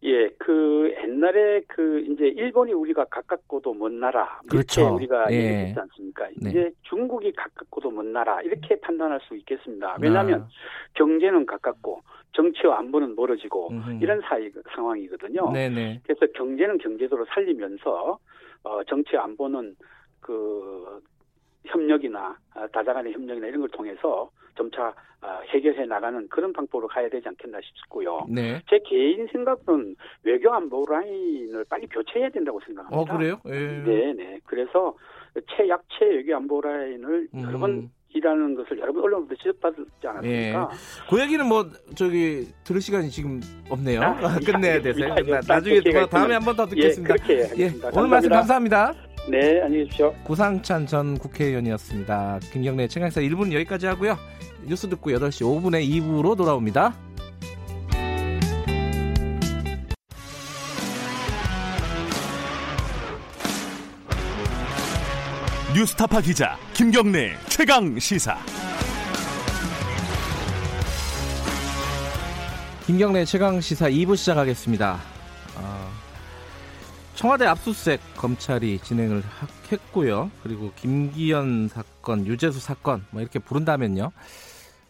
예, 0.03 0.29
그 0.39 0.91
옛날에 1.03 1.61
그 1.67 1.99
이제 1.99 2.25
일본이 2.25 2.73
우리가 2.73 3.05
가깝고도 3.05 3.75
먼 3.75 3.99
나라 3.99 4.39
이렇게 4.45 4.49
그렇죠. 4.49 4.95
우리가 4.95 5.31
예. 5.31 5.35
얘기했지 5.35 5.79
않습니까? 5.79 6.27
네. 6.37 6.49
이제 6.49 6.71
중국이 6.83 7.31
가깝고도 7.33 7.91
먼 7.91 8.11
나라 8.11 8.41
이렇게 8.41 8.79
판단할 8.79 9.19
수 9.27 9.35
있겠습니다. 9.35 9.97
왜냐하면 10.01 10.41
아. 10.41 10.47
경제는 10.95 11.45
가깝고 11.45 12.01
정치와 12.33 12.79
안보는 12.79 13.15
멀어지고 13.15 13.69
음흠. 13.71 13.99
이런 14.01 14.21
사이 14.21 14.49
상황이거든요. 14.73 15.51
네네. 15.51 16.01
그래서 16.03 16.25
경제는 16.33 16.77
경제도로 16.77 17.25
살리면서 17.25 18.17
어, 18.63 18.83
정치 18.85 19.17
안보는 19.17 19.75
그 20.19 21.01
협력이나 21.65 22.37
아, 22.53 22.67
다자간의 22.67 23.13
협력이나 23.13 23.47
이런 23.47 23.61
걸 23.61 23.69
통해서 23.69 24.29
점차 24.55 24.93
아, 25.21 25.39
해결해 25.49 25.85
나가는 25.85 26.27
그런 26.29 26.51
방법으로 26.51 26.87
가야 26.87 27.09
되지 27.09 27.27
않겠나 27.27 27.59
싶고요. 27.61 28.25
네. 28.29 28.61
제 28.69 28.79
개인 28.85 29.27
생각은 29.27 29.95
외교 30.23 30.51
안보 30.51 30.85
라인을 30.85 31.65
빨리 31.69 31.87
교체해야 31.87 32.29
된다고 32.29 32.59
생각합니다. 32.65 33.13
어, 33.13 33.17
그래요? 33.17 33.39
예. 33.45 33.83
네, 33.83 34.13
네. 34.13 34.39
그래서 34.45 34.95
최약체 35.55 36.05
외교 36.05 36.35
안보 36.35 36.61
라인을 36.61 37.27
음. 37.33 37.43
여러 37.43 37.59
번 37.59 37.91
이라는 38.13 38.55
것을 38.55 38.77
여러분 38.79 39.03
언론부터 39.03 39.35
지적받지 39.35 39.81
않았습니까? 40.05 40.29
예. 40.71 41.07
그 41.09 41.21
얘기는 41.21 41.45
뭐 41.45 41.69
저기 41.95 42.47
들을 42.63 42.81
시간이 42.81 43.09
지금 43.09 43.39
없네요. 43.69 44.01
아, 44.01 44.37
끝내야 44.39 44.81
돼서요. 44.81 45.15
나중에 45.47 45.79
누가 45.81 46.05
다음에 46.07 46.33
한 46.33 46.43
번 46.43 46.55
더 46.55 46.65
듣겠습니다. 46.65 47.13
예, 47.13 47.17
그렇게 47.37 47.63
예, 47.63 47.73
오늘 47.93 48.09
말씀 48.09 48.29
감사합니다. 48.29 48.93
네, 49.29 49.61
안녕히 49.61 49.85
계십시오. 49.85 50.13
구상찬 50.25 50.87
전 50.87 51.17
국회의원이었습니다. 51.17 52.39
김경래 52.51 52.87
최강사 52.87 53.21
1분 53.21 53.53
여기까지 53.53 53.85
하고요. 53.85 54.17
뉴스 54.65 54.89
듣고 54.89 55.11
8시 55.11 55.43
5분에 55.43 55.87
2부로 55.87 56.35
돌아옵니다. 56.35 56.93
뉴스타파 65.73 66.19
기자 66.19 66.57
김경래 66.73 67.37
최강 67.47 67.97
시사. 67.97 68.37
김경래 72.85 73.23
최강 73.23 73.61
시사 73.61 73.89
2부 73.89 74.17
시작하겠습니다. 74.17 74.99
어, 75.55 75.91
청와대 77.15 77.45
압수수색 77.45 78.01
검찰이 78.17 78.79
진행을 78.79 79.23
했고요. 79.71 80.29
그리고 80.43 80.73
김기현 80.75 81.69
사건, 81.69 82.27
유재수 82.27 82.59
사건 82.59 83.05
뭐 83.11 83.21
이렇게 83.21 83.39
부른다면요. 83.39 84.11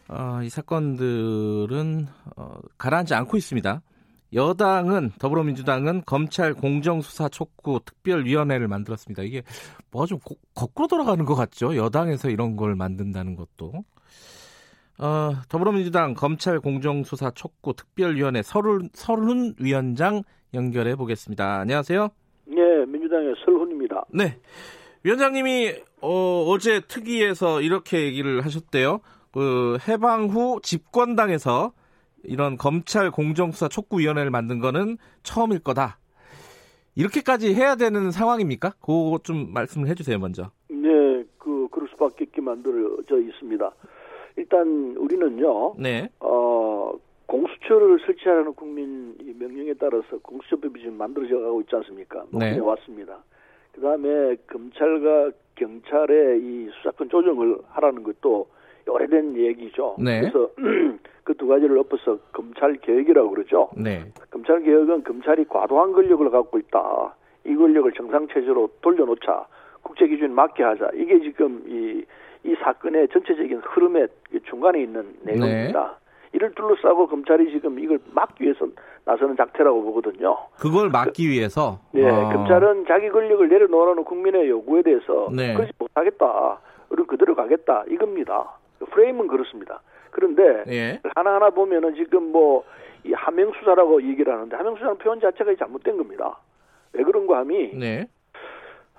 어, 0.08 0.40
이 0.44 0.50
사건들은 0.50 2.08
어, 2.38 2.56
가라앉지 2.80 3.14
않고 3.14 3.38
있습니다. 3.38 3.82
여당은 4.34 5.12
더불어민주당은 5.20 6.04
검찰 6.06 6.54
공정수사 6.54 7.30
촉구 7.30 7.82
특별위원회를 7.86 8.68
만들었습니다. 8.68 9.24
이게 9.24 9.44
뭐가 9.92 10.06
좀 10.06 10.20
고, 10.20 10.36
거꾸로 10.56 10.88
돌아가는 10.88 11.24
것 11.26 11.36
같죠? 11.36 11.76
여당에서 11.76 12.30
이런 12.30 12.56
걸 12.56 12.76
만든다는 12.76 13.36
것도. 13.36 13.74
어, 15.00 15.32
더불어민주당 15.50 16.14
검찰 16.14 16.60
공정수사 16.60 17.32
촉구 17.32 17.74
특별위원회 17.74 18.42
설훈, 18.44 18.90
설훈 18.94 19.56
위원장 19.60 20.24
연결해 20.54 20.96
보겠습니다. 20.96 21.60
안녕하세요. 21.60 22.10
네, 22.46 22.86
민주당의 22.88 23.34
설훈입니다. 23.44 24.06
네. 24.14 24.38
위원장님이 25.04 25.74
어, 26.02 26.46
어제 26.48 26.82
특위에서 26.82 27.62
이렇게 27.62 28.04
얘기를 28.04 28.46
하셨대요. 28.46 29.00
그 29.32 29.78
해방 29.88 30.28
후 30.28 30.60
집권당에서 30.62 31.74
이런 32.24 32.58
검찰 32.58 33.12
공정수사 33.12 33.68
촉구위원회를 33.68 34.32
만든 34.32 34.60
거는 34.60 34.98
처음일 35.24 35.60
거다. 35.60 35.98
이렇게까지 36.96 37.54
해야 37.54 37.76
되는 37.76 38.12
상황입니까? 38.12 38.74
그거 38.82 39.20
좀 39.24 39.54
말씀을 39.54 39.88
해주세요, 39.88 40.20
먼저. 40.20 40.52
네, 40.70 41.24
그 41.38 41.68
그럴 41.72 41.88
수밖에 41.90 42.26
없게 42.26 42.42
만들어져 42.42 43.20
있습니다. 43.20 43.72
일단 44.38 44.96
우리는요, 44.98 45.76
네, 45.78 46.10
어 46.20 46.94
공수처를 47.26 48.00
설치하라는 48.06 48.54
국민 48.54 49.16
명령에 49.40 49.74
따라서 49.80 50.18
공수처법이 50.22 50.80
지금 50.82 50.98
만들어져 50.98 51.40
가고 51.40 51.62
있지 51.62 51.76
않습니까? 51.76 52.26
네, 52.32 52.60
왔습니다. 52.60 53.24
그 53.72 53.82
다음에 53.82 54.36
검찰과 54.48 55.32
경찰의 55.56 56.42
이 56.42 56.70
수사권 56.78 57.10
조정을 57.10 57.60
하라는 57.70 58.04
것도 58.04 58.48
오래된 58.88 59.36
얘기죠. 59.38 59.96
네. 60.00 60.22
그래서 60.22 60.50
그 61.24 61.34
두 61.42 61.48
가지를 61.48 61.78
엎어서 61.80 62.18
검찰 62.34 62.74
개혁이라고 62.78 63.30
그러죠. 63.30 63.70
네. 63.76 64.04
검찰 64.30 64.62
개혁은 64.62 65.04
검찰이 65.04 65.46
과도한 65.48 65.94
권력을 65.94 66.30
갖고 66.30 66.58
있다. 66.60 67.16
이 67.46 67.56
권력을 67.56 67.92
정상 67.94 68.28
체제로 68.28 68.70
돌려놓자. 68.82 69.48
국제 69.82 70.08
기준 70.08 70.34
맞게 70.34 70.62
하자. 70.64 70.92
이게 70.94 71.20
지금 71.22 71.64
이, 71.68 72.04
이 72.44 72.56
사건의 72.64 73.08
전체적인 73.10 73.62
흐름의 73.64 74.08
중간에 74.50 74.82
있는 74.82 75.16
내용입니다. 75.24 75.98
네. 76.00 76.02
이를 76.34 76.54
둘러싸고 76.54 77.08
검찰이 77.08 77.52
지금 77.52 77.80
이걸 77.80 78.00
막기 78.14 78.44
위해서 78.44 78.68
나서는 79.06 79.36
작태라고 79.36 79.82
보거든요. 79.84 80.38
그걸 80.60 80.90
막기 80.90 81.28
위해서? 81.28 81.80
네, 81.92 82.08
아. 82.08 82.32
검찰은 82.32 82.86
자기 82.88 83.10
권력을 83.10 83.50
내려놓으라는 83.50 84.04
국민의 84.04 84.50
요구에 84.50 84.84
대해서 84.84 85.30
네. 85.36 85.56
그렇지 85.56 85.74
못하겠다. 85.78 86.60
우리 86.90 87.04
그대로 87.04 87.36
가겠다. 87.36 87.84
이겁니다. 87.90 88.61
프레임은 88.86 89.28
그렇습니다. 89.28 89.82
그런데 90.12 90.64
예. 90.68 91.00
하나하나 91.16 91.50
보면은 91.50 91.96
지금 91.96 92.32
뭐 92.32 92.64
이 93.04 93.14
하명 93.14 93.52
수사라고 93.54 94.02
얘기를 94.04 94.32
하는데 94.32 94.56
하명 94.56 94.76
수사는 94.76 94.98
표현 94.98 95.20
자체가 95.20 95.56
잘못된 95.56 95.98
겁니다. 95.98 96.38
왜 96.94 97.04
그런가 97.04 97.40
하면 97.40 97.80
네. 97.80 98.08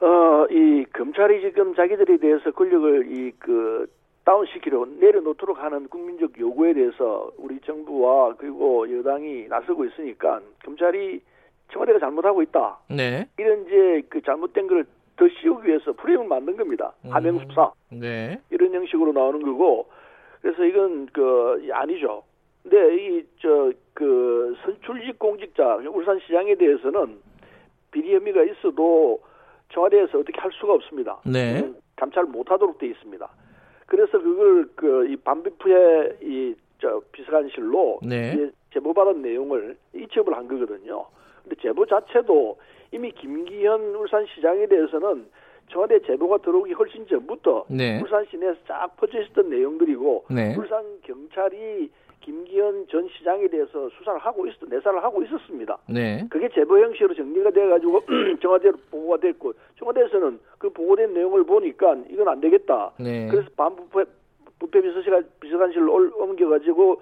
어, 0.00 0.46
이 0.50 0.84
검찰이 0.92 1.40
지금 1.42 1.74
자기들에 1.74 2.16
대해서 2.16 2.50
권력을 2.50 3.06
이그 3.12 3.86
다운시키려 4.24 4.86
내려놓도록 4.98 5.58
하는 5.58 5.88
국민적 5.88 6.38
요구에 6.38 6.74
대해서 6.74 7.30
우리 7.38 7.60
정부와 7.60 8.34
그리고 8.36 8.90
여당이 8.98 9.46
나서고 9.48 9.84
있으니까 9.84 10.40
검찰이 10.64 11.20
청와대가 11.72 11.98
잘못하고 12.00 12.42
있다. 12.42 12.78
네. 12.88 13.28
이런 13.38 13.66
이제 13.66 14.02
그 14.08 14.20
잘못된 14.22 14.66
거를 14.66 14.84
더 15.22 15.28
씌우기 15.40 15.68
위해서 15.68 15.92
프레임을 15.92 16.26
만든 16.26 16.56
겁니다. 16.56 16.92
음. 17.04 17.12
하명 17.12 17.38
수사. 17.46 17.72
네. 17.90 18.38
이런 18.50 18.74
형식으로 18.74 19.12
나오는 19.12 19.40
거고 19.42 19.86
그래서 20.40 20.64
이건 20.64 21.06
그 21.12 21.66
아니죠. 21.72 22.22
근데 22.62 22.96
이 22.96 23.24
저 23.40 23.72
그 23.94 24.56
선출직 24.64 25.18
공직자 25.18 25.76
울산시장에 25.76 26.54
대해서는 26.54 27.18
비리 27.90 28.14
혐의가 28.14 28.42
있어도 28.44 29.20
청와대에서 29.72 30.18
어떻게 30.20 30.40
할 30.40 30.50
수가 30.52 30.72
없습니다. 30.74 31.20
네. 31.26 31.60
음, 31.60 31.76
감찰 31.96 32.24
못하도록 32.24 32.78
돼 32.78 32.86
있습니다. 32.86 33.28
그래서 33.86 34.12
그걸 34.18 34.66
그 34.74 35.06
이 35.10 35.16
반비프의 35.16 36.16
이 36.22 36.54
저 36.80 37.00
비서관실로 37.12 38.00
네. 38.02 38.50
제보받은 38.72 39.22
내용을 39.22 39.76
이첩을 39.94 40.34
한 40.36 40.48
거거든요. 40.48 41.04
근데 41.44 41.54
제보 41.62 41.86
자체도 41.86 42.58
이미 42.92 43.10
김기현 43.12 43.94
울산시장에 43.94 44.66
대해서는 44.66 45.26
청와대 45.70 45.98
제보가 46.00 46.38
들어오기 46.38 46.72
훨씬 46.74 47.06
전부터 47.06 47.64
네. 47.68 48.00
울산 48.00 48.24
시내에서 48.30 48.58
쫙 48.68 48.94
퍼져 48.96 49.20
있었던 49.22 49.48
내용들이고 49.48 50.26
네. 50.30 50.54
울산 50.56 50.84
경찰이 51.02 51.90
김기현 52.20 52.86
전 52.88 53.08
시장에 53.08 53.48
대해서 53.48 53.88
수사를 53.90 54.18
하고 54.20 54.46
있었, 54.46 54.58
내사를 54.68 55.02
하고 55.02 55.22
있었습니다. 55.24 55.78
네. 55.88 56.24
그게 56.30 56.48
제보 56.50 56.78
형식으로 56.78 57.14
정리가 57.14 57.50
돼가지고 57.50 58.02
청와대로 58.40 58.74
보고가 58.90 59.16
됐고 59.16 59.54
청와대에서는 59.78 60.38
그 60.58 60.70
보고된 60.70 61.14
내용을 61.14 61.44
보니까 61.44 61.96
이건 62.10 62.28
안 62.28 62.40
되겠다. 62.40 62.92
네. 63.00 63.26
그래서 63.28 63.48
반부패 63.56 64.04
부패 64.58 64.80
비서실가 64.80 65.22
비서관실로 65.40 66.12
옮겨가지고 66.18 67.00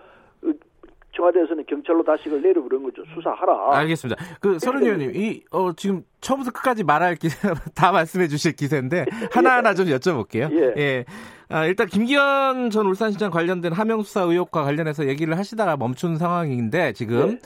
청와대에서는 1.17 1.65
경찰로 1.67 2.03
다시 2.05 2.25
그걸 2.25 2.43
내려부른 2.43 2.83
거죠. 2.83 3.03
수사하라. 3.15 3.79
알겠습니다. 3.79 4.23
그 4.41 4.59
서른 4.59 4.83
의원님, 4.83 5.15
이, 5.15 5.43
어, 5.51 5.73
지금 5.75 6.03
처음부터 6.21 6.51
끝까지 6.53 6.85
말할 6.85 7.17
기세, 7.17 7.37
다 7.75 7.93
말씀해 7.93 8.29
주실 8.29 8.53
기세인데, 8.53 9.07
하나하나 9.33 9.75
좀 9.75 9.87
여쭤볼게요. 9.87 10.51
예. 10.53 10.75
예. 10.77 11.05
아, 11.49 11.67
일단 11.67 11.87
김기현 11.89 12.71
전 12.71 12.87
울산시장 12.87 13.31
관련된 13.31 13.73
하명수사 13.73 14.23
의혹과 14.23 14.63
관련해서 14.63 15.09
얘기를 15.09 15.37
하시다가 15.37 15.77
멈춘 15.77 16.17
상황인데, 16.17 16.93
지금. 16.93 17.33
예. 17.33 17.39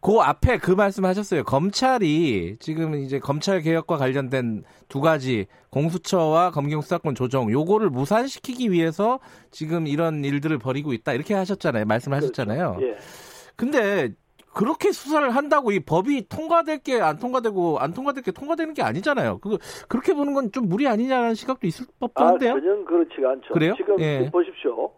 그 0.00 0.18
앞에 0.20 0.58
그 0.58 0.70
말씀하셨어요. 0.70 1.44
검찰이 1.44 2.56
지금 2.60 2.94
이제 2.94 3.18
검찰 3.18 3.60
개혁과 3.60 3.96
관련된 3.96 4.64
두 4.88 5.00
가지 5.00 5.46
공수처와 5.70 6.50
검경 6.52 6.80
수사권 6.80 7.14
조정 7.14 7.50
요거를 7.50 7.90
무산시키기 7.90 8.70
위해서 8.70 9.18
지금 9.50 9.86
이런 9.86 10.24
일들을 10.24 10.58
벌이고 10.58 10.92
있다 10.92 11.12
이렇게 11.12 11.34
하셨잖아요. 11.34 11.84
말씀하셨잖아요. 11.86 12.76
그렇죠. 12.76 12.86
예. 12.88 12.96
근데 13.56 14.10
그렇게 14.54 14.90
수사를 14.90 15.28
한다고 15.30 15.70
이 15.70 15.80
법이 15.80 16.28
통과될 16.28 16.78
게 16.78 16.98
안 17.00 17.18
통과되고 17.18 17.78
안 17.78 17.92
통과될 17.92 18.22
게 18.22 18.30
통과되는 18.30 18.72
게 18.74 18.82
아니잖아요. 18.82 19.38
그 19.38 19.58
그렇게 19.88 20.14
보는 20.14 20.32
건 20.32 20.50
좀 20.52 20.68
무리 20.68 20.86
아니냐는 20.88 21.34
시각도 21.34 21.66
있을 21.66 21.86
법도 22.00 22.24
아, 22.24 22.28
한데요. 22.28 22.52
아, 22.52 22.60
전혀 22.60 22.84
그렇지가 22.84 23.30
않죠. 23.32 23.52
그래요? 23.52 23.74
지금 23.76 24.00
예. 24.00 24.30
보십시오. 24.32 24.92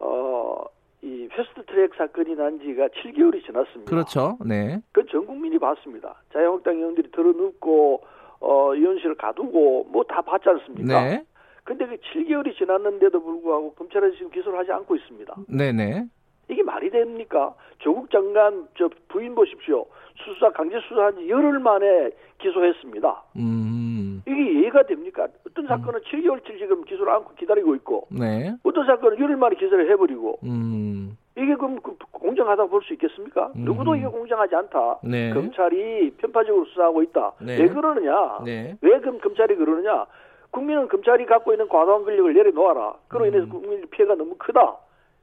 어, 0.00 0.64
이 1.02 1.28
패스트 1.30 1.64
트랙 1.66 1.94
사건이 1.94 2.34
난 2.34 2.58
지가 2.60 2.88
7개월이 2.88 3.44
지났습니다. 3.44 3.88
그렇죠. 3.90 4.36
네. 4.44 4.80
그 4.92 5.04
전 5.06 5.26
국민이 5.26 5.58
봤습니다. 5.58 6.16
자유한국당 6.32 6.76
의원들이 6.76 7.10
들어눕고 7.12 8.02
어 8.40 8.74
의원실을 8.74 9.14
가두고 9.16 9.84
뭐 9.90 10.04
다 10.04 10.20
봤지 10.22 10.48
않습니까? 10.48 11.04
네. 11.04 11.24
근데 11.64 11.86
그 11.86 11.96
7개월이 11.96 12.56
지났는데도 12.56 13.22
불구하고 13.22 13.74
검찰은 13.74 14.12
지금 14.12 14.30
기소를 14.30 14.58
하지 14.58 14.72
않고 14.72 14.96
있습니다. 14.96 15.34
네네. 15.48 16.06
이게 16.50 16.62
말이 16.62 16.88
됩니까? 16.90 17.54
조국 17.78 18.10
장관 18.10 18.66
저 18.76 18.88
부인 19.08 19.34
보십시오. 19.34 19.84
수사 20.16 20.50
강제 20.50 20.78
수사한 20.88 21.16
지 21.18 21.28
열흘 21.28 21.58
만에 21.58 22.10
기소했습니다. 22.38 23.22
음. 23.36 24.22
이게 24.26 24.60
이해가 24.60 24.84
됩니까? 24.84 25.26
어떤 25.46 25.64
음. 25.64 25.68
사건은 25.68 26.00
음. 26.00 26.04
7개월치 26.04 26.58
지금 26.58 26.84
기소를 26.84 27.12
않고 27.12 27.34
기다리고 27.34 27.74
있고, 27.76 28.06
네. 28.10 28.54
어떤 28.62 28.86
사건은 28.86 29.18
열흘 29.20 29.36
만에 29.36 29.56
기소를 29.56 29.90
해버리고, 29.90 30.38
음. 30.44 31.16
이게 31.36 31.54
그럼 31.54 31.78
그 31.82 31.96
공정하다고 32.12 32.68
볼 32.70 32.82
수 32.82 32.92
있겠습니까? 32.94 33.52
음. 33.56 33.64
누구도 33.64 33.94
이게 33.96 34.06
공정하지 34.06 34.54
않다. 34.54 34.98
네. 35.04 35.32
검찰이 35.32 36.10
편파적으로 36.18 36.64
수사하고 36.66 37.02
있다. 37.04 37.32
네. 37.40 37.58
왜 37.58 37.68
그러느냐? 37.68 38.40
네. 38.44 38.76
왜 38.80 38.98
그럼 39.00 39.18
검찰이 39.20 39.54
그러느냐? 39.56 40.06
국민은 40.50 40.88
검찰이 40.88 41.26
갖고 41.26 41.52
있는 41.52 41.68
과도한 41.68 42.04
권력을 42.04 42.32
내려놓아라. 42.32 42.94
그로 43.08 43.26
인해서 43.26 43.44
음. 43.44 43.50
국민 43.50 43.86
피해가 43.90 44.14
너무 44.16 44.34
크다. 44.38 44.76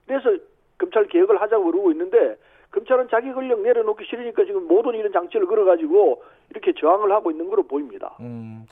그래서 0.07 0.29
검찰 0.77 1.05
개혁을 1.07 1.41
하자고 1.41 1.65
그러고 1.65 1.91
있는데 1.91 2.37
검찰은 2.71 3.07
자기 3.09 3.31
권력 3.33 3.61
내려놓기 3.61 4.05
싫으니까 4.09 4.45
지금 4.45 4.67
모든 4.67 4.95
이런 4.95 5.11
장치를 5.11 5.47
걸어가지고 5.47 6.21
이렇게 6.49 6.73
저항을 6.79 7.11
하고 7.11 7.31
있는 7.31 7.49
걸로 7.49 7.63
보입니다. 7.63 8.15
음. 8.19 8.65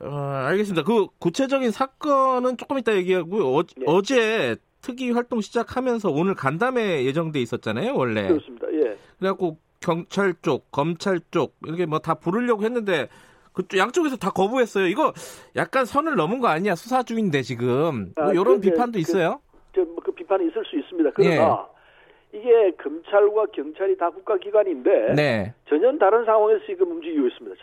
어, 0.00 0.08
알겠습니다. 0.48 0.82
그 0.84 1.06
구체적인 1.18 1.70
사건은 1.70 2.56
조금 2.56 2.78
이따 2.78 2.92
얘기하고요. 2.94 3.46
어, 3.46 3.62
네. 3.62 3.84
어제 3.86 4.56
특위 4.82 5.10
활동 5.10 5.40
시작하면서 5.40 6.10
오늘 6.10 6.34
간담회 6.34 7.04
예정돼 7.04 7.40
있었잖아요, 7.40 7.94
원래. 7.96 8.28
그렇습니다. 8.28 8.66
예. 8.72 8.96
그래갖고 9.18 9.56
경찰 9.80 10.34
쪽, 10.42 10.70
검찰 10.70 11.20
쪽 11.30 11.54
이렇게 11.64 11.86
뭐 11.86 11.98
다 12.00 12.14
부르려고 12.14 12.62
했는데 12.64 13.08
그쪽 13.52 13.78
양쪽에서 13.78 14.16
다 14.16 14.30
거부했어요. 14.30 14.86
이거 14.86 15.12
약간 15.56 15.86
선을 15.86 16.14
넘은 16.16 16.40
거 16.40 16.48
아니야? 16.48 16.74
수사 16.74 17.02
중인데 17.02 17.42
지금 17.42 18.12
아, 18.16 18.24
뭐 18.24 18.32
이런 18.32 18.60
비판도 18.60 18.92
그, 18.92 18.98
있어요. 18.98 19.40
그, 19.74 19.94
그 20.04 20.12
비판이 20.12 20.48
있을 20.48 20.62
수 20.66 20.76
있습니다. 20.78 21.10
그러나 21.14 21.34
예. 21.34 21.75
이게 22.32 22.70
검찰과 22.72 23.46
경찰이 23.46 23.96
다 23.96 24.10
국가기관인데 24.10 25.14
네. 25.14 25.54
전혀 25.68 25.90
다른 25.98 26.24
상황에서 26.24 26.64
지금 26.66 26.90
움직이고 26.92 27.26
있습니다. 27.28 27.56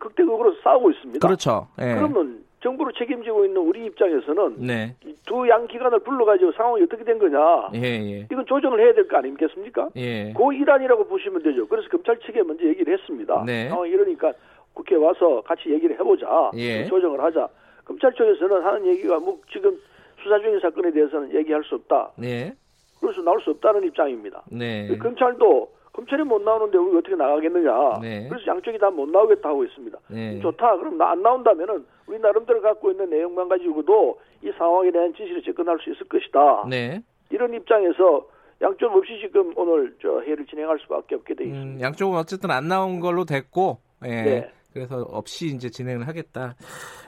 극대극으로 0.00 0.54
싸우고 0.62 0.90
있습니다. 0.90 1.26
그렇죠. 1.26 1.68
예. 1.80 1.94
그러면 1.94 2.44
정부를 2.60 2.92
책임지고 2.94 3.44
있는 3.44 3.60
우리 3.60 3.86
입장에서는 3.86 4.56
네. 4.58 4.96
두양 5.26 5.66
기관을 5.68 6.00
불러가지고 6.00 6.52
상황이 6.52 6.82
어떻게 6.82 7.04
된 7.04 7.18
거냐. 7.18 7.70
예, 7.74 7.80
예. 7.82 8.26
이건 8.30 8.44
조정을 8.46 8.80
해야 8.80 8.92
될 8.94 9.06
거 9.06 9.18
아니겠습니까? 9.18 9.90
예. 9.96 10.32
그 10.32 10.54
일환이라고 10.54 11.06
보시면 11.06 11.42
되죠. 11.42 11.68
그래서 11.68 11.88
검찰 11.88 12.18
측에 12.18 12.42
먼저 12.42 12.64
얘기를 12.64 12.92
했습니다. 12.98 13.44
네. 13.46 13.68
상황이 13.68 13.90
이러니까 13.90 14.32
국회 14.74 14.96
와서 14.96 15.42
같이 15.42 15.70
얘기를 15.70 15.94
해보자. 15.98 16.50
예. 16.56 16.84
조정을 16.86 17.22
하자. 17.22 17.48
검찰 17.84 18.12
쪽에서는 18.12 18.62
하는 18.62 18.86
얘기가 18.86 19.20
뭐 19.20 19.38
지금 19.52 19.78
수사 20.22 20.38
중인 20.40 20.58
사건에 20.60 20.90
대해서는 20.90 21.32
얘기할 21.34 21.62
수 21.64 21.76
없다. 21.76 22.10
네. 22.16 22.52
그래서 23.00 23.22
나올 23.22 23.40
수 23.42 23.50
없다는 23.50 23.84
입장입니다. 23.84 24.42
네. 24.50 24.96
검찰도 24.98 25.70
검찰이 25.92 26.22
못 26.22 26.42
나오는데 26.42 26.78
우리 26.78 26.96
어떻게 26.98 27.16
나가겠느냐. 27.16 27.98
네. 28.00 28.28
그래서 28.28 28.46
양쪽이 28.46 28.78
다 28.78 28.90
못 28.90 29.08
나오겠다 29.08 29.48
하고 29.48 29.64
있습니다. 29.64 29.98
네. 30.08 30.38
좋다. 30.40 30.76
그럼 30.76 31.00
안 31.02 31.22
나온다면은 31.22 31.84
우리 32.06 32.18
나름대로 32.20 32.60
갖고 32.60 32.90
있는 32.90 33.10
내용만 33.10 33.48
가지고도 33.48 34.18
이 34.42 34.50
상황에 34.56 34.90
대한 34.90 35.12
지시를 35.14 35.42
접근할 35.42 35.78
수 35.80 35.90
있을 35.90 36.06
것이다. 36.08 36.66
네. 36.68 37.02
이런 37.30 37.52
입장에서 37.54 38.26
양쪽 38.62 38.94
없이 38.94 39.18
지금 39.20 39.52
오늘 39.56 39.94
저 40.02 40.20
회의를 40.20 40.46
진행할 40.46 40.78
수밖에 40.80 41.14
없게 41.16 41.34
돼 41.34 41.44
있습니다. 41.44 41.76
음, 41.78 41.80
양쪽은 41.80 42.18
어쨌든 42.18 42.50
안 42.50 42.66
나온 42.68 42.98
걸로 43.00 43.24
됐고, 43.24 43.78
예. 44.04 44.08
네. 44.08 44.50
그래서 44.72 45.00
없이 45.10 45.46
이제 45.46 45.70
진행을 45.70 46.06
하겠다. 46.06 46.54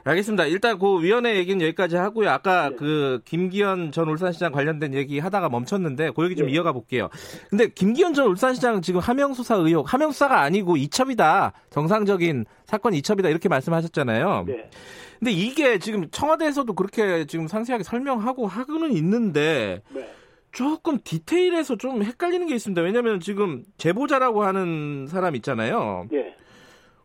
알겠습니다. 0.05 0.47
일단 0.47 0.79
그 0.79 1.03
위원회 1.03 1.37
얘기는 1.37 1.61
여기까지 1.61 1.97
하고요. 1.97 2.31
아까 2.31 2.71
네. 2.71 2.77
그 2.77 3.21
김기현 3.27 3.93
전 3.93 4.09
울산시장 4.09 4.51
관련된 4.51 4.95
얘기 4.95 5.19
하다가 5.19 5.51
멈췄는데 5.51 6.11
그 6.17 6.25
얘기 6.25 6.37
좀 6.37 6.47
네. 6.47 6.55
이어가 6.55 6.73
볼게요. 6.73 7.11
근데 7.51 7.69
김기현 7.69 8.15
전 8.15 8.29
울산시장 8.29 8.81
지금 8.81 9.01
하명 9.01 9.35
수사 9.35 9.57
의혹, 9.57 9.93
하명 9.93 10.11
수사가 10.11 10.41
아니고 10.41 10.79
이첩이다. 10.79 11.53
정상적인 11.69 12.47
사건 12.65 12.95
이첩이다 12.95 13.29
이렇게 13.29 13.49
말씀하셨잖아요. 13.51 14.45
네. 14.47 14.71
근데 15.19 15.33
이게 15.33 15.79
지금 15.79 16.09
청와대에서도 16.11 16.73
그렇게 16.73 17.27
지금 17.27 17.47
상세하게 17.47 17.85
설명하고 17.85 18.47
하고는 18.47 18.93
있는데 18.93 19.83
네. 19.91 20.11
조금 20.51 20.99
디테일해서 21.05 21.77
좀 21.77 22.03
헷갈리는 22.03 22.47
게 22.47 22.55
있습니다. 22.55 22.81
왜냐하면 22.81 23.21
지금 23.21 23.65
제보자라고 23.77 24.45
하는 24.45 25.07
사람 25.09 25.37
있잖아요. 25.37 26.07
네. 26.11 26.35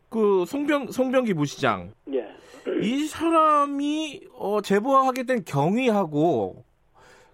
그 0.08 0.44
송병 0.46 0.92
송병기 0.92 1.34
부시장. 1.34 1.92
예. 2.12 2.26
이 2.82 3.06
사람이 3.06 4.22
어, 4.34 4.60
제보하게 4.60 5.24
된 5.24 5.44
경위하고 5.44 6.64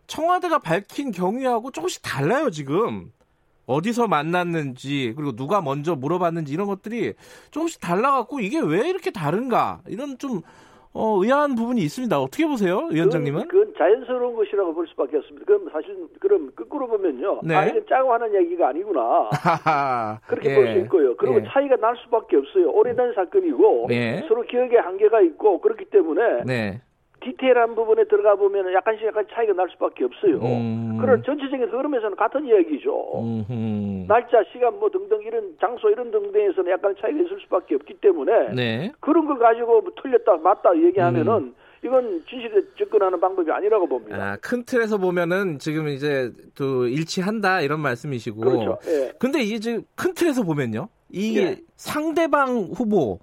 청와대가 0.07 0.59
밝힌 0.59 1.11
경위하고 1.11 1.70
조금씩 1.70 2.03
달라요 2.03 2.51
지금. 2.51 3.12
어디서 3.64 4.09
만났는지 4.09 5.14
그리고 5.16 5.37
누가 5.37 5.62
먼저 5.62 5.95
물어봤는지 5.95 6.53
이런 6.53 6.66
것들이 6.66 7.14
조금씩 7.53 7.81
달라갖고 7.81 8.41
이게 8.41 8.59
왜 8.59 8.89
이렇게 8.89 9.11
다른가 9.11 9.81
이런 9.87 10.18
좀 10.18 10.43
어, 10.95 11.18
의아한 11.22 11.55
부분이 11.55 11.80
있습니다. 11.80 12.20
어떻게 12.20 12.47
보세요, 12.47 12.88
위원장님은? 12.90 13.49
그건, 13.49 13.72
그건 13.72 13.74
자연스러운 13.78 14.36
것이라고 14.36 14.74
볼 14.74 14.86
수밖에 14.88 15.16
없습니다. 15.16 15.47
그럼 15.47 15.68
사실 15.72 15.97
그럼 16.20 16.51
거꾸로 16.55 16.86
보면요, 16.86 17.40
네. 17.45 17.55
아 17.55 17.66
이건 17.66 17.86
짜고 17.88 18.12
하는 18.12 18.34
얘기가 18.34 18.68
아니구나 18.68 19.30
그렇게 20.26 20.51
예. 20.51 20.55
볼수 20.55 20.78
있고요. 20.80 21.16
그리고 21.16 21.36
예. 21.36 21.45
차이가 21.49 21.76
날 21.76 21.97
수밖에 22.05 22.36
없어요. 22.36 22.70
오래된 22.70 23.14
사건이고 23.14 23.86
네. 23.88 24.24
서로 24.28 24.43
기억에 24.43 24.76
한계가 24.76 25.22
있고 25.22 25.61
그렇기 25.61 25.86
때문에 25.86 26.43
네. 26.45 26.82
디테일한 27.25 27.75
부분에 27.75 28.05
들어가 28.05 28.35
보면 28.35 28.73
약간씩 28.73 29.07
약간 29.07 29.27
차이가 29.33 29.53
날 29.53 29.68
수밖에 29.70 30.05
없어요. 30.05 30.39
음. 30.43 30.99
그런 31.01 31.23
전체적인 31.23 31.68
흐름에서는 31.68 32.16
같은 32.16 32.47
이야기죠. 32.47 33.12
음흠. 33.18 34.07
날짜, 34.09 34.43
시간 34.53 34.79
뭐 34.79 34.91
등등 34.91 35.23
이런 35.23 35.55
장소 35.61 35.89
이런 35.89 36.11
등등에서는 36.11 36.70
약간 36.70 36.95
차이가 37.01 37.18
있을 37.20 37.41
수밖에 37.41 37.75
없기 37.77 37.95
때문에 38.01 38.55
네. 38.55 38.93
그런 39.01 39.27
걸 39.27 39.39
가지고 39.39 39.81
뭐 39.81 39.93
틀렸다 40.03 40.37
맞다 40.39 40.77
얘기하면은 40.77 41.33
음. 41.33 41.55
이건 41.85 42.23
진실에 42.29 42.62
접근하는 42.79 43.18
방법이 43.20 43.51
아니라고 43.51 43.89
봅니다. 43.89 44.16
아, 44.16 44.37
큰 44.41 44.64
틀에서 44.64 44.99
보면은 44.99 45.59
지금 45.59 45.89
이제 45.89 46.31
또 46.55 46.87
일치한다 46.87 47.61
이런 47.61 47.81
말씀이시고. 47.81 48.41
그렇죠. 48.41 48.79
예. 48.87 49.12
근데 49.18 49.43
이게 49.43 49.59
지금 49.59 49.83
큰 49.97 50.14
틀에서 50.14 50.45
보면요. 50.45 50.89
이 51.11 51.39
예. 51.39 51.57
상대방 51.75 52.70
후보 52.73 53.18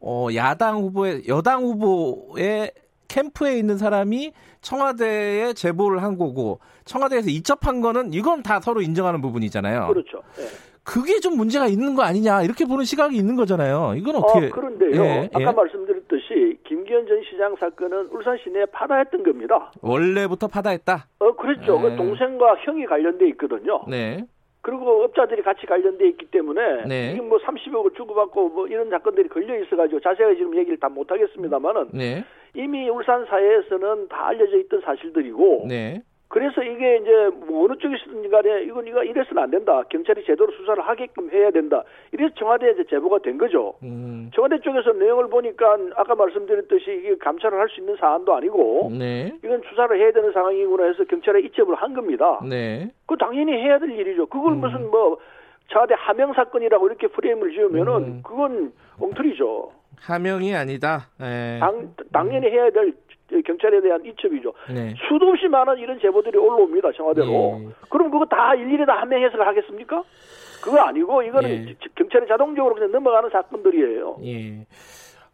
어, 0.00 0.28
야당 0.34 0.76
후보의 0.82 1.22
여당 1.28 1.64
후보의 1.64 2.70
캠프에 3.08 3.56
있는 3.58 3.76
사람이 3.76 4.32
청와대에 4.60 5.52
제보를 5.52 6.02
한 6.02 6.16
거고 6.16 6.60
청와대에서 6.84 7.30
이첩한 7.30 7.80
거는 7.80 8.12
이건 8.12 8.42
다 8.42 8.60
서로 8.60 8.80
인정하는 8.80 9.20
부분이잖아요. 9.20 9.88
그렇죠. 9.88 10.22
네. 10.36 10.44
그게 10.84 11.18
좀 11.18 11.36
문제가 11.36 11.66
있는 11.66 11.94
거 11.94 12.02
아니냐 12.02 12.42
이렇게 12.42 12.66
보는 12.66 12.84
시각이 12.84 13.16
있는 13.16 13.36
거잖아요. 13.36 13.94
이건 13.96 14.16
어떻게? 14.16 14.46
어, 14.46 14.50
그런데요. 14.50 15.02
예, 15.02 15.30
아까 15.32 15.40
예. 15.40 15.52
말씀드렸듯이 15.52 16.58
김기현 16.64 17.06
전 17.06 17.22
시장 17.30 17.56
사건은 17.56 18.08
울산 18.12 18.36
시내에 18.44 18.66
파다했던 18.66 19.22
겁니다. 19.22 19.72
원래부터 19.80 20.48
파다했다. 20.48 21.06
어 21.20 21.32
그렇죠. 21.36 21.80
그 21.80 21.86
예. 21.86 21.90
그 21.90 21.96
동생과 21.96 22.56
형이 22.66 22.84
관련돼 22.84 23.26
있거든요. 23.30 23.82
네. 23.88 24.26
그리고 24.60 25.04
업자들이 25.04 25.42
같이 25.42 25.66
관련돼 25.66 26.08
있기 26.08 26.26
때문에 26.26 26.84
네. 26.86 27.12
지금 27.12 27.28
뭐 27.28 27.38
30억을 27.38 27.94
주고받고 27.96 28.48
뭐 28.50 28.66
이런 28.66 28.88
사건들이 28.88 29.28
걸려 29.28 29.58
있어가지고 29.62 30.00
자세하게 30.00 30.36
지금 30.36 30.56
얘기를 30.56 30.78
다 30.78 30.88
못하겠습니다만은 30.88 31.88
네. 31.92 32.24
이미 32.54 32.88
울산 32.88 33.24
사회에서는 33.26 34.08
다 34.08 34.28
알려져 34.28 34.56
있던 34.58 34.80
사실들이고 34.82 35.66
네. 35.68 36.02
그래서 36.28 36.62
이게 36.64 36.96
이제 36.96 37.30
뭐 37.46 37.64
어느 37.64 37.76
쪽이든지 37.78 38.28
간에 38.28 38.64
이건 38.64 38.88
이거 38.88 39.04
이래서는 39.04 39.40
안 39.40 39.50
된다. 39.52 39.82
경찰이 39.88 40.24
제대로 40.24 40.50
수사를 40.52 40.82
하게끔 40.82 41.30
해야 41.30 41.50
된다. 41.52 41.84
이래서 42.10 42.34
청와대에 42.34 42.72
이제 42.72 42.84
제보가 42.90 43.18
된 43.20 43.38
거죠. 43.38 43.74
음. 43.84 44.30
청와대 44.34 44.58
쪽에서 44.58 44.94
내용을 44.94 45.28
보니까 45.28 45.76
아까 45.94 46.16
말씀드렸듯이 46.16 46.90
이게 46.90 47.16
감찰을 47.18 47.56
할 47.58 47.68
수 47.68 47.80
있는 47.80 47.94
사안도 47.96 48.34
아니고 48.34 48.90
네. 48.98 49.32
이건 49.44 49.62
수사를 49.68 49.96
해야 49.96 50.10
되는 50.10 50.32
상황이구나 50.32 50.86
해서 50.86 51.04
경찰에 51.04 51.40
이첩을 51.40 51.76
한 51.76 51.94
겁니다. 51.94 52.40
네. 52.48 52.90
그 53.06 53.16
당연히 53.16 53.52
해야 53.52 53.78
될 53.78 53.90
일이죠. 53.90 54.26
그걸 54.26 54.54
음. 54.54 54.60
무슨 54.60 54.90
뭐 54.90 55.18
청와대 55.68 55.94
하명 55.96 56.32
사건이라고 56.32 56.86
이렇게 56.88 57.06
프레임을 57.06 57.52
지으면은 57.52 57.92
음. 57.92 58.22
그건 58.24 58.72
엉터리죠. 59.00 59.70
하명이 60.00 60.54
아니다. 60.54 61.08
에. 61.20 61.58
당, 61.60 61.94
당연히 62.12 62.48
해야 62.48 62.70
될 62.70 62.94
경찰에 63.42 63.80
대한 63.80 64.04
이첩이죠. 64.04 64.52
네. 64.72 64.94
수도 65.08 65.28
없이 65.30 65.48
많은 65.48 65.78
이런 65.78 65.98
제보들이 65.98 66.36
올라옵니다 66.36 66.92
청와대로. 66.92 67.60
예. 67.60 67.68
그럼 67.88 68.10
그거 68.10 68.24
다 68.26 68.54
일일이 68.54 68.84
다 68.86 69.00
한명 69.00 69.22
해석을 69.22 69.46
하겠습니까? 69.46 70.02
그거 70.62 70.80
아니고 70.80 71.22
이거는 71.22 71.68
예. 71.68 71.76
경찰이 71.94 72.26
자동적으로 72.28 72.74
그냥 72.74 72.92
넘어가는 72.92 73.30
사건들이에요. 73.30 74.18
예. 74.24 74.66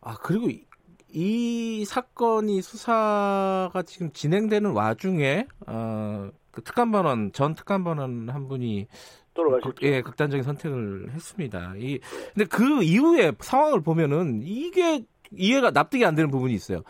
아 0.00 0.16
그리고 0.22 0.48
이, 0.48 0.64
이 1.12 1.84
사건이 1.84 2.62
수사가 2.62 3.82
지금 3.84 4.10
진행되는 4.12 4.72
와중에 4.72 5.46
어, 5.66 6.30
그 6.50 6.62
특감반원 6.62 7.32
전 7.32 7.54
특감반원 7.54 8.28
한 8.28 8.48
분이 8.48 8.86
돌아가셨죠. 9.34 9.74
예, 9.82 10.02
극단적인 10.02 10.42
선택을 10.42 11.10
했습니다. 11.10 11.74
이 11.76 11.98
근데 12.34 12.46
그 12.48 12.82
이후에 12.82 13.32
상황을 13.38 13.82
보면은 13.82 14.40
이게 14.42 15.02
이해가 15.32 15.70
납득이 15.70 16.04
안 16.04 16.14
되는 16.14 16.30
부분이 16.30 16.52
있어요. 16.54 16.82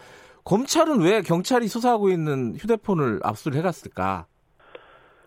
검찰은 0.44 1.00
왜 1.02 1.20
경찰이 1.20 1.68
수사하고 1.68 2.08
있는 2.10 2.54
휴대폰을 2.56 3.20
압수를 3.22 3.58
해갔을까? 3.58 4.26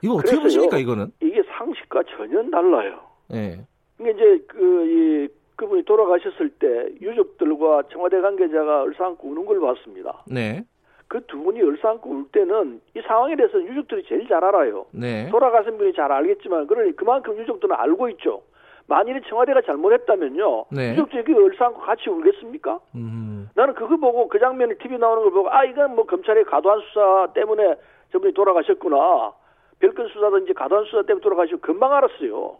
이거 0.01 0.15
어떻게 0.15 0.39
보십니까 0.39 0.77
이거는? 0.77 1.11
이게 1.21 1.41
상식과 1.57 2.01
전혀 2.17 2.41
달라요. 2.49 2.99
예. 3.31 3.65
이게 3.99 4.11
이제 4.11 4.45
그 4.47 4.83
이 4.83 5.27
그분이 5.55 5.85
돌아가셨을 5.85 6.49
때 6.59 6.67
유족들과 7.01 7.83
청와대 7.91 8.19
관계자가 8.19 8.81
얼싸안고 8.81 9.29
우는 9.29 9.45
걸 9.45 9.59
봤습니다. 9.59 10.23
네. 10.27 10.63
그 11.07 11.21
두 11.27 11.37
분이 11.43 11.61
얼싸안고 11.61 12.09
울 12.09 12.25
때는 12.31 12.81
이 12.95 13.01
상황에 13.01 13.35
대해서 13.35 13.61
유족들이 13.61 14.03
제일 14.07 14.27
잘 14.27 14.43
알아요. 14.43 14.85
네. 14.91 15.29
돌아가신 15.29 15.77
분이 15.77 15.93
잘 15.93 16.11
알겠지만 16.11 16.67
그러니 16.67 16.95
그만큼 16.95 17.37
유족들은 17.37 17.75
알고 17.75 18.09
있죠. 18.09 18.41
만일에 18.87 19.21
청와대가 19.29 19.61
잘못했다면요. 19.61 20.65
네. 20.71 20.91
유족들이 20.93 21.33
얼싸안고 21.33 21.81
같이 21.81 22.09
울겠습니까? 22.09 22.79
음. 22.95 22.99
음. 22.99 23.49
나는 23.55 23.73
그거 23.75 23.97
보고 23.97 24.27
그 24.27 24.39
장면이 24.39 24.77
TV 24.79 24.97
나오는 24.97 25.23
걸 25.23 25.31
보고 25.31 25.49
아 25.51 25.63
이건 25.65 25.95
뭐 25.95 26.05
검찰의 26.05 26.45
과도한 26.45 26.81
수사 26.81 27.27
때문에 27.33 27.75
저분이 28.11 28.33
돌아가셨구나. 28.33 29.33
별건 29.79 30.07
수사든지 30.07 30.53
과도한 30.53 30.85
수사 30.85 31.03
때문에 31.03 31.21
돌아가시고 31.21 31.59
금방 31.59 31.93
알았어요. 31.93 32.57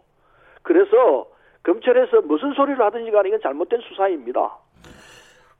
그래서 0.62 1.26
검찰에서 1.62 2.20
무슨 2.22 2.52
소리를 2.52 2.84
하든지 2.84 3.10
간에 3.10 3.28
이건 3.28 3.40
잘못된 3.40 3.80
수사입니다. 3.80 4.58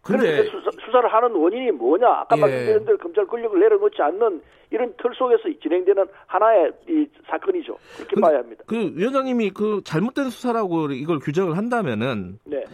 근데 0.04 0.44
수사, 0.44 0.70
수사 0.84 1.00
를 1.00 1.12
하는 1.12 1.32
원인이 1.32 1.72
뭐냐? 1.72 2.06
아까 2.06 2.36
예. 2.36 2.40
말씀드린 2.40 2.84
대로 2.84 2.98
검찰 2.98 3.26
권력을 3.26 3.58
내려놓지 3.58 4.00
않는 4.02 4.42
이런 4.70 4.92
틀 5.00 5.10
속에서 5.14 5.42
진행되는 5.62 6.04
하나의 6.26 6.72
이 6.88 7.06
사건이죠. 7.26 7.76
그렇게 7.96 8.20
봐야 8.20 8.38
합니다. 8.38 8.64
그 8.66 8.92
위원장님이 8.94 9.50
그 9.50 9.80
잘못된 9.84 10.30
수사라고 10.30 10.90
이걸 10.90 11.18
규정을 11.20 11.56
한다면은 11.56 12.38
네. 12.44 12.64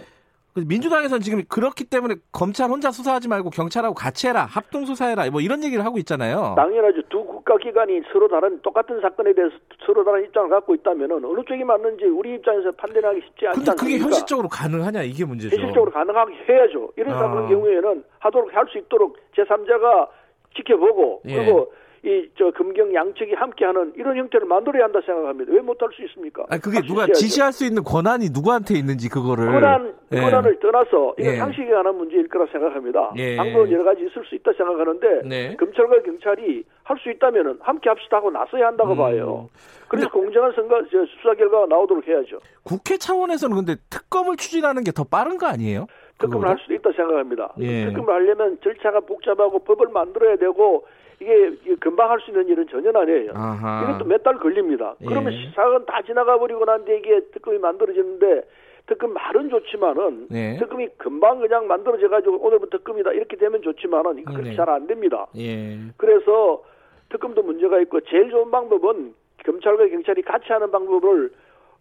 민주당에서는 0.55 1.21
지금 1.21 1.45
그렇기 1.49 1.85
때문에 1.85 2.17
검찰 2.33 2.69
혼자 2.69 2.91
수사하지 2.91 3.29
말고 3.29 3.51
경찰하고 3.51 3.95
같이 3.95 4.27
해라, 4.27 4.45
합동 4.47 4.85
수사해라, 4.85 5.31
뭐 5.31 5.41
이런 5.41 5.63
얘기를 5.63 5.85
하고 5.85 5.99
있잖아요. 5.99 6.55
당연하죠. 6.57 7.03
두 7.09 7.25
국가기관이 7.51 8.03
서로 8.13 8.29
다른 8.29 8.61
똑같은 8.63 9.01
사건에 9.01 9.33
대해서 9.35 9.55
서로 9.85 10.05
다른 10.05 10.25
입장을 10.25 10.49
갖고 10.49 10.75
있다면 10.75 11.11
어느 11.13 11.43
쪽이 11.45 11.65
맞는지 11.65 12.05
우리 12.05 12.35
입장에서 12.35 12.71
판단하기 12.73 13.21
쉽지 13.27 13.47
않지 13.49 13.59
근데 13.65 13.73
그게 13.77 13.99
현실적으로 13.99 14.49
가능하냐 14.49 15.03
이게 15.03 15.25
문제죠. 15.25 15.57
현실적으로 15.57 15.91
가능하게 15.91 16.35
해야죠. 16.49 16.93
이런 16.97 17.13
아. 17.15 17.49
경우에는 17.49 18.05
하도록 18.21 18.55
할 18.55 18.67
수 18.71 18.79
있도록 18.79 19.17
제3자가 19.37 20.07
지켜보고 20.55 21.23
예. 21.27 21.35
그리고 21.37 21.73
이 22.03 22.31
저 22.39 22.51
금경 22.53 22.95
양측이 22.95 23.35
함께하는 23.35 23.93
이런 23.97 24.17
형태를 24.17 24.47
만들어야 24.47 24.85
한다 24.85 25.01
생각합니다. 25.05 25.53
왜 25.53 25.61
못할 25.61 25.91
수 25.95 26.03
있습니까? 26.07 26.45
아 26.49 26.57
그게 26.57 26.81
누가 26.81 27.07
지시할 27.07 27.53
수 27.53 27.67
있는 27.67 27.83
권한이 27.85 28.31
누구한테 28.33 28.75
있는지 28.79 29.11
그거를 29.11 29.45
권한 29.53 29.95
예. 30.13 30.21
권한을 30.21 30.59
떠나서 30.61 31.15
이건 31.19 31.33
예. 31.35 31.37
상식에 31.37 31.69
관한 31.71 31.95
문제일 31.99 32.27
거라 32.29 32.47
생각합니다. 32.51 33.13
예. 33.17 33.37
방법은 33.37 33.71
여러 33.73 33.85
가지 33.85 34.01
있을 34.07 34.25
수 34.25 34.35
있다 34.35 34.53
생각하는데 34.57 35.29
네. 35.29 35.57
검찰과 35.57 36.01
경찰이 36.03 36.65
할 36.85 36.97
수 36.99 37.11
있다면은 37.11 37.59
함께 37.61 37.89
합시다 37.91 38.17
하고 38.17 38.31
나서야 38.31 38.69
한다고 38.69 38.93
음. 38.93 38.97
봐요. 38.97 39.49
그래서 39.89 40.09
공정한 40.11 40.53
선거 40.55 40.83
수사 40.91 41.35
결과가 41.35 41.67
나오도록 41.67 42.07
해야죠. 42.09 42.39
국회 42.63 42.97
차원에서는 42.97 43.55
근데 43.57 43.77
특검을 43.91 44.37
추진하는 44.37 44.83
게 44.85 44.91
더 44.93 45.05
빠른 45.05 45.37
거 45.39 45.47
아니에요? 45.47 45.87
특검을 46.19 46.49
할 46.49 46.57
수도 46.61 46.75
있다 46.75 46.91
생각합니다. 46.93 47.53
예. 47.61 47.87
특검을 47.87 48.13
하려면 48.15 48.59
절차가 48.65 49.01
복잡하고 49.01 49.59
법을 49.61 49.89
만들어야 49.93 50.37
되고 50.37 50.85
이게 51.21 51.55
금방 51.81 52.11
할 52.11 52.19
수 52.21 52.31
있는 52.31 52.49
일은 52.49 52.67
전혀 52.69 52.91
아니에요. 52.95 53.33
아하. 53.35 53.83
이것도 53.91 54.05
몇 54.07 54.23
달 54.23 54.39
걸립니다. 54.39 54.95
예. 55.03 55.07
그러면 55.07 55.33
사건 55.55 55.85
다 55.87 56.01
지나가 56.03 56.39
버리고 56.39 56.65
난 56.65 56.85
뒤에 56.85 56.99
이게 56.99 57.21
특검이 57.33 57.59
만들어지는데 57.59 58.43
특검 58.87 59.13
말은 59.13 59.51
좋지만은 59.51 60.29
예. 60.33 60.57
특검이 60.59 60.89
금방 60.97 61.41
그냥 61.41 61.67
만들어져 61.67 62.09
가지고 62.09 62.39
오늘부터 62.39 62.79
특검이다 62.79 63.13
이렇게 63.13 63.37
되면 63.37 63.61
좋지만은 63.63 64.19
이거 64.19 64.33
그렇게 64.33 64.51
네. 64.51 64.57
잘안 64.57 64.87
됩니다. 64.87 65.27
예. 65.37 65.79
그래서 65.99 66.63
특검도 67.11 67.43
문제가 67.43 67.79
있고 67.81 68.01
제일 68.03 68.31
좋은 68.31 68.51
방법은 68.51 69.15
검찰과 69.45 69.89
경찰이 69.89 70.23
같이 70.23 70.47
하는 70.53 70.71
방법을 70.71 71.31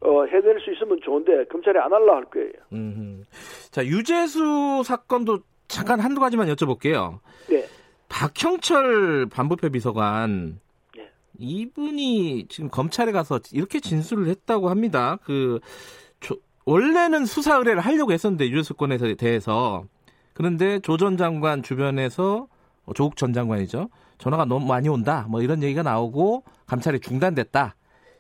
어, 0.02 0.26
해낼 0.26 0.60
수 0.62 0.72
있으면 0.72 1.00
좋은데 1.02 1.46
검찰이 1.46 1.78
안 1.80 1.92
할라 1.94 2.18
할 2.18 2.26
거예요. 2.26 2.52
음흠. 2.74 3.24
자 3.72 3.86
유재수 3.86 4.84
사건도 4.84 5.40
잠깐 5.68 6.00
한두 6.00 6.20
가지만 6.20 6.48
여쭤볼게요. 6.48 7.20
네. 7.50 7.64
박형철 8.10 9.28
반부패 9.28 9.70
비서관 9.70 10.60
네. 10.96 11.10
이분이 11.38 12.48
지금 12.50 12.70
검찰에 12.70 13.12
가서 13.12 13.40
이렇게 13.54 13.80
진술을 13.80 14.28
했다고 14.28 14.70
합니다. 14.70 15.18
그 15.24 15.60
조, 16.20 16.36
원래는 16.66 17.26
수사 17.26 17.56
의뢰를 17.58 17.80
하려고 17.82 18.12
했었는데 18.12 18.50
유재수 18.50 18.74
건에 18.74 18.98
대해서 19.16 19.84
그런데 20.34 20.80
조 20.80 20.98
전 20.98 21.18
장관 21.18 21.64
주변에서 21.64 22.48
어, 22.86 22.94
조국 22.94 23.16
전 23.16 23.32
장관이죠. 23.34 23.90
전화가 24.18 24.46
너무 24.46 24.66
많이 24.66 24.90
온다. 24.90 25.26
뭐 25.30 25.42
이런 25.42 25.64
얘기가 25.64 25.84
나오고 25.84 26.44
감찰이 26.66 27.00
중단됐다. 27.00 27.76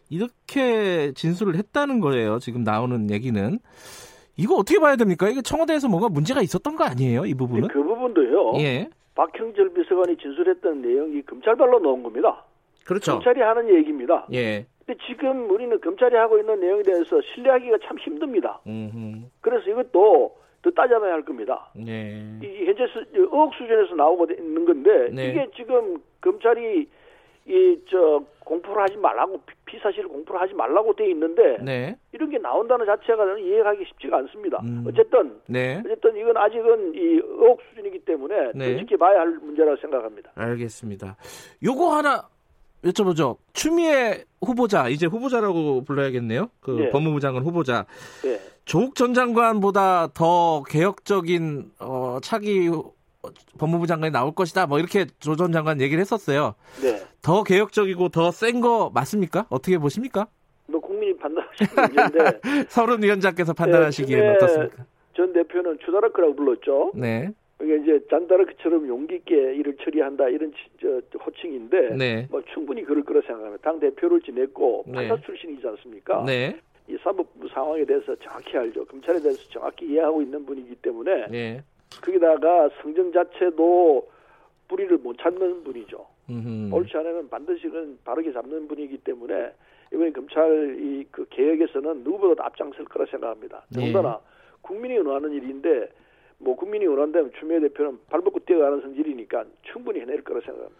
이렇게 0.10 1.12
진술을 1.14 1.56
했다는 1.56 2.00
거예요. 2.00 2.40
지금 2.40 2.64
나오는 2.64 3.10
얘기는. 3.12 3.60
이거 4.38 4.56
어떻게 4.56 4.80
봐야 4.80 4.96
됩니까? 4.96 5.30
이게 5.30 5.42
청와대에서 5.42 5.88
뭔가 5.90 6.08
문제가 6.08 6.42
있었던 6.42 6.76
거 6.78 6.86
아니에요? 6.86 7.26
이 7.26 7.34
부분은? 7.34 7.64
네, 7.64 7.68
그 7.74 7.84
부분도요. 7.84 8.54
예. 8.62 8.90
박형철 9.20 9.74
비서관이 9.74 10.16
진술했던 10.16 10.82
내용이 10.82 11.22
검찰발로 11.24 11.80
나온 11.80 12.04
겁니다. 12.04 12.46
그렇죠. 12.86 13.12
검찰이 13.12 13.42
하는 13.42 13.68
얘기입니다. 13.76 14.26
예. 14.32 14.66
근데 14.86 14.98
지금 15.08 15.50
우리는 15.52 15.78
검찰이 15.82 16.16
하고 16.16 16.40
있는 16.40 16.62
내용에 16.62 16.84
대해서 16.84 17.20
신뢰하기가 17.22 17.80
참 17.84 17.98
힘듭니다. 18.00 18.62
음흠. 18.66 19.26
그래서 19.42 19.70
이것도 19.70 20.38
더 20.62 20.72
따져봐야 20.72 21.12
할 21.12 21.26
겁니다. 21.26 21.70
네. 21.76 22.40
이 22.42 22.66
현재 22.66 22.88
수, 22.88 23.04
의혹 23.12 23.54
수준에서 23.56 23.96
나오고 23.96 24.28
있는 24.32 24.64
건데 24.64 25.10
네. 25.12 25.30
이게 25.30 25.48
지금 25.54 25.98
검찰이 26.22 26.88
이 27.50 27.80
저 27.90 28.24
공포를 28.46 28.82
하지 28.84 28.98
말라고 28.98 29.42
피사실을 29.66 30.08
공포를 30.10 30.42
하지 30.42 30.54
말라고 30.54 30.94
돼 30.96 31.10
있는데 31.12 31.58
네. 31.62 31.96
이런 32.12 32.30
게 32.30 32.38
나온다는 32.38 32.86
자체가 32.86 33.18
저는 33.18 33.44
이해하기 33.44 33.86
쉽지가 33.86 34.18
않습니다. 34.18 34.60
음. 34.64 34.86
어쨌든 34.88 35.40
네. 35.48 35.82
어쨌든 35.86 36.18
이건 36.18 36.36
아직은 36.38 36.94
이 36.96 36.98
의혹 37.00 37.62
수준이기 37.70 38.00
때문에 38.06 38.52
네. 38.56 38.74
더 38.74 38.80
지켜봐야 38.80 39.20
할 39.20 39.28
문제라고 39.40 39.78
생각합니다. 39.82 40.32
알겠습니다. 40.36 41.16
요거 41.64 41.96
하나 41.96 42.28
여쭤보죠. 42.84 43.38
추미애 43.54 44.24
후보자 44.42 44.88
이제 44.90 45.06
후보자라고 45.06 45.84
불러야겠네요. 45.84 46.50
그 46.60 46.72
네. 46.72 46.90
법무부 46.90 47.20
장관 47.20 47.44
후보자. 47.44 47.86
네. 48.24 48.40
조국 48.66 48.96
전 48.96 49.14
장관보다 49.14 50.10
더 50.14 50.64
개혁적인 50.64 51.72
어, 51.80 52.18
차기 52.22 52.70
법무부 53.58 53.88
장관이 53.88 54.12
나올 54.14 54.34
것이다. 54.34 54.66
뭐 54.68 54.80
이렇게 54.80 55.06
조 55.20 55.36
전 55.36 55.52
장관 55.52 55.82
얘기를 55.82 56.00
했었어요. 56.02 56.56
네. 56.82 57.02
더 57.22 57.44
개혁적이고 57.44 58.10
더 58.10 58.32
센 58.32 58.62
거 58.62 58.92
맞습니까? 58.94 59.46
어떻게 59.50 59.78
보십니까? 59.78 60.28
뭐 60.68 60.80
국민이 60.82 61.16
판단하시는 61.18 61.70
문제인데 61.76 62.40
서른 62.70 63.02
위원장께서 63.04 63.54
판단하시기에는 63.54 64.24
네, 64.26 64.36
어떻습니까? 64.36 64.86
전 65.16 65.34
대표는 65.34 65.80
추다라크라고 65.86 66.36
불렀죠. 66.36 66.92
네. 66.96 67.30
이게 67.62 67.76
이제 67.78 68.00
잔다르크처럼 68.10 68.88
용기 68.88 69.16
있게 69.16 69.36
일을 69.56 69.76
처리한다 69.84 70.30
이런 70.30 70.54
저, 70.82 71.02
호칭인데 71.20 71.96
네. 71.98 72.28
뭐 72.32 72.42
충분히 72.54 72.84
그럴 72.84 73.04
거라 73.04 73.20
생각합니다. 73.28 73.62
당 73.70 73.80
대표를 73.82 74.22
지냈고 74.22 74.84
네. 74.88 75.08
판사 75.10 75.22
출신이지 75.26 75.68
않습니까? 75.68 76.24
네. 76.26 76.58
이 76.88 76.98
사법부 77.04 77.48
상황에 77.50 77.84
대해서 77.86 78.16
정확히 78.24 78.58
알죠. 78.58 78.86
검찰에 78.86 79.22
대해서 79.22 79.42
정확히 79.50 79.88
이해하고 79.88 80.22
있는 80.22 80.46
분이기 80.46 80.76
때문에 80.76 81.28
네. 81.28 81.64
거기다가 82.02 82.70
성정 82.82 83.12
자체도 83.12 84.08
뿌리를 84.68 84.98
못 85.00 85.18
찾는 85.18 85.64
분이죠. 85.64 86.06
음흠. 86.30 86.74
옳지 86.74 86.96
않으면 86.98 87.30
반드시 87.30 87.68
그 87.70 87.98
바르게 88.06 88.32
잡는 88.34 88.68
분이기 88.68 88.98
때문에 89.00 89.52
이번에 89.92 90.12
검찰 90.12 90.78
이 90.80 91.06
그 91.12 91.26
개혁에서는 91.30 92.04
누구보다 92.04 92.46
앞장설 92.46 92.86
거라 92.86 93.06
생각합니다. 93.10 93.64
네. 93.70 93.80
더군다나 93.80 94.20
국민이 94.62 94.98
원하는 95.00 95.32
일인데 95.34 95.90
뭐 96.38 96.56
국민이 96.56 96.86
원한다면 96.86 97.32
추미애 97.40 97.60
대표는 97.60 97.98
발벗고 98.10 98.40
뛰어가는 98.46 98.82
성질이니까 98.82 99.46
충분히 99.64 100.02
해낼 100.02 100.24
거라 100.24 100.40
생각합니다. 100.42 100.80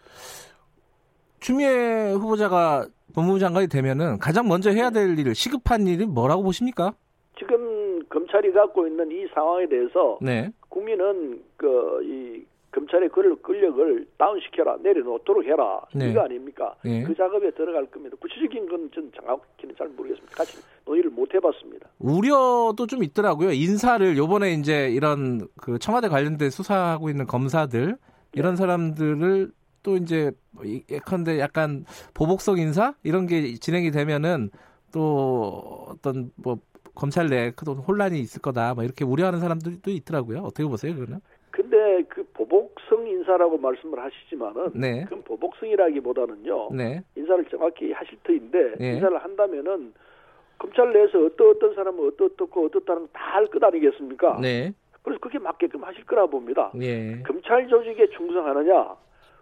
추미애 1.40 2.12
후보자가 2.14 2.86
법무부 3.16 3.40
장관이 3.40 3.68
되면은 3.68 4.20
가장 4.20 4.48
먼저 4.48 4.70
해야 4.70 4.90
될 4.92 5.18
일을 5.18 5.34
시급한 5.34 5.88
일이 5.88 6.06
뭐라고 6.06 6.44
보십니까? 6.44 6.94
지금 7.38 7.58
검찰이 8.10 8.52
갖고 8.52 8.88
있는 8.88 9.12
이 9.12 9.28
상황에 9.34 9.68
대해서 9.68 10.18
네. 10.22 10.52
국민은 10.70 11.44
그 11.58 12.00
이 12.04 12.44
검찰의 12.72 13.10
권력을 13.10 14.06
다운시켜라 14.20 14.78
내려놓도록 14.84 15.44
해라 15.44 15.82
네. 15.96 16.12
이거 16.12 16.22
아닙니까? 16.22 16.76
네. 16.86 17.02
그 17.04 17.16
작업에 17.16 17.50
들어갈 17.52 17.88
겁니다. 17.88 18.16
구체적인 18.22 18.70
건 18.70 18.92
전 18.94 19.12
정확히는 19.16 19.74
잘 19.76 19.88
모르겠습니다. 19.90 20.36
같이 20.36 20.60
논의를 20.86 21.10
못 21.10 21.34
해봤습니다. 21.34 21.90
우려도 21.98 22.86
좀 22.88 23.04
있더라고요. 23.04 23.52
인사를 23.52 24.16
요번에 24.18 24.54
이제 24.54 24.90
이런 24.92 25.48
그 25.60 25.80
청와대 25.80 26.10
관련된 26.10 26.52
수사하고 26.52 27.10
있는 27.10 27.26
검사들 27.26 27.98
이런 28.34 28.52
네. 28.54 28.58
사람들을 28.58 29.52
또 29.82 29.96
이제 29.98 30.32
예컨대 30.92 31.40
약간 31.40 31.86
보복성 32.14 32.60
인사 32.60 32.94
이런 33.04 33.26
게 33.26 33.56
진행이 33.56 33.90
되면은 33.90 34.52
또 34.94 35.88
어떤 35.90 36.32
뭐 36.36 36.60
검찰 37.00 37.28
내에 37.28 37.54
혼란이 37.88 38.20
있을 38.20 38.42
거다 38.42 38.74
뭐 38.74 38.84
이렇게 38.84 39.06
우려하는 39.06 39.40
사람들도 39.40 39.90
있더라고요. 39.90 40.40
어떻게 40.40 40.66
보세요, 40.66 40.94
그거는? 40.94 41.22
근데 41.50 42.04
그 42.10 42.24
보복성 42.34 43.08
인사라고 43.08 43.58
말씀을 43.58 44.00
하시지만은 44.00 44.72
네. 44.74 45.04
그건 45.06 45.24
보복성이라기보다는요. 45.24 46.70
네. 46.74 47.02
인사를 47.16 47.46
정확히 47.46 47.92
하실 47.94 48.18
터인데 48.24 48.76
네. 48.78 48.94
인사를 48.96 49.18
한다면은 49.18 49.94
검찰 50.58 50.92
내에서 50.92 51.24
어떤 51.24 51.52
어떤 51.52 51.74
사람은 51.74 52.12
어떻고 52.22 52.66
어떻다는 52.66 53.08
다할 53.14 53.48
것 53.48 53.64
아니겠습니까? 53.64 54.40
네. 54.42 54.74
그래서 55.02 55.20
그게 55.22 55.40
맞게끔 55.40 55.84
하실 55.84 56.06
거라 56.06 56.26
봅니다. 56.26 56.72
네. 56.76 57.24
검찰 57.26 57.66
조직에 57.68 58.10
충성하느냐, 58.10 58.96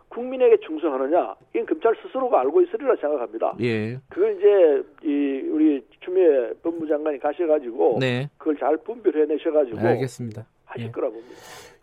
국민에게 0.10 0.58
충성하느냐, 0.66 1.36
이건 1.54 1.66
검찰 1.66 1.96
스스로가 2.02 2.42
알고 2.42 2.62
있으리라 2.62 2.96
생각합니다. 3.00 3.56
예. 3.62 4.00
그걸 4.10 4.38
이제 4.38 5.08
이 5.08 5.50
우리 5.50 5.86
추미애 6.00 6.54
법무장관이 6.64 7.20
가셔가지고 7.20 7.98
네. 8.00 8.30
그걸 8.38 8.58
잘 8.58 8.78
분별해내셔가지고 8.78 9.80
알겠습니다. 9.80 10.46
하실 10.66 10.88
예. 10.88 10.92
거라 10.92 11.10
봅니다. 11.10 11.36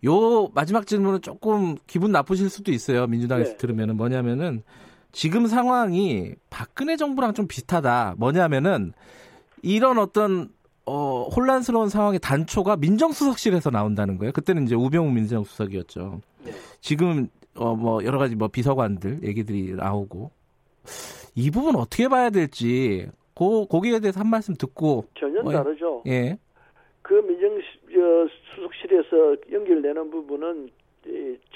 요 0.07 0.49
마지막 0.55 0.87
질문은 0.87 1.21
조금 1.23 1.77
기분 1.87 2.13
나쁘실 2.13 2.51
수도 2.51 2.73
있어요. 2.73 3.07
민주당에서 3.07 3.53
네. 3.53 3.57
들으면은 3.57 3.97
뭐냐면은 3.97 4.63
지금 5.13 5.47
상황이 5.47 6.35
박근혜 6.51 6.97
정부랑 6.97 7.35
좀 7.35 7.47
비슷하다. 7.47 8.17
뭐냐면은 8.19 8.93
이런 9.63 9.99
어떤 9.99 10.49
어, 10.87 11.29
혼란스러운 11.29 11.89
상황의 11.89 12.19
단초가 12.21 12.77
민정수석실에서 12.77 13.71
나온다는 13.71 14.19
거예요. 14.19 14.33
그때는 14.33 14.65
이제 14.65 14.75
우병우 14.75 15.11
민정수석이었죠. 15.13 16.21
네. 16.45 16.53
지금 16.81 17.29
어, 17.57 17.75
뭐 17.75 18.05
여러 18.05 18.19
가지 18.19 18.37
뭐 18.37 18.49
비서관들 18.49 19.23
얘기들이 19.23 19.75
나오고 19.75 20.31
이 21.37 21.51
부분 21.51 21.77
어떻게 21.77 22.09
봐야 22.09 22.31
될지 22.31 23.09
고, 23.35 23.67
거기에 23.67 24.01
대해서 24.01 24.21
한 24.21 24.29
말씀 24.29 24.55
듣고 24.55 25.05
전혀 25.19 25.41
어, 25.41 25.51
다르죠. 25.51 26.03
예. 26.07 26.39
그 27.03 27.15
민정 27.15 27.61
수석실에서 28.55 29.37
연결되는 29.53 30.11
부분은 30.11 30.71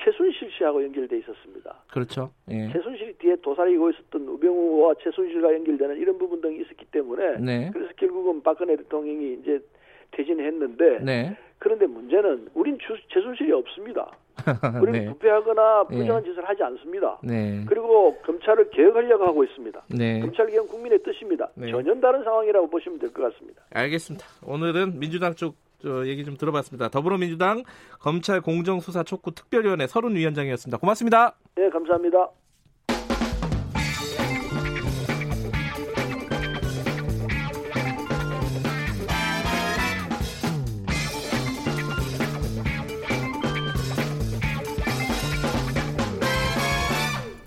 최순실 0.04 0.50
씨하고 0.58 0.84
연결돼 0.84 1.18
있었습니다. 1.18 1.82
그렇죠. 1.90 2.30
예. 2.50 2.70
최순실 2.72 3.16
뒤에 3.18 3.36
도사리고 3.36 3.90
있었던 3.90 4.28
우병우와 4.28 4.94
최순실과 5.02 5.54
연결되는 5.54 5.96
이런 5.96 6.18
부분 6.18 6.40
등이 6.40 6.60
있었기 6.60 6.86
때문에 6.86 7.38
네. 7.38 7.70
그래서 7.72 7.92
결국은 7.96 8.42
박근혜 8.42 8.76
대통령이 8.76 9.38
이제 9.40 9.60
퇴진했는데 10.10 10.98
네. 11.00 11.36
그런데 11.58 11.86
문제는 11.86 12.48
우린 12.54 12.78
주, 12.78 12.96
최순실이 13.12 13.52
없습니다. 13.52 14.10
우리는 14.80 15.00
네. 15.00 15.06
부패하거나 15.06 15.84
부정한 15.84 16.22
네. 16.22 16.28
짓을 16.30 16.48
하지 16.48 16.62
않습니다. 16.62 17.18
네. 17.22 17.64
그리고 17.66 18.16
검찰을 18.24 18.70
개혁하려고 18.70 19.24
하고 19.24 19.44
있습니다. 19.44 19.82
네. 19.90 20.20
검찰 20.20 20.46
개혁 20.46 20.68
국민의 20.68 21.02
뜻입니다. 21.02 21.48
네. 21.54 21.70
전혀 21.72 21.92
다른 22.00 22.22
상황이라고 22.22 22.68
보시면 22.70 22.98
될 23.00 23.12
것 23.12 23.32
같습니다. 23.32 23.62
알겠습니다. 23.74 24.24
오늘은 24.46 24.98
민주당 25.00 25.34
쪽 25.34 25.56
얘기 26.06 26.24
좀 26.24 26.36
들어봤습니다. 26.36 26.88
더불어민주당 26.88 27.62
검찰 28.00 28.40
공정수사 28.40 29.02
촉구 29.02 29.32
특별위원회 29.32 29.86
서른 29.88 30.14
위원장이었습니다. 30.14 30.78
고맙습니다. 30.78 31.34
네, 31.56 31.68
감사합니다. 31.70 32.28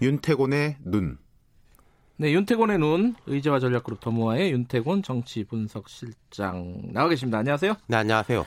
윤태곤의 0.01 0.77
눈. 0.83 1.17
네, 2.17 2.31
윤태곤의 2.33 2.77
눈 2.79 3.15
의제와 3.27 3.59
전략그룹 3.59 3.99
더모아의 3.99 4.51
윤태곤 4.51 5.03
정치 5.03 5.43
분석 5.43 5.89
실장 5.89 6.81
나와 6.91 7.09
계십니다. 7.09 7.39
안녕하세요. 7.39 7.73
네, 7.87 7.97
안녕하세요. 7.97 8.45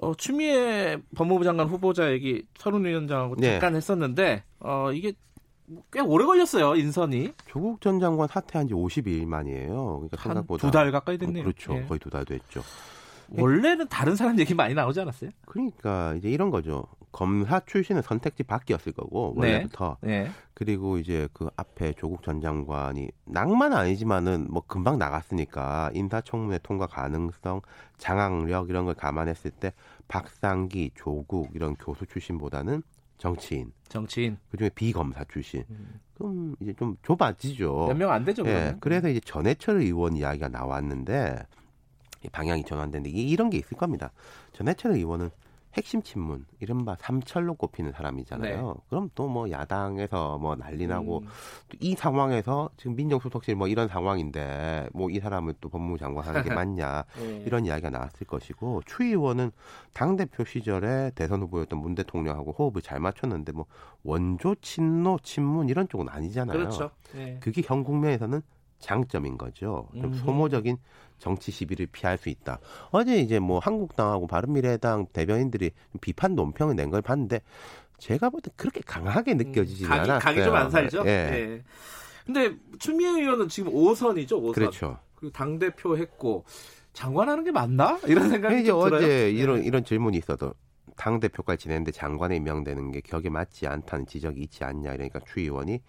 어, 0.00 0.14
추미애 0.14 0.96
법무부 1.16 1.44
장관 1.44 1.68
후보자 1.68 2.12
얘기 2.12 2.44
서른 2.56 2.84
위원장하고 2.84 3.36
네. 3.36 3.52
잠깐 3.52 3.76
했었는데 3.76 4.44
어, 4.60 4.92
이게 4.92 5.12
꽤 5.92 6.00
오래 6.00 6.24
걸렸어요 6.24 6.76
인선이. 6.76 7.32
조국 7.46 7.80
전 7.80 7.98
장관 8.00 8.28
사퇴한 8.28 8.68
지 8.68 8.74
52일 8.74 9.26
만이에요. 9.26 9.74
그러니까 10.08 10.16
생각보다 10.22 10.66
두 10.66 10.70
달 10.70 10.90
가까이 10.92 11.18
됐네요. 11.18 11.42
어, 11.42 11.44
그렇죠, 11.44 11.72
네. 11.74 11.84
거의 11.86 11.98
두 11.98 12.10
달 12.10 12.24
됐죠. 12.24 12.62
원래는 13.30 13.88
다른 13.88 14.16
사람 14.16 14.38
얘기 14.38 14.54
많이 14.54 14.72
나오지 14.72 15.00
않았어요? 15.00 15.30
그러니까 15.46 16.14
이제 16.14 16.30
이런 16.30 16.48
거죠. 16.50 16.86
검사 17.12 17.60
출신은 17.60 18.00
선택지 18.02 18.42
밖이었을 18.42 18.92
거고 18.92 19.34
네. 19.36 19.52
원래부터 19.54 19.98
네. 20.00 20.22
네. 20.24 20.30
그리고 20.62 20.98
이제 20.98 21.28
그 21.32 21.48
앞에 21.56 21.92
조국 21.92 22.24
전 22.24 22.40
장관이 22.40 23.12
낭만 23.26 23.72
아니지만은 23.72 24.48
뭐 24.50 24.60
금방 24.66 24.98
나갔으니까 24.98 25.92
인사청문회 25.94 26.58
통과 26.64 26.88
가능성, 26.88 27.60
장악력 27.96 28.68
이런 28.68 28.84
걸 28.84 28.94
감안했을 28.94 29.52
때 29.52 29.72
박상기, 30.08 30.90
조국 30.96 31.54
이런 31.54 31.76
교수 31.76 32.06
출신보다는 32.06 32.82
정치인, 33.18 33.70
정치인 33.88 34.36
그중에 34.50 34.70
비검사 34.70 35.22
출신. 35.28 35.62
음. 35.70 36.00
그럼 36.16 36.56
이제 36.58 36.72
좀 36.72 36.96
좁아지죠. 37.04 37.86
몇 37.90 37.94
명 37.96 38.10
안 38.10 38.24
되죠. 38.24 38.44
예. 38.48 38.74
그래서 38.80 39.08
이제 39.08 39.20
전해철 39.20 39.76
의원 39.76 40.16
이야기가 40.16 40.48
나왔는데 40.48 41.38
방향이 42.32 42.64
전환되는데 42.64 43.10
이런 43.10 43.48
게 43.48 43.58
있을 43.58 43.76
겁니다. 43.76 44.10
전해철 44.54 44.90
의원은 44.90 45.30
핵심 45.78 46.02
친문, 46.02 46.44
이른바 46.60 46.96
삼철로 47.00 47.54
꼽히는 47.54 47.92
사람이잖아요. 47.92 48.66
네. 48.66 48.74
그럼 48.88 49.10
또 49.14 49.28
뭐 49.28 49.50
야당에서 49.50 50.38
뭐 50.38 50.56
난리나고 50.56 51.18
음. 51.20 51.28
이 51.80 51.94
상황에서 51.94 52.70
지금 52.76 52.96
민정수석실 52.96 53.54
뭐 53.56 53.68
이런 53.68 53.88
상황인데 53.88 54.88
뭐 54.92 55.08
이 55.10 55.20
사람을 55.20 55.54
또 55.60 55.68
법무부 55.68 55.98
장관 55.98 56.24
하는 56.26 56.42
게 56.42 56.50
맞냐 56.54 57.04
네. 57.18 57.42
이런 57.46 57.64
이야기가 57.64 57.90
나왔을 57.90 58.26
것이고 58.26 58.82
추 58.86 59.04
의원은 59.04 59.52
당 59.92 60.16
대표 60.16 60.44
시절에 60.44 61.12
대선 61.14 61.40
후보였던 61.42 61.78
문 61.78 61.94
대통령하고 61.94 62.52
호흡을 62.52 62.82
잘 62.82 63.00
맞췄는데 63.00 63.52
뭐 63.52 63.64
원조 64.02 64.54
친노 64.56 65.18
친문 65.22 65.68
이런 65.68 65.88
쪽은 65.88 66.08
아니잖아요. 66.08 66.56
그렇죠. 66.58 66.90
네. 67.14 67.38
그게 67.40 67.62
현 67.64 67.84
국면에서는 67.84 68.42
장점인 68.78 69.36
거죠. 69.38 69.88
좀 70.00 70.14
소모적인 70.14 70.76
정치 71.18 71.50
시비를 71.50 71.86
피할 71.86 72.16
수 72.16 72.28
있다. 72.28 72.60
어제 72.90 73.18
이제 73.18 73.38
뭐 73.38 73.58
한국당하고 73.58 74.26
바른미래당 74.26 75.06
대변인들이 75.12 75.72
비판 76.00 76.34
논평을 76.34 76.76
낸 76.76 76.90
걸 76.90 77.02
봤는데 77.02 77.40
제가 77.98 78.30
볼때 78.30 78.50
그렇게 78.56 78.80
강하게 78.86 79.32
음, 79.32 79.38
느껴지지 79.38 79.84
음, 79.84 79.92
않았어요. 79.92 80.18
각이 80.20 80.44
좀 80.44 80.54
안 80.54 80.70
살죠. 80.70 81.02
예. 81.06 81.10
예. 81.10 81.62
근데 82.24 82.54
추미애 82.78 83.08
의원은 83.10 83.48
지금 83.48 83.72
5선이죠. 83.72 84.32
5선. 84.32 84.54
그렇죠. 84.54 84.98
그리고 85.16 85.32
당 85.32 85.58
대표 85.58 85.96
했고 85.96 86.44
장관하는 86.92 87.42
게 87.44 87.50
맞나? 87.50 87.98
이런 88.06 88.28
생각이 88.28 88.64
좀 88.64 88.78
어제 88.80 88.98
들어요. 88.98 89.28
이런 89.28 89.60
네. 89.60 89.66
이런 89.66 89.84
질문이 89.84 90.16
있어도 90.18 90.54
당 90.96 91.18
대표까지 91.20 91.62
지냈는데 91.64 91.90
장관에 91.92 92.36
임명되는 92.36 92.92
게 92.92 93.00
격에 93.00 93.28
맞지 93.30 93.66
않다는 93.66 94.06
지적이 94.06 94.42
있지 94.42 94.62
않냐 94.64 94.94
이러니까 94.94 95.20
추 95.26 95.40
의원이 95.40 95.80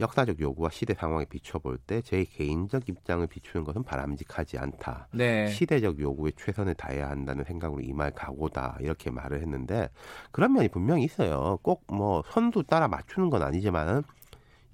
역사적 0.00 0.40
요구와 0.40 0.70
시대 0.70 0.94
상황에 0.94 1.24
비춰볼 1.26 1.78
때 1.78 2.02
제 2.02 2.24
개인적 2.24 2.88
입장을 2.88 3.24
비추는 3.26 3.64
것은 3.64 3.82
바람직하지 3.84 4.58
않다. 4.58 5.08
네. 5.12 5.46
시대적 5.48 6.00
요구에 6.00 6.32
최선을 6.36 6.74
다해야 6.74 7.08
한다는 7.08 7.44
생각으로 7.44 7.80
임할 7.80 8.10
각오다. 8.12 8.78
이렇게 8.80 9.10
말을 9.10 9.40
했는데 9.40 9.88
그런 10.32 10.52
면이 10.52 10.68
분명히 10.68 11.04
있어요. 11.04 11.58
꼭 11.62 11.84
뭐 11.88 12.22
선두 12.30 12.64
따라 12.64 12.88
맞추는 12.88 13.30
건 13.30 13.42
아니지만은 13.42 14.02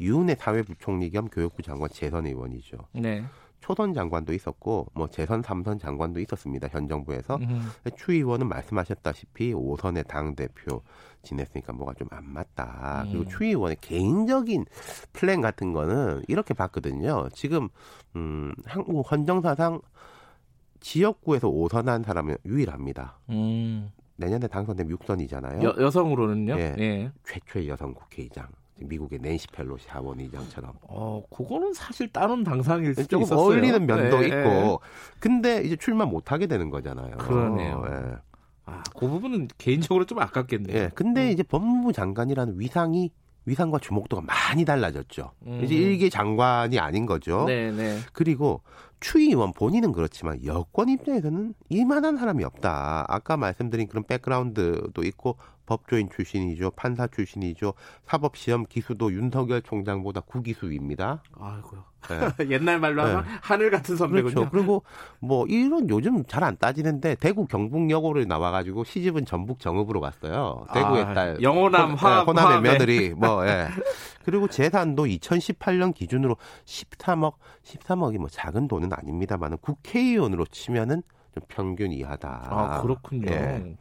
유은혜 0.01 0.37
사회부총리 0.37 1.11
겸 1.11 1.29
교육부 1.29 1.61
장관 1.63 1.91
재선 1.91 2.27
의원이죠. 2.27 2.79
네. 2.95 3.23
초선 3.61 3.95
장관도 3.95 4.33
있었고 4.33 4.87
뭐 4.95 5.09
재선 5.09 5.43
삼선 5.43 5.79
장관도 5.79 6.21
있었습니다. 6.21 6.69
현 6.69 6.89
정부에서 6.89 7.37
음. 7.37 7.71
추 7.97 8.13
의원은 8.13 8.49
말씀하셨다시피 8.49 9.53
5선의 9.55 10.07
당 10.07 10.35
대표 10.35 10.83
지냈으니까 11.23 11.73
뭐가 11.73 11.95
좀 11.95 12.09
안 12.11 12.25
맞다. 12.29 13.05
음. 13.07 13.13
그리고 13.13 13.29
추 13.29 13.45
의원의 13.45 13.77
개인적인 13.81 14.65
플랜 15.13 15.41
같은 15.41 15.73
거는 15.73 16.23
이렇게 16.29 16.55
봤거든요. 16.55 17.29
지금 17.33 17.69
음 18.17 18.53
한국 18.65 19.11
헌정사상 19.11 19.81
지역구에서 20.81 21.49
5선한 21.49 22.05
사람은 22.05 22.37
유일합니다. 22.47 23.19
음. 23.29 23.91
내년에 24.17 24.49
당선되면 24.49 24.97
6선이잖아요. 24.99 25.63
여, 25.63 25.75
여성으로는요? 25.79 26.55
예. 26.59 26.75
예. 26.79 27.13
최초의 27.25 27.69
여성 27.69 27.95
국회의장. 27.95 28.49
미국의 28.85 29.19
낸시 29.21 29.47
펠로시 29.49 29.89
하원 29.89 30.21
의장처럼. 30.21 30.73
어, 30.83 31.23
그거는 31.31 31.73
사실 31.75 32.09
다른 32.13 32.45
당상일 32.45 32.95
수도 32.95 33.07
조금 33.07 33.25
있었어요. 33.25 33.45
어울리는 33.45 33.87
면도 33.87 34.21
네, 34.21 34.27
있고. 34.29 34.81
근데 35.19 35.63
이제 35.63 35.77
출마 35.77 36.05
못 36.05 36.33
하게 36.33 36.47
되는 36.47 36.71
거잖아요. 36.71 37.17
그러네요. 37.19 37.85
예. 37.87 38.17
아, 38.67 38.83
그 38.97 39.09
부분은 39.09 39.49
개인적으로 39.59 40.07
좀 40.07 40.19
아깝겠네요. 40.21 40.77
예. 40.77 40.91
근데 40.95 41.29
음. 41.29 41.33
이제 41.33 41.43
법무부 41.43 41.93
장관이라는 41.93 42.59
위상이 42.59 43.11
위상과 43.47 43.79
주목도가 43.79 44.23
많이 44.23 44.65
달라졌죠. 44.65 45.33
음. 45.47 45.61
이제 45.65 45.75
일개 45.75 46.09
장관이 46.09 46.79
아닌 46.79 47.07
거죠. 47.07 47.45
네, 47.47 47.73
네. 47.73 47.99
그리고 48.13 48.63
추 49.01 49.19
의원 49.19 49.53
본인은 49.53 49.93
그렇지만 49.93 50.45
여권 50.45 50.91
입장에서는 50.91 51.55
이만한 51.71 52.19
사람이 52.19 52.45
없다. 52.45 53.07
아까 53.09 53.37
말씀드린 53.37 53.89
그런 53.89 54.05
백그라운드도 54.05 55.03
있고 55.05 55.37
법조인 55.71 56.09
출신이죠. 56.11 56.73
판사 56.73 57.07
출신이죠. 57.07 57.75
사법시험 58.05 58.67
기수도 58.69 59.13
윤석열 59.13 59.63
총장보다 59.63 60.21
구기수입니다. 60.23 61.23
아이고요. 61.39 61.85
네. 62.09 62.49
옛날 62.51 62.81
말로 62.81 63.03
하면 63.03 63.23
네. 63.23 63.31
하늘 63.41 63.71
같은 63.71 63.95
선배군요. 63.95 64.35
그렇죠. 64.35 64.51
그리고 64.51 64.83
뭐 65.21 65.47
이런 65.47 65.89
요즘 65.89 66.25
잘 66.25 66.43
안 66.43 66.57
따지는데 66.57 67.15
대구 67.21 67.47
경북여고를 67.47 68.27
나와가지고 68.27 68.83
시집은 68.83 69.27
전북 69.27 69.61
정읍으로 69.61 70.01
갔어요. 70.01 70.67
대구의 70.75 71.05
아, 71.05 71.15
딸 71.15 71.43
영호남 71.43 71.95
화 71.95 72.25
호 72.25 72.33
남의 72.33 72.55
화, 72.55 72.61
며느리 72.61 73.11
뭐 73.15 73.47
예. 73.47 73.69
그리고 74.25 74.49
재산도 74.49 75.05
2018년 75.05 75.95
기준으로 75.95 76.37
13억 76.65 77.35
13억이 77.63 78.19
뭐 78.19 78.29
작은 78.29 78.67
돈은 78.67 78.91
아닙니다만은 78.93 79.59
국회의원으로 79.59 80.47
치면은 80.47 81.03
좀 81.35 81.45
평균 81.49 81.93
이하다. 81.93 82.29
아 82.51 82.83
그렇군요. 82.83 83.31
예. 83.31 83.77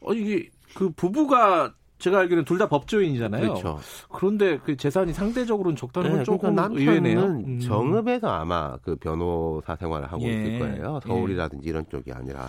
어 0.00 0.14
이게 0.14 0.48
그 0.74 0.90
부부가 0.90 1.72
제가 1.98 2.18
알기로는 2.20 2.44
둘 2.44 2.58
다 2.58 2.68
법조인이잖아요. 2.68 3.40
그렇죠. 3.42 3.78
그런데 4.10 4.58
그 4.58 4.76
재산이 4.76 5.12
상대적으로는 5.12 5.76
적다는 5.76 6.10
건 6.10 6.18
네, 6.18 6.24
조금 6.24 6.54
그러니까 6.56 6.80
의외네요. 6.80 7.20
음. 7.20 7.60
정읍에서 7.60 8.28
아마 8.28 8.76
그 8.78 8.96
변호사 8.96 9.76
생활을 9.76 10.06
하고 10.12 10.22
예. 10.24 10.28
있을 10.28 10.58
거예요. 10.58 11.00
서울이라든지 11.06 11.66
예. 11.66 11.70
이런 11.70 11.84
쪽이 11.88 12.12
아니라. 12.12 12.46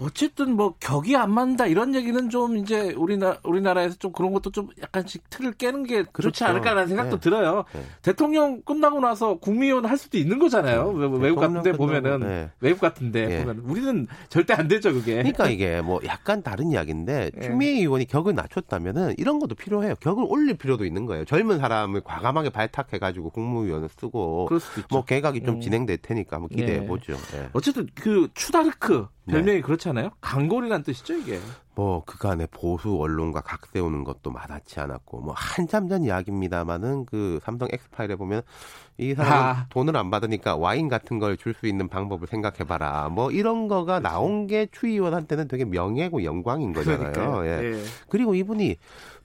어쨌든 0.00 0.54
뭐 0.54 0.74
격이 0.78 1.16
안 1.16 1.32
맞는다 1.32 1.66
이런 1.66 1.94
얘기는 1.94 2.30
좀 2.30 2.56
이제 2.56 2.92
우리나 2.92 3.38
우리나라에서 3.42 3.96
좀 3.96 4.12
그런 4.12 4.32
것도 4.32 4.50
좀 4.50 4.68
약간씩 4.80 5.28
틀을 5.30 5.52
깨는 5.52 5.84
게 5.84 6.02
그렇죠. 6.04 6.30
좋지 6.30 6.44
않을까라는 6.44 6.88
생각도 6.88 7.16
네. 7.16 7.20
들어요. 7.20 7.64
네. 7.72 7.82
대통령 8.02 8.62
끝나고 8.62 9.00
나서 9.00 9.38
국민의원 9.38 9.86
할 9.86 9.98
수도 9.98 10.18
있는 10.18 10.38
거잖아요. 10.38 10.92
네. 10.92 11.18
외국 11.18 11.40
같은데 11.40 11.72
보면은 11.72 12.20
네. 12.20 12.50
외국 12.60 12.80
같은데 12.80 13.26
네. 13.26 13.44
보면 13.44 13.62
우리는 13.64 14.06
절대 14.28 14.54
안 14.54 14.68
되죠 14.68 14.92
그게. 14.92 15.16
그러니까 15.16 15.48
이게 15.48 15.80
뭐 15.80 16.00
약간 16.06 16.42
다른 16.42 16.70
이야기인데 16.70 17.30
네. 17.34 17.40
추미애 17.40 17.78
의원이 17.78 18.06
격을 18.06 18.34
낮췄다면은 18.34 19.14
이런 19.18 19.38
것도 19.40 19.54
필요해요. 19.54 19.94
격을 19.96 20.24
올릴 20.28 20.56
필요도 20.56 20.84
있는 20.84 21.06
거예요. 21.06 21.24
젊은 21.24 21.58
사람을 21.58 22.02
과감하게 22.02 22.50
발탁해가지고 22.50 23.30
국무위원을 23.30 23.88
쓰고 23.88 24.48
뭐 24.90 25.04
개각이 25.04 25.42
좀 25.42 25.56
음. 25.56 25.60
진행될 25.60 25.98
테니까 25.98 26.36
한번 26.36 26.48
기대해 26.50 26.86
보죠. 26.86 27.16
어쨌든 27.52 27.88
그 27.94 28.28
추다르크 28.34 29.08
별명이 29.28 29.58
네. 29.58 29.62
그렇잖아요. 29.88 30.10
강골이란 30.20 30.82
뜻이죠, 30.82 31.14
이게. 31.14 31.38
뭐 31.74 32.02
그간의 32.04 32.48
보수 32.50 32.96
언론과 32.96 33.40
각 33.42 33.66
세우는 33.66 34.02
것도 34.04 34.30
마다치 34.30 34.80
않았고 34.80 35.20
뭐 35.20 35.32
한참 35.36 35.88
전 35.88 36.02
이야기입니다만은 36.02 37.06
그 37.06 37.38
삼성 37.42 37.68
엑스파일에 37.70 38.16
보면 38.16 38.42
이 38.98 39.14
사람 39.14 39.32
아. 39.32 39.66
돈을 39.68 39.96
안 39.96 40.10
받으니까 40.10 40.56
와인 40.56 40.88
같은 40.88 41.18
걸 41.20 41.36
줄 41.36 41.54
수 41.54 41.66
있는 41.66 41.88
방법을 41.88 42.26
생각해봐라. 42.26 43.08
뭐 43.10 43.30
이런 43.30 43.68
거가. 43.68 44.00
나온 44.00 44.46
게 44.46 44.66
추의원한테는 44.72 45.46
되게 45.48 45.64
명예고 45.64 46.24
영광인 46.24 46.72
거잖아요. 46.72 47.46
예. 47.46 47.74
예. 47.74 47.82
그리고 48.08 48.34
이분이 48.34 48.76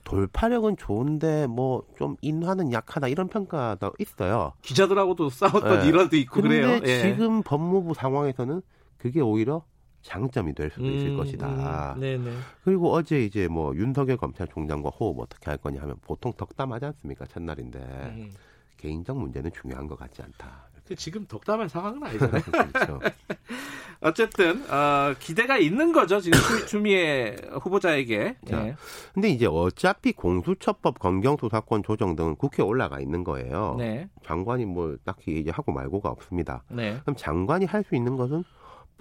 돌파력은 0.04 0.76
좋은데 0.76 1.46
뭐 1.48 1.82
좀 1.98 2.16
인화는 2.20 2.72
약하다 2.72 3.08
이런 3.08 3.28
평가도 3.28 3.92
있어요. 3.98 4.52
기자들하고도 4.62 5.30
싸웠던 5.30 5.84
예. 5.84 5.88
일화도 5.88 6.16
있고 6.16 6.42
근데 6.42 6.60
그래요. 6.60 6.80
예. 6.84 7.02
지금 7.02 7.42
법무부 7.42 7.94
상황에서는 7.94 8.62
그게 8.98 9.20
오히려 9.20 9.62
장점이 10.04 10.54
될 10.54 10.70
수도 10.70 10.86
있을 10.86 11.08
음, 11.08 11.16
것이다. 11.16 11.94
음, 11.96 12.42
그리고 12.62 12.92
어제 12.92 13.24
이제 13.24 13.48
뭐 13.48 13.74
윤석열 13.74 14.16
검찰총장과 14.18 14.90
호흡 14.90 15.18
어떻게 15.18 15.46
할 15.46 15.56
거냐 15.56 15.80
하면 15.82 15.96
보통 16.02 16.32
덕담하지 16.36 16.84
않습니까? 16.84 17.26
첫날인데 17.26 17.78
음. 17.80 18.30
개인적 18.76 19.16
문제는 19.16 19.50
중요한 19.52 19.86
것 19.86 19.98
같지 19.98 20.22
않다. 20.22 20.68
그 20.86 20.94
지금 20.94 21.24
덕담할 21.26 21.70
상황은 21.70 22.02
아니잖아요. 22.04 22.42
그렇죠. 22.72 23.00
어쨌든 24.00 24.70
어, 24.70 25.14
기대가 25.18 25.56
있는 25.56 25.92
거죠 25.92 26.20
지금 26.20 26.38
추미애 26.68 27.36
후보자에게. 27.62 28.36
자, 28.46 28.62
네. 28.62 28.76
근데 29.14 29.30
이제 29.30 29.46
어차피 29.46 30.12
공수처법 30.12 30.98
검경수사권 30.98 31.82
조정 31.84 32.14
등은 32.14 32.36
국회에 32.36 32.66
올라가 32.66 33.00
있는 33.00 33.24
거예요. 33.24 33.76
네. 33.78 34.10
장관이 34.26 34.66
뭐 34.66 34.98
딱히 35.04 35.38
이제 35.40 35.50
하고 35.50 35.72
말고가 35.72 36.10
없습니다. 36.10 36.62
네. 36.68 36.98
그럼 37.00 37.16
장관이 37.16 37.64
할 37.64 37.84
수 37.84 37.94
있는 37.96 38.16
것은 38.16 38.44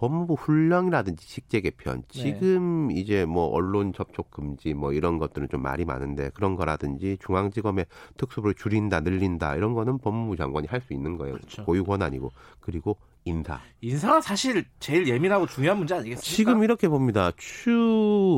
법무부 0.03 0.33
훈령이라든지 0.33 1.25
직제 1.25 1.61
개편 1.61 2.01
네. 2.01 2.07
지금 2.09 2.89
네. 2.89 2.95
이제 2.95 3.23
뭐 3.23 3.45
언론 3.47 3.93
접촉 3.93 4.31
금지 4.31 4.73
뭐 4.73 4.91
이런 4.91 5.17
것들은 5.17 5.47
좀 5.47 5.61
말이 5.61 5.85
많은데 5.85 6.29
그런 6.33 6.57
거라든지 6.57 7.17
중앙지검의 7.21 7.85
특수부를 8.17 8.53
줄인다 8.53 8.99
늘린다 8.99 9.55
이런 9.55 9.73
거는 9.73 9.99
법무부 9.99 10.35
장관이 10.35 10.67
할 10.67 10.81
수 10.81 10.91
있는 10.91 11.17
거예요 11.17 11.35
그렇죠. 11.35 11.63
고유 11.63 11.85
권한이고 11.85 12.33
그리고 12.59 12.97
인사. 13.25 13.59
인사가 13.81 14.19
사실 14.21 14.65
제일 14.79 15.07
예민하고 15.07 15.45
중요한 15.47 15.77
문제 15.77 15.93
아니겠습니까? 15.95 16.21
지금 16.35 16.63
이렇게 16.63 16.87
봅니다. 16.87 17.31
추 17.37 17.71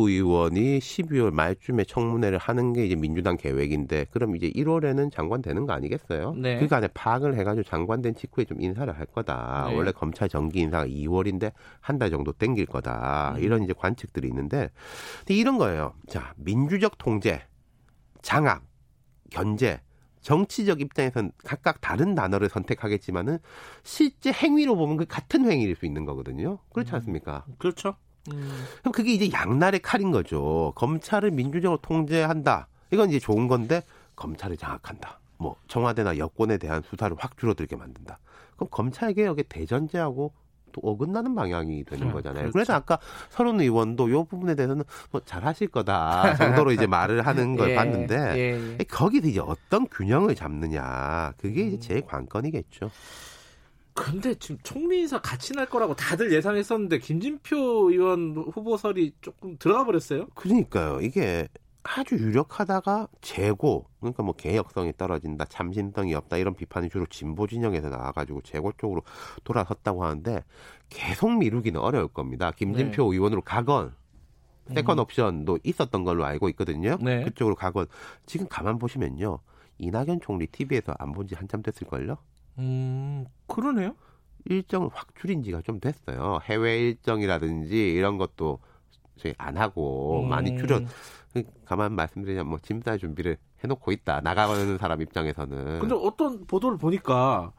의원이 0.07 0.79
12월 0.79 1.31
말쯤에 1.31 1.85
청문회를 1.85 2.37
하는 2.37 2.73
게 2.73 2.85
이제 2.85 2.95
민주당 2.95 3.37
계획인데 3.37 4.05
그럼 4.11 4.35
이제 4.35 4.49
1월에는 4.51 5.11
장관 5.11 5.41
되는 5.41 5.65
거 5.65 5.73
아니겠어요? 5.73 6.35
네. 6.35 6.65
그 6.65 6.73
안에 6.75 6.87
파악을 6.93 7.35
해가지고 7.37 7.63
장관 7.63 8.01
된 8.01 8.13
직후에 8.15 8.45
좀 8.45 8.61
인사를 8.61 8.95
할 8.97 9.05
거다. 9.07 9.67
네. 9.69 9.75
원래 9.75 9.91
검찰 9.91 10.29
정기 10.29 10.59
인사가 10.59 10.85
2월인데 10.85 11.51
한 11.79 11.95
달 11.95 12.09
정도 12.11 12.33
땡길 12.33 12.65
거다. 12.65 13.35
음. 13.37 13.43
이런 13.43 13.63
이제 13.63 13.71
관측들이 13.71 14.27
있는데 14.27 14.69
이런 15.29 15.57
거예요. 15.57 15.93
자, 16.09 16.33
민주적 16.35 16.97
통제, 16.97 17.41
장악, 18.21 18.63
견제 19.31 19.79
정치적 20.25 20.81
입장에선 20.81 21.31
각각 21.43 21.81
다른 21.81 22.15
단어를 22.15 22.49
선택하겠지만은 22.49 23.37
실제 23.83 24.31
행위로 24.31 24.75
보면 24.75 24.97
그 24.97 25.05
같은 25.05 25.49
행위일 25.49 25.75
수 25.75 25.85
있는 25.85 26.03
거거든요. 26.03 26.57
그렇지 26.73 26.93
음. 26.93 26.95
않습니까? 26.95 27.45
음, 27.47 27.53
그렇죠. 27.59 27.95
음. 28.31 28.65
그럼 28.79 28.91
그게 28.91 29.13
이제 29.13 29.31
양날의 29.31 29.81
칼인 29.83 30.09
거죠. 30.09 30.73
검찰을 30.77 31.29
민주적으로 31.29 31.79
통제한다. 31.79 32.67
이건 32.89 33.09
이제 33.09 33.19
좋은 33.19 33.47
건데 33.47 33.83
검찰을 34.15 34.57
장악한다. 34.57 35.19
뭐 35.37 35.57
청와대나 35.67 36.17
여권에 36.17 36.57
대한 36.57 36.81
수사를 36.81 37.15
확 37.19 37.37
줄어들게 37.37 37.75
만든다. 37.75 38.17
그럼 38.55 38.69
검찰 38.71 39.13
개혁의 39.13 39.45
대전제하고 39.47 40.33
또 40.75 40.81
어긋나는 40.83 41.33
방향이 41.35 41.85
되는 41.85 42.07
음, 42.07 42.11
거잖아요. 42.13 42.43
그렇죠. 42.43 42.53
그래서 42.53 42.73
아까 42.73 42.99
서른 43.29 43.61
의원도 43.61 44.09
이 44.09 44.11
부분에 44.29 44.55
대해서는 44.55 44.83
뭐 45.11 45.21
잘하실 45.23 45.69
거다 45.69 46.35
정도로 46.35 46.71
이제 46.73 46.85
말을 46.85 47.25
하는 47.25 47.55
걸 47.55 47.71
예, 47.71 47.75
봤는데 47.75 48.15
예, 48.35 48.77
예. 48.79 48.83
거기서 48.83 49.27
이제 49.27 49.39
어떤 49.39 49.87
균형을 49.87 50.35
잡느냐 50.35 51.33
그게 51.37 51.61
이제 51.61 51.75
음. 51.75 51.79
제 51.79 52.01
관건이겠죠. 52.01 52.91
근데 53.93 54.35
지금 54.35 54.57
총리 54.61 55.01
인사 55.01 55.21
같이 55.21 55.53
날 55.53 55.67
거라고 55.67 55.95
다들 55.95 56.33
예상했었는데 56.33 56.99
김진표 56.99 57.91
의원 57.91 58.35
후보설이 58.53 59.13
조금 59.21 59.55
들어가 59.57 59.85
버렸어요. 59.85 60.27
그러니까요. 60.35 60.99
이게 60.99 61.47
아주 61.87 62.15
유력하다가 62.15 63.07
재고 63.21 63.87
그러니까 63.99 64.23
뭐 64.23 64.33
개혁성이 64.33 64.91
떨어진다 64.97 65.45
참신성이 65.45 66.15
없다 66.15 66.37
이런 66.37 66.55
비판이 66.55 66.89
주로 66.89 67.05
진보 67.05 67.45
진영에서 67.47 67.89
나와가지고 67.89 68.41
재고 68.41 68.71
쪽으로 68.77 69.03
돌아섰다고 69.43 70.03
하는데 70.03 70.43
계속 70.89 71.37
미루기는 71.37 71.79
어려울 71.79 72.07
겁니다. 72.07 72.51
김진표 72.51 73.03
네. 73.11 73.15
의원으로 73.15 73.41
가건 73.41 73.93
second 74.73 74.97
음. 74.97 75.01
옵션도 75.03 75.59
있었던 75.63 76.03
걸로 76.03 76.25
알고 76.25 76.49
있거든요. 76.49 76.97
네. 77.01 77.23
그쪽으로 77.23 77.55
가건. 77.55 77.85
지금 78.25 78.47
가만 78.47 78.79
보시면요. 78.79 79.39
이낙연 79.77 80.21
총리 80.21 80.47
TV에서 80.47 80.95
안 80.97 81.11
본 81.13 81.27
지 81.27 81.35
한참 81.35 81.61
됐을걸요? 81.61 82.17
음 82.57 83.25
그러네요. 83.47 83.95
일정을 84.45 84.89
확 84.91 85.13
줄인 85.15 85.43
지가 85.43 85.61
좀 85.61 85.79
됐어요. 85.79 86.39
해외 86.45 86.79
일정이라든지 86.79 87.91
이런 87.93 88.17
것도 88.17 88.59
저희 89.17 89.33
안 89.37 89.57
하고 89.57 90.23
음. 90.23 90.29
많이 90.29 90.57
줄여 90.57 90.81
그 91.33 91.43
가만 91.65 91.93
말씀드리자면 91.93 92.47
뭐 92.49 92.59
짐쌀 92.61 92.97
준비를 92.97 93.37
해놓고 93.63 93.91
있다 93.91 94.21
나가는 94.21 94.77
사람 94.77 95.01
입장에서는 95.01 95.79
근데 95.79 95.95
어떤 95.95 96.45
보도를 96.45 96.77
보니까 96.77 97.51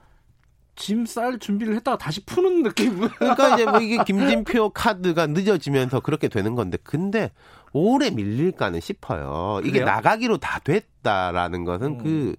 짐 0.77 1.07
쌀 1.07 1.39
준비를 1.39 1.75
했다가 1.77 1.97
다시 1.99 2.25
푸는 2.25 2.63
느낌 2.63 3.01
그러니까 3.19 3.55
이제 3.55 3.65
뭐 3.65 3.81
이게 3.81 3.99
김진표 4.05 4.71
카드가 4.71 5.27
늦어지면서 5.27 6.01
그렇게 6.01 6.29
되는 6.29 6.55
건데 6.55 6.79
근데 6.83 7.33
오래 7.73 8.11
밀릴까는 8.11 8.81
싶어요 8.81 9.61
이게 9.63 9.81
그래요? 9.81 9.87
나가기로 9.87 10.39
다 10.39 10.59
됐다라는 10.61 11.65
것은 11.65 11.87
음. 11.87 11.99
그 11.99 12.37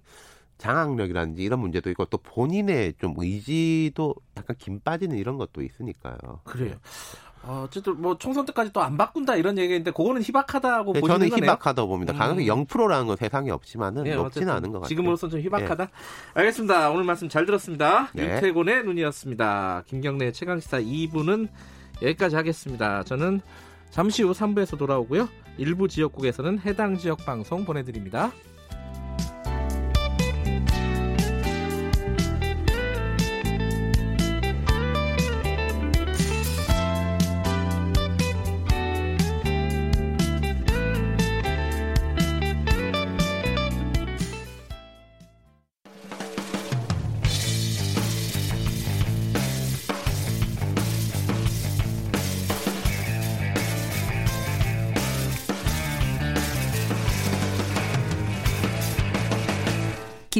장악력이라든지 0.58 1.42
이런 1.42 1.60
문제도 1.60 1.88
있고 1.90 2.04
또 2.06 2.18
본인의 2.18 2.94
좀 3.00 3.14
의지도 3.16 4.14
약간 4.36 4.56
김 4.58 4.80
빠지는 4.80 5.16
이런 5.16 5.38
것도 5.38 5.62
있으니까요. 5.62 6.16
그래요. 6.44 6.74
어, 7.42 7.64
어쨌든 7.66 8.00
뭐 8.00 8.16
총선 8.18 8.44
때까지 8.46 8.72
또 8.72 8.80
안 8.80 8.96
바꾼다 8.96 9.36
이런 9.36 9.58
얘기인데 9.58 9.90
그거는 9.90 10.22
희박하다고 10.22 10.92
네, 10.94 11.00
보시는 11.00 11.18
저는 11.20 11.30
거네요? 11.30 11.44
희박하다고 11.52 11.88
봅니다. 11.88 12.12
가능성이 12.12 12.48
음. 12.50 12.64
0%라는 12.64 13.06
건 13.06 13.16
세상에 13.16 13.50
없지만은 13.50 14.04
네, 14.04 14.14
높지는 14.14 14.50
않은 14.50 14.72
것 14.72 14.78
같아요. 14.80 14.88
지금으로서는 14.88 15.30
좀 15.32 15.40
희박하다. 15.40 15.84
네. 15.84 15.90
알겠습니다. 16.34 16.90
오늘 16.90 17.04
말씀 17.04 17.28
잘 17.28 17.46
들었습니다. 17.46 18.08
네. 18.14 18.34
윤태곤의 18.34 18.84
눈이었습니다. 18.84 19.84
김경래 19.86 20.32
최강시사 20.32 20.80
2부는 20.80 21.48
여기까지 22.02 22.36
하겠습니다. 22.36 23.02
저는 23.04 23.40
잠시 23.90 24.22
후 24.22 24.32
3부에서 24.32 24.78
돌아오고요. 24.78 25.28
일부 25.56 25.88
지역국에서는 25.88 26.60
해당 26.60 26.96
지역 26.98 27.24
방송 27.24 27.64
보내드립니다. 27.64 28.30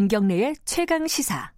김경래의 0.08 0.54
최강 0.64 1.06
시사. 1.06 1.52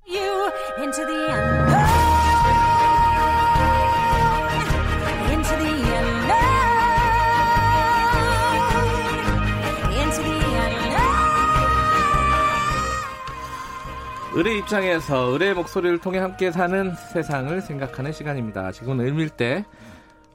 의뢰 14.34 14.58
입장에서 14.58 15.16
의뢰 15.26 15.54
목소리를 15.54 15.98
통해 15.98 16.18
함께 16.18 16.50
사는 16.50 16.92
세상을 17.12 17.62
생각하는 17.62 18.10
시간입니다. 18.10 18.72
지금은 18.72 19.06
을밀대 19.06 19.64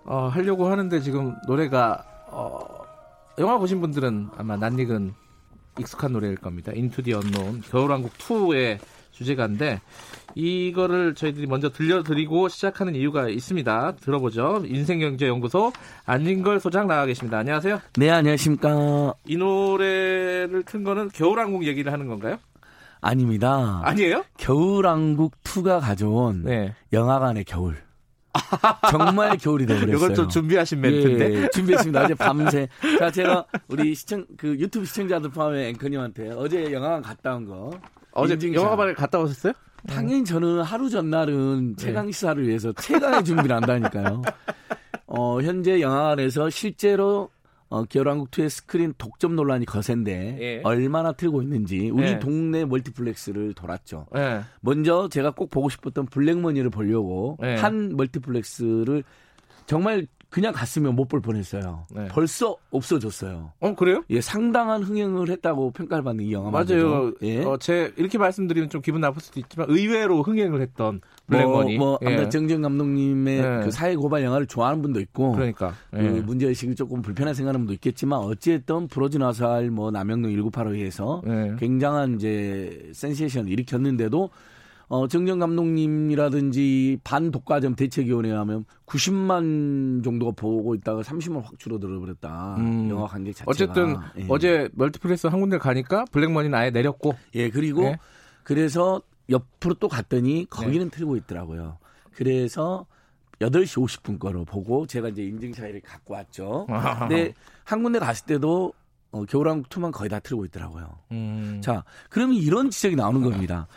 어, 0.06 0.30
하려고 0.30 0.68
하는데 0.68 1.02
지금 1.02 1.36
노래가 1.48 2.06
어, 2.28 2.86
영화 3.40 3.58
보신 3.58 3.82
분들은 3.82 4.30
아마 4.38 4.56
낯익은 4.56 5.25
익숙한 5.80 6.14
노래일 6.14 6.36
겁니다. 6.38 6.72
인투 6.74 7.04
디 7.04 7.14
언노운 7.14 7.62
겨울왕국 7.62 8.14
2의 8.18 8.80
주제가인데 9.12 9.82
이거를 10.36 11.16
저희들이 11.16 11.48
먼저 11.48 11.70
들려드리고 11.70 12.50
시작하는 12.50 12.96
이유가 12.96 13.30
있습니다. 13.30 13.96
들어보죠. 13.96 14.64
인생경제연구소 14.66 15.72
안진걸 16.06 16.60
소장 16.60 16.88
나와 16.88 17.06
계십니다. 17.06 17.38
안녕하세요. 17.38 17.80
네, 17.98 18.10
안녕하십니까. 18.10 19.14
이 19.26 19.38
노래를 19.38 20.64
튼 20.66 20.84
거는 20.84 21.10
겨울왕국 21.14 21.66
얘기를 21.66 21.92
하는 21.94 22.08
건가요? 22.08 22.38
아닙니다. 23.00 23.82
아니에요? 23.84 24.26
겨울왕국 24.38 25.42
2가 25.44 25.80
가져온 25.80 26.44
네. 26.44 26.74
영화관의 26.92 27.46
겨울. 27.46 27.78
정말 28.90 29.38
겨울이 29.38 29.66
되버렸어요. 29.66 29.96
이걸 29.96 30.14
좀 30.14 30.30
준비하신 30.30 30.82
멘트인데 30.82 31.44
예, 31.44 31.50
준비했습니다. 31.50 32.04
어제 32.04 32.14
밤새. 32.14 32.68
자, 33.00 33.12
제가 33.12 33.46
우리 33.68 33.96
시청 33.96 34.26
그 34.38 34.50
유튜브 34.60 34.86
시청자들 34.86 35.30
포함해 35.30 35.70
앵커님한테 35.70 36.32
어제 36.32 36.72
영화관 36.72 37.02
갔다 37.02 37.36
온 37.36 37.46
거. 37.46 37.72
어제. 38.12 38.38
영화관을 38.54 38.94
갔다 38.96 39.20
오셨어요? 39.20 39.54
당연히 39.88 40.24
저는 40.24 40.62
하루 40.62 40.90
전날은 40.90 41.76
네. 41.76 41.86
최강 41.86 42.12
시사를 42.12 42.46
위해서 42.48 42.74
최강의 42.74 43.24
준비를 43.24 43.56
한다니까요. 43.56 44.22
어, 45.08 45.42
현재 45.42 45.80
영화관에서 45.82 46.50
실제로 46.50 47.30
어, 47.70 47.84
겨울왕국 47.84 48.32
2의 48.32 48.50
스크린 48.50 48.94
독점 48.98 49.36
논란이 49.36 49.66
거센데 49.66 50.38
예. 50.40 50.62
얼마나 50.64 51.12
틀고 51.12 51.42
있는지 51.42 51.90
우리 51.90 52.08
예. 52.10 52.20
동네 52.20 52.64
멀티플렉스를 52.66 53.54
돌았죠. 53.54 54.08
예. 54.16 54.42
먼저 54.62 55.10
제가 55.10 55.32
꼭 55.32 55.50
보고 55.50 55.70
싶었던 55.70 56.06
블랙머니를 56.06 56.70
보려고 56.70 57.38
예. 57.44 57.56
한 57.56 57.96
멀티플렉스를 57.96 59.04
정말 59.66 60.08
그냥 60.36 60.52
갔으면 60.52 60.96
못 60.96 61.06
볼 61.06 61.22
뻔했어요. 61.22 61.86
네. 61.96 62.08
벌써 62.10 62.58
없어졌어요. 62.72 63.54
어 63.62 63.76
그래요? 63.76 64.04
예, 64.10 64.20
상당한 64.20 64.84
흥행을 64.84 65.30
했다고 65.30 65.72
평가를 65.72 66.04
받는 66.04 66.26
이 66.26 66.34
영화 66.34 66.50
맞아요. 66.52 67.14
예. 67.22 67.42
어, 67.46 67.58
제 67.58 67.94
이렇게 67.96 68.18
말씀드리면 68.18 68.70
좀 68.70 68.82
기분 68.82 69.00
나쁠 69.02 69.22
수도 69.22 69.40
있지만 69.40 69.68
의외로 69.70 70.24
흥행을 70.24 70.60
했던 70.62 71.00
블랙머니. 71.28 71.78
뭐, 71.78 72.00
뭐 72.02 72.12
예. 72.12 72.28
정정 72.28 72.64
감독님의 72.64 73.38
예. 73.38 73.62
그 73.64 73.72
사회 73.72 73.96
고발 73.96 74.24
영화를 74.24 74.46
좋아하는 74.48 74.82
분도 74.82 75.00
있고, 75.00 75.32
그러니까 75.32 75.74
그 75.92 76.04
예. 76.04 76.10
문제 76.20 76.48
의식이 76.48 76.76
조금 76.76 77.02
불편하게 77.02 77.34
생각하는 77.36 77.62
분도 77.62 77.74
있겠지만 77.74 78.20
어찌됐든 78.20 78.90
브로즈 78.90 79.18
나살 79.18 79.70
뭐 79.70 79.90
남영동 79.92 80.32
1985에서 80.32 81.22
예. 81.28 81.56
굉장한 81.60 82.16
이제 82.16 82.90
센세이션을 82.94 83.50
일으켰는데도 83.50 84.32
어, 84.96 85.08
정정 85.10 85.40
감독님이라든지 85.40 87.00
반독과점 87.04 87.76
대책위원회 87.76 88.32
하면 88.32 88.64
90만 88.86 90.04
정도가 90.04 90.32
보고 90.32 90.74
있다가 90.74 91.02
30만 91.02 91.44
확 91.44 91.60
줄어들어 91.60 92.00
버렸다. 92.00 92.56
음. 92.60 92.90
영화 92.90 93.06
관객 93.06 93.36
자체가. 93.36 93.52
어쨌든 93.52 93.98
예. 94.18 94.26
어제 94.30 94.70
멀티플렉스 94.74 95.28
한 95.28 95.42
군데 95.42 95.58
가니까 95.58 96.06
블랙머니는 96.12 96.58
아예 96.58 96.70
내렸고. 96.70 97.14
예, 97.34 97.50
그리고 97.50 97.84
예. 97.84 97.98
그래서 98.44 99.02
옆으로 99.30 99.74
또 99.76 99.90
갔더니 99.90 100.46
거기는 100.50 100.90
네. 100.90 100.98
틀고 100.98 101.18
있더라고요. 101.18 101.78
그래서 102.14 102.86
8시 103.40 103.86
50분 103.86 104.18
거로 104.18 104.46
보고 104.46 104.88
제가 104.88 105.10
이제 105.10 105.24
인증샷을 105.24 105.82
갖고 105.82 106.14
왔죠. 106.14 106.68
근데 107.00 107.34
한 107.66 107.84
군데 107.84 108.00
갔을 108.00 108.26
때도 108.26 108.72
어, 109.12 109.26
겨울왕국 109.26 109.70
2만 109.70 109.92
거의 109.92 110.10
다 110.10 110.20
틀고 110.20 110.46
있더라고요. 110.46 110.90
음. 111.12 111.60
자, 111.62 111.84
그러면 112.10 112.36
이런 112.36 112.70
지적이 112.70 112.96
나오는 112.96 113.22
겁니다. 113.22 113.68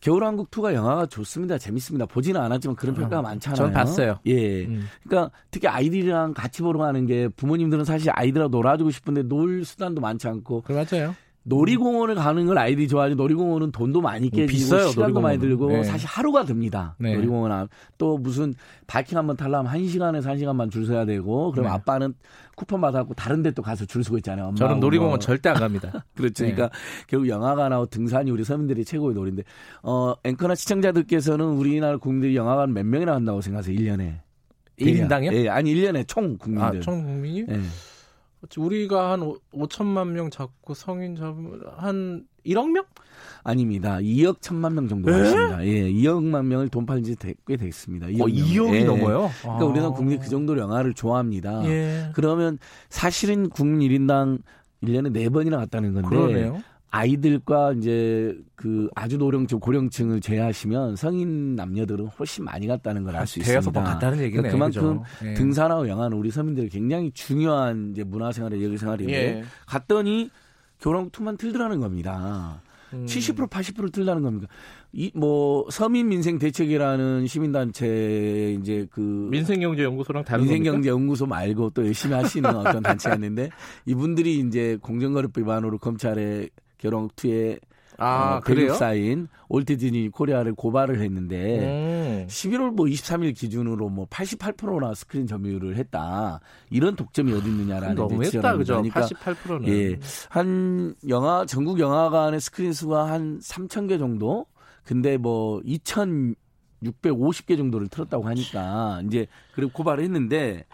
겨울왕국 0.00 0.50
2가 0.50 0.74
영화가 0.74 1.06
좋습니다. 1.06 1.58
재밌습니다. 1.58 2.06
보지는 2.06 2.40
않았지만 2.40 2.76
그런 2.76 2.94
어, 2.94 2.98
평가가 3.00 3.22
많잖아요. 3.22 3.56
전 3.56 3.72
봤어요. 3.72 4.18
예. 4.26 4.64
음. 4.66 4.86
그러니까 5.06 5.30
특히 5.50 5.66
아이들이랑 5.68 6.34
같이 6.34 6.62
보러 6.62 6.78
가는 6.78 7.04
게 7.06 7.28
부모님들은 7.28 7.84
사실 7.84 8.10
아이들하고 8.14 8.50
놀아주고 8.50 8.90
싶은데 8.90 9.22
놀 9.24 9.64
수단도 9.64 10.00
많지 10.00 10.28
않고. 10.28 10.64
맞아요. 10.68 11.14
놀이공원을 11.44 12.14
가는 12.14 12.46
걸 12.46 12.58
아이들이 12.58 12.88
좋아하지 12.88 13.14
놀이공원은 13.14 13.72
돈도 13.72 14.00
많이 14.02 14.28
깨지고 14.28 14.46
비싸요, 14.48 14.88
시간도 14.88 15.00
놀이공원은. 15.20 15.22
많이 15.22 15.38
들고 15.40 15.68
네. 15.68 15.84
사실 15.84 16.06
하루가 16.06 16.44
듭니다. 16.44 16.94
네. 16.98 17.14
놀이공원 17.14 17.52
앞 17.52 17.68
또 17.96 18.18
무슨 18.18 18.54
바이킹 18.86 19.16
한번 19.16 19.36
타려면 19.36 19.72
1시간에서 19.72 20.24
1시간만 20.26 20.70
줄 20.70 20.84
서야 20.86 21.04
되고 21.06 21.50
그럼 21.52 21.66
네. 21.66 21.70
아빠는 21.72 22.14
쿠폰 22.54 22.80
받아갖고 22.80 23.14
다른 23.14 23.42
데 23.42 23.50
또 23.52 23.62
가서 23.62 23.86
줄 23.86 24.04
서고 24.04 24.18
있잖아요. 24.18 24.52
저는 24.56 24.78
놀이공원 24.80 25.12
뭐. 25.12 25.18
절대 25.18 25.48
안 25.48 25.56
갑니다. 25.56 26.04
그렇죠. 26.14 26.44
네. 26.44 26.52
그러니까 26.52 26.76
결국 27.06 27.28
영화관하고 27.28 27.86
등산이 27.86 28.30
우리 28.30 28.44
서민들이 28.44 28.84
최고의 28.84 29.14
놀인데 29.14 29.42
어 29.82 30.14
앵커나 30.24 30.54
시청자들께서는 30.54 31.44
우리나라 31.46 31.96
국민들이 31.96 32.36
영화관 32.36 32.74
몇 32.74 32.84
명이나 32.84 33.12
간다고 33.14 33.40
생각하세요? 33.40 33.74
1년에. 33.78 34.18
1인당이요? 34.78 35.32
예, 35.32 35.48
아니 35.48 35.74
1년에 35.74 36.06
총 36.06 36.36
국민들. 36.38 36.78
아, 36.78 36.80
총 36.82 37.02
국민이? 37.04 37.40
예. 37.48 37.60
우리가 38.56 39.12
한 39.12 39.34
5천만 39.52 40.08
명 40.08 40.30
잡고 40.30 40.74
성인 40.74 41.16
잡으면 41.16 41.62
한 41.76 42.24
1억 42.46 42.70
명? 42.70 42.84
아닙니다. 43.42 43.98
2억 43.98 44.40
1천만 44.40 44.72
명 44.74 44.88
정도 44.88 45.10
되십니다. 45.10 45.64
예, 45.66 45.90
2억만 45.90 46.46
명을 46.46 46.68
돈팔린 46.68 47.04
지꽤 47.04 47.56
됐습니다. 47.56 48.06
2억 48.06 48.22
어, 48.22 48.26
2억이 48.26 48.74
예. 48.74 48.84
넘어요? 48.84 49.30
그러니까 49.42 49.64
아. 49.64 49.68
우리나라 49.68 49.90
국민이 49.92 50.20
그 50.20 50.28
정도로 50.28 50.60
영화를 50.60 50.94
좋아합니다. 50.94 51.64
예. 51.66 52.10
그러면 52.14 52.58
사실은 52.88 53.48
국민 53.48 53.88
1인당 53.88 54.40
1년에 54.82 55.12
4번이나 55.12 55.56
갔다는 55.56 55.94
건데 55.94 56.08
그러네요. 56.08 56.62
아이들과 56.90 57.74
이제 57.74 58.36
그 58.54 58.88
아주 58.94 59.18
노령층 59.18 59.60
고령층을 59.60 60.20
제외하시면 60.20 60.96
성인 60.96 61.54
남녀들은 61.54 62.06
훨씬 62.18 62.44
많이 62.44 62.66
갔다는 62.66 63.04
걸 63.04 63.14
알 63.16 63.26
수 63.26 63.38
있습니다. 63.40 63.52
대여섯 63.60 63.72
번 63.72 63.84
갔다는 63.84 64.18
얘기네요. 64.20 64.50
그러니까 64.50 64.80
그만큼 64.80 65.02
예. 65.24 65.34
등산하고 65.34 65.88
영화는 65.88 66.16
우리 66.16 66.30
서민들이 66.30 66.68
굉장히 66.68 67.10
중요한 67.12 67.90
이제 67.92 68.04
문화생활의 68.04 68.64
여기생활인데 68.64 69.12
예. 69.12 69.44
갔더니 69.66 70.30
교랑 70.80 71.10
투만 71.10 71.36
틀더라는 71.36 71.80
겁니다. 71.80 72.62
음. 72.94 73.04
70% 73.04 73.50
80%를 73.50 73.90
틀라는 73.90 74.22
겁니다. 74.22 74.46
이뭐 74.92 75.66
서민 75.70 76.08
민생 76.08 76.38
대책이라는 76.38 77.26
시민단체 77.26 78.56
이제 78.58 78.86
그 78.90 79.28
민생경제연구소랑 79.30 80.24
다른 80.24 80.44
민생경제연구소 80.44 81.26
말고 81.26 81.70
또 81.70 81.84
열심히 81.84 82.14
하시는 82.14 82.48
어떤 82.56 82.82
단체가 82.82 83.16
있는데 83.16 83.50
이분들이 83.84 84.38
이제 84.38 84.78
공정거래법 84.80 85.36
위반으로 85.42 85.76
검찰에 85.76 86.48
겨울왕국 86.78 87.43
2의 87.43 87.58
아, 88.00 88.36
어, 88.36 88.40
배급사인 88.44 89.26
월트디즈니 89.48 90.10
코리아를 90.10 90.54
고발을 90.54 91.00
했는데 91.00 91.58
음. 91.58 92.26
11월 92.28 92.70
뭐 92.70 92.86
23일 92.86 93.36
기준으로 93.36 93.88
뭐 93.88 94.06
88%나 94.06 94.94
스크린 94.94 95.26
점유율을 95.26 95.76
했다. 95.76 96.40
이런 96.70 96.94
독점이 96.94 97.32
어디 97.32 97.48
있느냐라는 97.48 97.96
너무했다 97.96 98.56
그죠? 98.56 98.74
그러니까 98.74 99.00
88%는 99.00 99.68
예. 99.68 99.98
한 100.28 100.94
영화 101.08 101.44
전국 101.44 101.80
영화관의 101.80 102.40
스크린 102.40 102.72
수가 102.72 103.10
한 103.10 103.40
3천 103.40 103.88
개 103.88 103.98
정도. 103.98 104.46
근데 104.84 105.16
뭐 105.16 105.60
2,650개 105.62 107.56
정도를 107.56 107.88
틀었다고 107.88 108.26
하니까 108.28 109.02
이제 109.06 109.26
그리고 109.54 109.72
고발을 109.72 110.04
했는데 110.04 110.64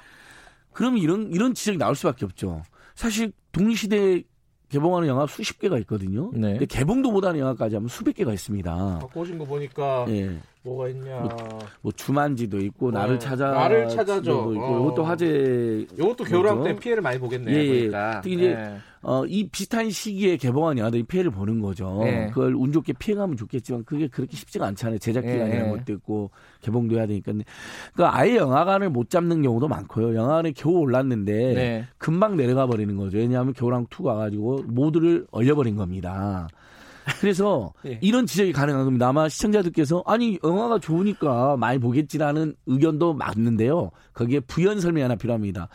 그럼 0.73 0.99
이런 0.99 1.33
이런 1.33 1.55
지적이 1.55 1.79
나올 1.79 1.97
수밖에 1.97 2.27
없죠. 2.27 2.63
사실 2.95 3.33
동시대 3.51 4.25
개봉하는 4.69 5.09
영화 5.09 5.27
수십 5.27 5.59
개가 5.61 5.79
있거든요. 5.81 6.31
네. 6.33 6.53
근데 6.53 6.67
개봉도 6.67 7.13
못하는 7.13 7.39
영화까지 7.41 7.77
하면 7.77 7.89
수백 7.89 8.17
개가 8.17 8.33
있습니다. 8.33 8.99
바꿔 9.01 9.21
오신 9.21 9.39
거 9.39 9.45
보니까 9.45 10.07
예. 10.09 10.37
뭐가 10.63 10.89
있냐. 10.89 11.21
뭐, 11.21 11.59
뭐 11.83 11.93
주만지도 11.93 12.59
있고 12.61 12.91
네. 12.91 12.99
나를 12.99 13.19
찾아 13.19 13.51
나를 13.51 13.89
찾아줘. 13.89 14.31
있고 14.31 14.61
어. 14.61 14.81
이것도 14.81 15.05
화제. 15.05 15.87
이것도 15.93 16.25
겨울왕 16.25 16.65
때 16.65 16.77
피해를 16.77 17.03
많이 17.03 17.19
보겠네요. 17.19 17.57
예, 17.57 17.81
보니까. 17.81 18.21
특히 18.23 18.35
이제 18.37 18.55
네. 18.55 18.79
어, 19.05 19.25
이 19.27 19.49
비슷한 19.49 19.91
시기에 19.91 20.39
개봉한 20.39 20.79
영화들이 20.79 21.03
피해를 21.03 21.31
보는 21.31 21.61
거죠. 21.61 22.01
네. 22.05 22.29
그걸 22.29 22.55
운 22.55 22.73
좋게 22.73 22.95
피해가면 22.95 23.37
좋겠지만 23.37 23.85
그게 23.85 24.09
그렇게 24.09 24.35
쉽지가 24.35 24.67
않잖아요. 24.69 24.99
제작 24.99 25.21
기간이 25.21 25.51
네. 25.51 25.57
이런 25.57 25.71
것도 25.71 25.93
있고 25.93 26.31
개봉도 26.63 26.97
해야 26.97 27.07
되니까. 27.07 27.33
그러니까 27.93 28.19
아예 28.19 28.37
영화관을 28.37 28.89
못 28.89 29.11
잡는 29.11 29.43
경우도 29.43 29.69
많고요. 29.69 30.15
영화관에 30.15 30.53
겨우 30.53 30.79
올랐는데 30.79 31.55
네. 31.55 31.85
금방 31.99 32.37
내려가 32.37 32.67
버리는 32.67 32.97
거죠. 32.97 33.19
왜냐하면 33.19 33.53
겨울왕 33.53 33.87
2 33.91 34.03
가가지고 34.03 34.65
모두를 34.69 35.27
얼려버린 35.31 35.77
겁니다. 35.77 36.49
그래서 37.21 37.73
예. 37.87 37.99
이런 38.01 38.25
지적이 38.25 38.53
가능한 38.53 38.85
겁니다. 38.85 39.09
아마 39.09 39.29
시청자들께서 39.29 40.03
아니 40.07 40.39
영화가 40.43 40.79
좋으니까 40.79 41.59
많이 41.59 41.79
보겠지라는 41.79 42.55
의견도 42.67 43.13
맞는데요. 43.15 43.91
거기에 44.15 44.41
부연 44.41 44.81
설명이 44.81 45.03
하나 45.03 45.17
필요합니다. 45.17 45.69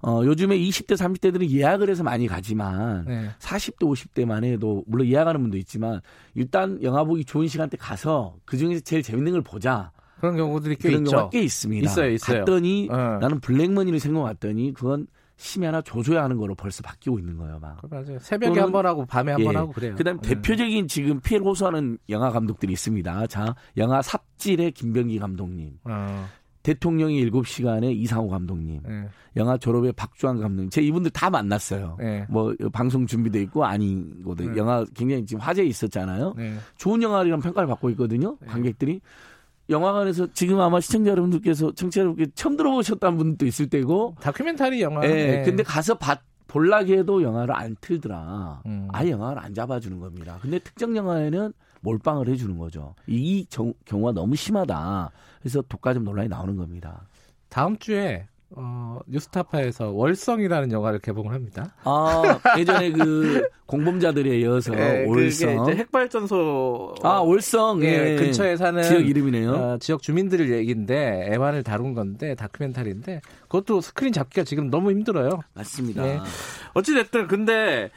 어, 0.00 0.22
요즘에 0.24 0.56
20대, 0.58 0.96
30대들은 0.96 1.50
예약을 1.50 1.90
해서 1.90 2.02
많이 2.04 2.26
가지만 2.26 3.04
네. 3.06 3.28
40대, 3.38 3.80
50대만 3.80 4.44
해도 4.44 4.84
물론 4.86 5.06
예약하는 5.08 5.40
분도 5.40 5.56
있지만 5.58 6.00
일단 6.34 6.80
영화 6.82 7.02
보기 7.04 7.24
좋은 7.24 7.48
시간대 7.48 7.76
가서 7.76 8.36
그 8.44 8.56
중에서 8.56 8.80
제일 8.80 9.02
재밌는 9.02 9.32
걸 9.32 9.42
보자. 9.42 9.90
그런 10.20 10.36
경우들이 10.36 10.76
꽤 10.76 10.88
그런 10.88 11.02
있죠. 11.02 11.10
경우가 11.12 11.30
꽤 11.30 11.42
있습니다. 11.42 11.90
있어요, 11.90 12.10
있어요. 12.10 12.38
갔더니 12.40 12.88
어. 12.90 13.18
나는 13.20 13.40
블랙머니를 13.40 14.00
생각했더니 14.00 14.72
그건 14.74 15.06
심의 15.36 15.66
하나 15.66 15.80
조져야 15.80 16.24
하는 16.24 16.36
거로 16.36 16.56
벌써 16.56 16.82
바뀌고 16.82 17.20
있는 17.20 17.36
거예요, 17.36 17.60
막. 17.60 17.78
맞아요. 17.88 18.18
새벽에 18.20 18.58
한번 18.58 18.86
하고 18.86 19.06
밤에 19.06 19.30
한번 19.32 19.54
예. 19.54 19.56
하고 19.56 19.72
그래요. 19.72 19.94
그다음 19.94 20.18
네. 20.20 20.30
대표적인 20.34 20.88
지금 20.88 21.20
피해를 21.20 21.46
호소하는 21.46 21.98
영화 22.08 22.30
감독들이 22.30 22.72
있습니다. 22.72 23.28
자, 23.28 23.54
영화 23.76 24.02
삽질의 24.02 24.72
김병기 24.72 25.20
감독님. 25.20 25.78
어. 25.84 26.26
대통령이 26.68 27.30
7시간에 27.30 27.96
이상호 27.96 28.28
감독님, 28.28 28.82
네. 28.86 29.08
영화 29.36 29.56
졸업의 29.56 29.92
박주환 29.92 30.38
감독님, 30.38 30.68
제 30.68 30.82
이분들 30.82 31.10
다 31.12 31.30
만났어요. 31.30 31.96
네. 31.98 32.26
뭐 32.28 32.54
방송 32.74 33.06
준비돼 33.06 33.40
있고 33.42 33.64
아니거든. 33.64 34.52
네. 34.52 34.58
영화 34.58 34.84
굉장히 34.94 35.24
지금 35.24 35.40
화제에 35.40 35.64
있었잖아요. 35.64 36.34
네. 36.36 36.56
좋은 36.76 37.02
영화라는 37.02 37.40
평가를 37.40 37.66
받고 37.68 37.88
있거든요. 37.90 38.36
네. 38.42 38.48
관객들이. 38.48 39.00
영화관에서 39.70 40.28
지금 40.34 40.60
아마 40.60 40.78
시청자 40.80 41.10
여러분들께서 41.10 41.72
청취자 41.72 42.02
여러분께 42.02 42.32
처음 42.34 42.56
들어보셨다는 42.58 43.16
분도 43.16 43.46
있을 43.46 43.68
때고 43.68 44.16
다큐멘터리 44.20 44.82
영화. 44.82 45.02
예. 45.04 45.08
네. 45.08 45.42
근데 45.44 45.62
가서 45.62 45.96
봤 45.96 46.20
볼라게 46.48 46.98
해도 46.98 47.22
영화를 47.22 47.54
안 47.54 47.76
틀더라. 47.80 48.62
음. 48.66 48.88
아예 48.92 49.10
영화를 49.10 49.42
안 49.42 49.54
잡아주는 49.54 49.98
겁니다. 50.00 50.38
근데 50.42 50.58
특정 50.58 50.96
영화에는 50.96 51.52
몰빵을 51.80 52.28
해주는 52.28 52.56
거죠. 52.58 52.94
이 53.06 53.46
경우가 53.84 54.12
너무 54.12 54.36
심하다. 54.36 55.10
그래서 55.40 55.62
독과점 55.62 56.04
논란이 56.04 56.28
나오는 56.28 56.56
겁니다. 56.56 57.06
다음 57.48 57.78
주에 57.78 58.26
어, 58.50 58.98
뉴스타파에서 59.06 59.90
월성이라는 59.90 60.72
영화를 60.72 61.00
개봉을 61.00 61.34
합니다. 61.34 61.74
아, 61.84 62.40
예전에 62.56 62.92
그 62.92 63.46
공범자들에 63.66 64.38
이어서 64.40 64.74
네, 64.74 65.04
월성. 65.06 65.68
핵발전소. 65.70 66.94
아, 67.02 67.18
월성. 67.18 67.82
예, 67.82 68.12
예. 68.12 68.16
근처에 68.16 68.56
사는 68.56 68.82
지역 68.82 69.06
이름이네요. 69.06 69.52
어, 69.52 69.78
지역 69.78 70.00
주민들 70.00 70.50
얘기인데 70.50 71.28
애환을 71.30 71.62
다룬 71.62 71.92
건데 71.92 72.34
다큐멘터리인데 72.34 73.20
그것도 73.42 73.82
스크린 73.82 74.14
잡기가 74.14 74.44
지금 74.44 74.70
너무 74.70 74.90
힘들어요. 74.92 75.40
맞습니다. 75.52 76.02
네. 76.02 76.18
어찌됐든 76.72 77.26
근데 77.28 77.90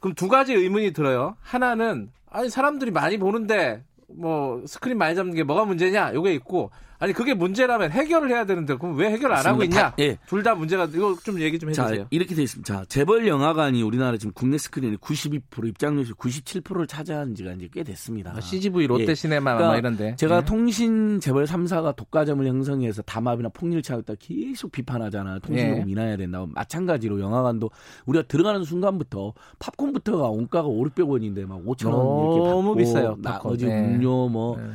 그럼 0.00 0.14
두 0.14 0.28
가지 0.28 0.52
의문이 0.52 0.92
들어요. 0.92 1.34
하나는 1.40 2.10
아니 2.34 2.50
사람들이 2.50 2.90
많이 2.90 3.16
보는데 3.16 3.84
뭐 4.08 4.64
스크린 4.66 4.98
많이 4.98 5.14
잡는 5.14 5.34
게 5.36 5.44
뭐가 5.44 5.64
문제냐? 5.64 6.14
요게 6.14 6.34
있고 6.34 6.72
아니 7.04 7.12
그게 7.12 7.34
문제라면 7.34 7.90
해결을 7.90 8.30
해야 8.30 8.46
되는데 8.46 8.74
그럼 8.76 8.96
왜 8.96 9.10
해결 9.10 9.30
안 9.30 9.44
하고 9.44 9.62
있냐? 9.64 9.92
예. 9.98 10.16
둘 10.26 10.42
다 10.42 10.54
문제가 10.54 10.84
이거 10.86 11.14
좀 11.22 11.38
얘기 11.40 11.58
좀 11.58 11.68
해주세요. 11.68 12.02
자, 12.04 12.06
이렇게 12.10 12.34
돼 12.34 12.42
있습니다. 12.42 12.72
자, 12.74 12.84
재벌 12.86 13.26
영화관이 13.28 13.82
우리나라 13.82 14.16
지금 14.16 14.32
국내 14.34 14.56
스크린이 14.56 14.96
92% 14.96 15.68
입장료수 15.68 16.14
97%를 16.14 16.86
차지한 16.86 17.34
지가 17.34 17.52
이제 17.52 17.68
꽤 17.72 17.82
됐습니다. 17.82 18.32
아, 18.34 18.40
CGV 18.40 18.86
롯데시네마 18.86 19.52
예. 19.52 19.56
그러니까 19.56 19.78
이런데 19.78 20.16
제가 20.16 20.38
예. 20.38 20.44
통신 20.46 21.20
재벌 21.20 21.44
3사가 21.44 21.94
독과점을 21.96 22.46
형성해서 22.46 23.02
담합이나 23.02 23.50
폭리를 23.50 23.80
취했다 23.80 24.14
계속 24.18 24.72
비판하잖아. 24.72 25.40
통신요금 25.40 25.86
예. 25.86 25.92
인하해야 25.92 26.16
된다고 26.16 26.46
마찬가지로 26.46 27.20
영화관도 27.20 27.70
우리가 28.06 28.26
들어가는 28.28 28.64
순간부터 28.64 29.34
팝콘부터가 29.58 30.28
원가가 30.28 30.68
5, 30.68 30.84
600원인데 30.84 31.46
막 31.46 31.62
5천 31.64 31.92
원 31.92 32.24
이렇게 32.24 32.40
받고 32.40 32.48
너무 32.50 32.74
비싸요. 32.76 33.16
나머지 33.20 33.66
예. 33.66 33.70
음료 33.78 34.28
뭐 34.28 34.58
예. 34.58 34.70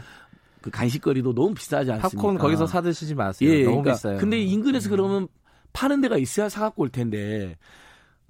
그 0.61 0.69
간식거리도 0.69 1.33
너무 1.33 1.53
비싸지 1.53 1.91
않습니까? 1.91 2.17
팝콘 2.17 2.37
거기서 2.37 2.67
사 2.67 2.81
드시지 2.81 3.15
마세요. 3.15 3.49
예, 3.49 3.63
너무 3.63 3.81
그러니까, 3.81 3.93
비싸요. 3.93 4.17
근데 4.17 4.39
인근에서 4.39 4.89
음. 4.89 4.91
그러면 4.91 5.27
파는 5.73 6.01
데가 6.01 6.17
있어야 6.17 6.49
사 6.49 6.61
갖고 6.61 6.83
올 6.83 6.89
텐데 6.89 7.55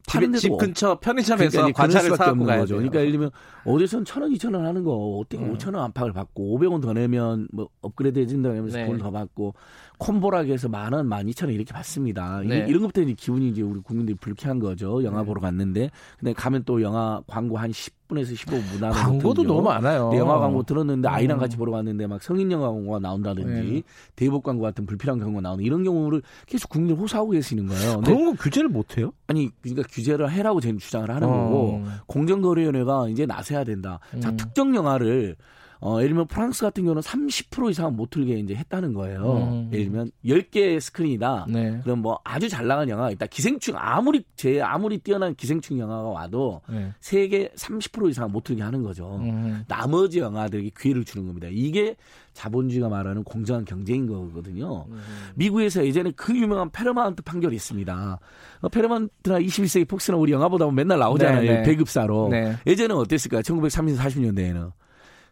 집, 0.08 0.36
집 0.38 0.58
근처 0.58 1.00
편의점에서 1.00 1.52
그러니까 1.52 1.84
과자를 1.84 2.16
사갖고 2.16 2.44
가야 2.46 2.66
죠 2.66 2.76
그러니까 2.76 3.00
예를 3.00 3.12
들면 3.12 3.30
어디선 3.66 4.06
천 4.06 4.24
원, 4.24 4.32
이천 4.32 4.54
원 4.56 4.66
하는 4.66 4.84
거 4.84 4.92
어떻게 5.20 5.38
음. 5.44 5.52
오천 5.52 5.76
원 5.76 5.84
안팎을 5.86 6.14
받고 6.14 6.54
오백 6.56 6.72
원 6.72 6.82
더 6.82 6.94
내면 6.94 7.48
뭐 7.52 7.70
업그레이드 7.82 8.18
해준다 8.20 8.50
하면서 8.50 8.78
네. 8.78 8.86
돈 8.88 9.00
더 9.00 9.12
받고 9.12 9.54
콤보라고 10.00 10.54
해서 10.54 10.70
만 10.70 10.94
원, 10.94 11.08
만 11.08 11.28
이천 11.28 11.50
원 11.50 11.56
이렇게 11.56 11.74
받습니다. 11.74 12.42
네. 12.46 12.66
이런 12.68 12.82
것부터 12.82 13.02
이제 13.02 13.14
기분이 13.14 13.50
이제 13.50 13.62
우리 13.62 13.82
국민들이 13.82 14.18
불쾌한 14.18 14.60
거죠. 14.60 15.04
영화 15.04 15.20
네. 15.20 15.26
보러 15.26 15.42
갔는데 15.42 15.92
근데 16.18 16.34
가면 16.34 16.64
또 16.66 16.82
영화 16.82 17.22
광고 17.28 17.58
한 17.58 17.72
10분에서 17.72 18.34
15분 18.34 18.80
나는 18.80 18.96
광고도 18.96 19.44
너무 19.44 19.62
많아요. 19.62 20.12
영화 20.16 20.40
광고 20.40 20.64
들었는데 20.64 21.10
아이랑 21.10 21.38
음. 21.38 21.40
같이 21.40 21.58
보러 21.58 21.74
갔는데 21.74 22.08
막 22.08 22.24
성인 22.24 22.50
영화 22.52 22.70
광고가 22.70 23.00
나온다든지 23.00 23.72
네. 23.72 23.84
대복 24.16 24.44
광고 24.44 24.64
같은 24.64 24.86
불필요한 24.86 25.20
광고가 25.20 25.42
나오는 25.42 25.64
이런 25.64 25.84
경우를 25.84 26.22
계속 26.48 26.70
국민들 26.70 26.96
호소하고 26.96 27.32
계시는 27.32 27.68
거예요. 27.68 28.00
그런 28.02 28.26
거 28.26 28.42
규제를 28.42 28.70
못 28.70 28.98
해요? 28.98 29.12
아니 29.28 29.50
그러니까 29.62 29.84
규제를 29.92 30.32
해라고 30.32 30.62
저는 30.62 30.80
주장을 30.80 31.10
하는 31.10 31.28
어. 31.28 31.32
거고 31.32 31.84
공정거래위원회가 32.08 33.10
이제 33.10 33.26
나서야 33.26 33.66
된다. 33.66 34.00
음. 34.14 34.22
자 34.22 34.32
특정 34.38 34.74
영화를 34.74 35.36
어, 35.82 35.98
예를 36.00 36.10
들면 36.10 36.28
프랑스 36.28 36.62
같은 36.62 36.84
경우는 36.84 37.02
30% 37.02 37.72
이상 37.72 37.96
못 37.96 38.10
틀게 38.10 38.38
이제 38.40 38.54
했다는 38.54 38.94
거예요. 38.94 39.38
음. 39.38 39.70
예를 39.72 39.86
들면 39.86 40.12
10개 40.26 40.80
스크린이다. 40.80 41.46
네. 41.50 41.80
그럼 41.84 42.00
뭐 42.00 42.20
아주 42.26 42.50
잘 42.50 42.68
나간 42.68 42.90
영화가 42.90 43.12
있다. 43.12 43.28
기생충 43.28 43.76
아무리 43.78 44.24
제 44.36 44.62
아무리 44.62 44.98
뛰어난 44.98 45.36
기생충 45.36 45.80
영화가 45.80 46.10
와도 46.10 46.62
네. 46.68 46.92
세계 47.00 47.50
30% 47.56 48.10
이상 48.10 48.30
못 48.32 48.44
틀게 48.44 48.62
하는 48.62 48.84
거죠. 48.84 49.20
음. 49.22 49.64
나머지 49.70 50.20
영화들에게 50.20 50.72
기회를 50.78 51.06
주는 51.06 51.26
겁니다. 51.26 51.48
이게 51.50 51.96
자본주의가 52.34 52.90
말하는 52.90 53.24
공정한 53.24 53.64
경쟁인 53.64 54.08
거거든요. 54.08 54.86
음. 54.90 55.02
미국에서 55.36 55.86
예전에 55.86 56.12
그 56.16 56.36
유명한 56.36 56.70
파라마운트 56.72 57.22
판결이 57.24 57.56
있습니다. 57.56 58.20
어, 58.62 58.70
파라마운트나 58.70 59.40
21세기 59.40 59.88
폭스나 59.88 60.18
우리 60.18 60.34
영화 60.34 60.50
보다 60.50 60.66
보면 60.66 60.76
맨날 60.76 61.00
나오잖아요. 61.00 61.42
네, 61.42 61.58
네. 61.60 61.64
배급사로. 61.64 62.30
네. 62.30 62.58
예전에 62.68 62.94
어땠을까요? 62.94 63.42
1930, 63.44 63.98
40년대에는. 63.98 64.72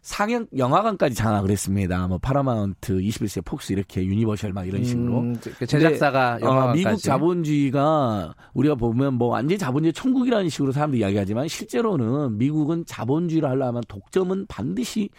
상영 0.08 0.46
영화관까지 0.56 1.14
장악을 1.14 1.50
했습니다. 1.50 2.08
뭐 2.08 2.16
파라마운트, 2.16 2.98
21세기 2.98 3.44
폭스 3.44 3.74
이렇게 3.74 4.02
유니버셜 4.02 4.54
막 4.54 4.66
이런 4.66 4.82
식으로 4.82 5.18
음, 5.18 5.36
그 5.58 5.66
제작사가 5.66 6.38
어, 6.40 6.72
미국 6.72 6.96
자본주의가 6.96 8.34
우리가 8.54 8.74
보면 8.76 9.14
뭐 9.14 9.28
완전 9.28 9.58
자본주의 9.58 9.92
천국이라는 9.92 10.48
식으로 10.48 10.72
사람들이 10.72 11.02
이야기하지만 11.02 11.46
실제로는 11.48 12.38
미국은 12.38 12.86
자본주의를 12.86 13.50
하려면 13.50 13.82
독점은 13.86 14.46
반드시 14.48 15.10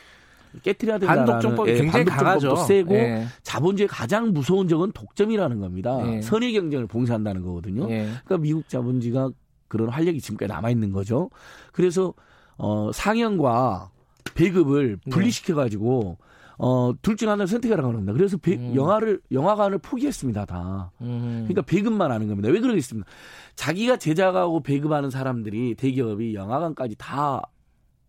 깨뜨려야 0.63 0.97
된다는 0.97 1.23
반독점법이 1.23 1.69
예, 1.69 1.75
굉장히 1.75 2.05
강하죠. 2.05 2.55
세고 2.55 2.95
예. 2.95 3.27
자본주의 3.43 3.87
가장 3.87 4.33
무서운 4.33 4.67
적은 4.67 4.91
독점이라는 4.93 5.59
겁니다. 5.59 5.99
예. 6.07 6.23
선의 6.23 6.51
경쟁을 6.53 6.87
봉쇄한다는 6.87 7.43
거거든요. 7.43 7.83
예. 7.91 8.09
그러니까 8.25 8.37
미국 8.39 8.67
자본주의가 8.67 9.29
그런 9.67 9.89
활력이 9.89 10.19
지금까지 10.19 10.51
남아 10.51 10.71
있는 10.71 10.91
거죠. 10.91 11.29
그래서 11.73 12.15
어 12.57 12.89
상영과 12.91 13.91
배급을 14.39 14.97
네. 15.03 15.09
분리시켜 15.11 15.55
가지고 15.55 16.17
어, 16.57 16.93
둘 17.01 17.15
중 17.15 17.29
하나를 17.29 17.47
선택하라고 17.47 17.89
합니다. 17.89 18.11
그래서 18.13 18.37
배, 18.37 18.55
음. 18.55 18.75
영화를, 18.75 19.21
영화관을 19.31 19.77
포기했습니다, 19.77 20.45
다. 20.45 20.91
음. 21.01 21.45
그러니까 21.47 21.61
배급만 21.61 22.11
하는 22.11 22.27
겁니다. 22.27 22.49
왜 22.49 22.59
그러겠습니까? 22.59 23.09
자기가 23.55 23.95
제작하고 23.97 24.61
배급하는 24.61 25.09
사람들이 25.09 25.75
대기업이 25.75 26.35
영화관까지 26.35 26.95
다 26.97 27.41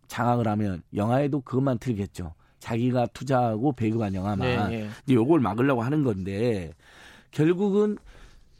장악을 0.07 0.47
하면 0.49 0.81
영화에도 0.93 1.39
그것만 1.41 1.77
틀겠죠. 1.79 2.33
자기가 2.59 3.07
투자하고 3.07 3.71
배급한 3.71 4.13
영화만. 4.13 4.39
네, 4.69 4.81
네. 4.81 4.89
이제 5.05 5.13
요걸 5.15 5.39
막으려고 5.39 5.81
하는 5.81 6.03
건데 6.03 6.73
결국은 7.31 7.97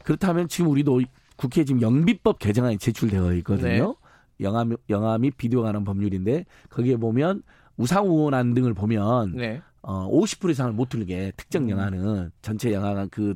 그렇다면 0.04 0.48
지금 0.48 0.70
우리도 0.70 1.02
국회에 1.36 1.64
지금 1.64 1.82
영비법 1.82 2.38
개정안이 2.38 2.78
제출되어 2.78 3.34
있거든요. 3.34 3.94
네. 4.38 4.44
영화, 4.46 4.64
영화 4.88 5.18
및 5.18 5.36
비디오 5.36 5.62
관한 5.62 5.84
법률인데 5.84 6.46
거기에 6.70 6.96
보면 6.96 7.42
우상우원안 7.76 8.54
등을 8.54 8.74
보면 8.74 9.36
네. 9.36 9.60
어, 9.82 10.08
50% 10.08 10.50
이상을 10.50 10.72
못 10.72 10.88
틀게 10.88 11.32
특정 11.36 11.64
음. 11.64 11.70
영화는 11.70 12.30
전체 12.40 12.72
영화관 12.72 13.08
그, 13.10 13.34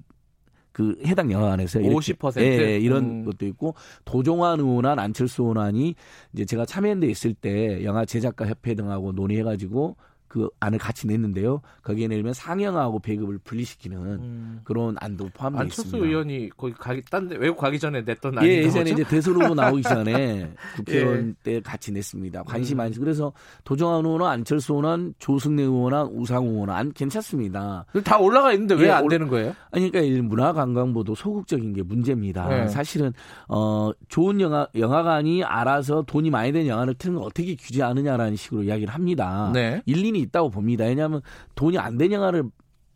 그 0.72 0.96
해당 1.04 1.30
영화관에서 1.30 1.80
50% 1.80 2.40
예, 2.40 2.44
예, 2.44 2.78
이런 2.78 3.04
음. 3.04 3.24
것도 3.24 3.46
있고 3.46 3.74
도종환 4.04 4.60
의원안 4.60 4.98
안철수 4.98 5.42
의원안이 5.42 5.94
이제 6.32 6.44
제가 6.44 6.64
참여연대 6.64 7.08
있을 7.08 7.34
때 7.34 7.82
영화 7.84 8.04
제작가 8.04 8.46
협회 8.46 8.74
등하고 8.74 9.12
논의해가지고 9.12 9.96
그 10.28 10.48
안을 10.60 10.78
같이 10.78 11.06
냈는데요. 11.06 11.62
거기에 11.82 12.08
내면 12.08 12.32
상영하고 12.32 12.98
배급을 12.98 13.38
분리시키는 13.38 13.98
음. 13.98 14.60
그런 14.64 14.96
안도 15.00 15.30
포함되어 15.32 15.64
있습니다. 15.66 15.96
안철수 15.96 16.04
의원이 16.04 16.50
거기 16.56 16.72
가기 16.74 17.02
딴데 17.10 17.36
외국 17.36 17.58
가기 17.58 17.78
전에 17.78 18.02
냈던 18.02 18.38
안이 18.38 18.48
예, 18.48 18.62
예전에 18.64 18.90
이제 18.90 19.04
대선 19.04 19.34
후보 19.34 19.54
나오기 19.54 19.82
전에 19.82 20.52
국회의원 20.76 21.28
예. 21.28 21.34
때 21.42 21.60
같이 21.60 21.92
냈습니다. 21.92 22.42
관심 22.42 22.78
많이 22.78 22.94
음. 22.94 23.00
그래서 23.00 23.32
도정환 23.64 24.04
의원은 24.04 24.26
안철수 24.26 24.72
의원은 24.72 25.14
조승래 25.18 25.62
의원은 25.62 26.08
우상호 26.12 26.50
의원은 26.50 26.92
괜찮습니다. 26.92 27.86
다 28.04 28.18
올라가 28.18 28.52
있는데 28.52 28.74
왜안 28.74 29.04
예, 29.04 29.08
되는 29.08 29.28
거예요? 29.28 29.54
아니 29.70 29.90
그러니까 29.90 30.22
문화관광부도 30.22 31.14
소극적인 31.14 31.72
게 31.72 31.82
문제입니다. 31.82 32.48
네. 32.48 32.68
사실은 32.68 33.12
어 33.48 33.90
좋은 34.08 34.40
영화 34.40 34.66
영화관이 34.74 35.44
알아서 35.44 36.02
돈이 36.02 36.30
많이 36.30 36.52
된 36.52 36.66
영화를 36.66 36.94
걸 37.14 37.22
어떻게 37.22 37.54
규제하느냐라는 37.54 38.36
식으로 38.36 38.64
이야기를 38.64 38.92
합니다. 38.92 39.50
네. 39.52 39.82
일리는 39.86 40.16
있다고 40.26 40.50
봅니다. 40.50 40.84
왜냐하면 40.84 41.22
돈이 41.54 41.78
안된 41.78 42.12
영화를 42.12 42.44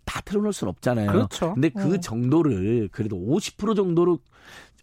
다 0.05 0.21
틀어놓을 0.23 0.53
수는 0.53 0.71
없잖아요. 0.71 1.13
그렇죠. 1.13 1.55
근데 1.55 1.69
그 1.69 1.95
어. 1.95 2.01
정도를 2.01 2.89
그래도 2.91 3.17
50% 3.17 3.77
정도로 3.77 4.19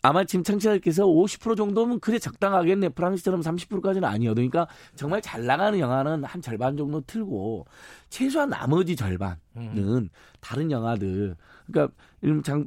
아마 0.01 0.23
지금 0.23 0.43
청취자들께서 0.43 1.05
50% 1.05 1.57
정도면 1.57 1.99
그래 1.99 2.19
적당하겠네. 2.19 2.89
프랑스처럼 2.89 3.41
30%까지는 3.41 4.07
아니어도. 4.07 4.35
그러니까 4.35 4.67
정말 4.95 5.21
잘 5.21 5.45
나가는 5.45 5.77
영화는 5.77 6.23
한 6.23 6.41
절반 6.41 6.77
정도 6.77 7.01
틀고 7.01 7.65
최소한 8.09 8.49
나머지 8.49 8.95
절반은 8.95 9.37
음. 9.57 10.09
다른 10.39 10.71
영화들. 10.71 11.35
그러니까 11.65 11.93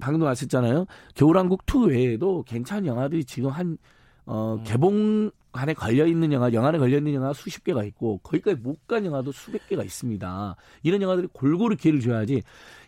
방금 0.01 0.23
왔었잖아요. 0.23 0.87
겨울왕국 1.15 1.63
2 1.67 1.89
외에도 1.89 2.43
괜찮은 2.43 2.87
영화들이 2.87 3.25
지금 3.25 3.51
한 3.51 3.79
어, 4.27 4.57
음. 4.59 4.65
개봉 4.65 5.31
안에 5.53 5.75
걸려 5.75 6.07
있는 6.07 6.33
영화, 6.33 6.53
영화에 6.53 6.79
걸려 6.79 6.99
있는 6.99 7.15
영화 7.15 7.33
수십 7.33 7.65
개가 7.65 7.85
있고 7.85 8.19
거기까지 8.19 8.57
못 8.61 8.79
간 8.87 9.05
영화도 9.05 9.33
수백 9.33 9.69
개가 9.69 9.85
있습니다. 9.85 10.57
이런 10.83 11.03
영화들이 11.03 11.29
골고루 11.33 11.77
기회를 11.77 12.01
줘야지. 12.01 12.43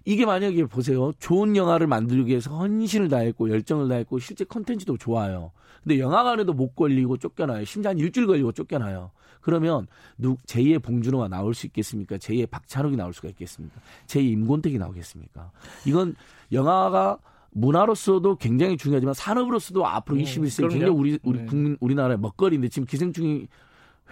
이게 0.04 0.26
만약에 0.26 0.64
보세요. 0.66 1.12
좋은 1.20 1.54
영화를 1.56 1.86
만들기 1.86 2.30
위해서 2.30 2.50
헌신을 2.56 3.08
다했고 3.08 3.50
열정을 3.50 3.88
다했고 3.88 4.18
실제 4.18 4.44
컨텐츠도 4.44 4.96
좋아요. 4.98 5.52
근데 5.82 5.98
영화관에도 5.98 6.52
못 6.52 6.74
걸리고 6.74 7.18
쫓겨나요. 7.18 7.64
심지어 7.64 7.90
한 7.90 7.98
일주일 7.98 8.26
걸리고 8.26 8.52
쫓겨나요. 8.52 9.10
그러면 9.40 9.86
누 10.18 10.36
제2의 10.46 10.82
봉준호가 10.82 11.28
나올 11.28 11.54
수 11.54 11.66
있겠습니까? 11.66 12.16
제2의 12.16 12.48
박찬욱이 12.50 12.96
나올 12.96 13.12
수가 13.12 13.28
있겠습니까? 13.28 13.80
제2의 14.06 14.32
임권택이 14.32 14.78
나오겠습니까? 14.78 15.50
이건 15.84 16.14
영화가 16.52 17.18
문화로서도 17.52 18.36
굉장히 18.36 18.76
중요하지만 18.76 19.14
산업으로서도 19.14 19.86
앞으로 19.86 20.16
음, 20.18 20.22
21세기 20.22 20.70
굉장히 20.70 20.92
우리 20.92 21.18
우리 21.22 21.40
네. 21.40 21.46
국민 21.46 21.76
우리나라의 21.80 22.18
먹거리인데 22.18 22.68
지금 22.68 22.86
기생충이 22.86 23.46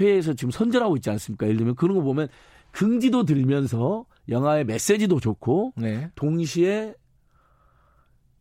회에서 0.00 0.34
지금 0.34 0.50
선전하고 0.50 0.96
있지 0.96 1.10
않습니까? 1.10 1.46
예를 1.46 1.58
들면 1.58 1.74
그런 1.74 1.96
거 1.96 2.02
보면 2.02 2.28
긍지도 2.70 3.24
들면서 3.24 4.04
영화의 4.28 4.64
메시지도 4.64 5.20
좋고 5.20 5.74
네. 5.76 6.10
동시에 6.14 6.94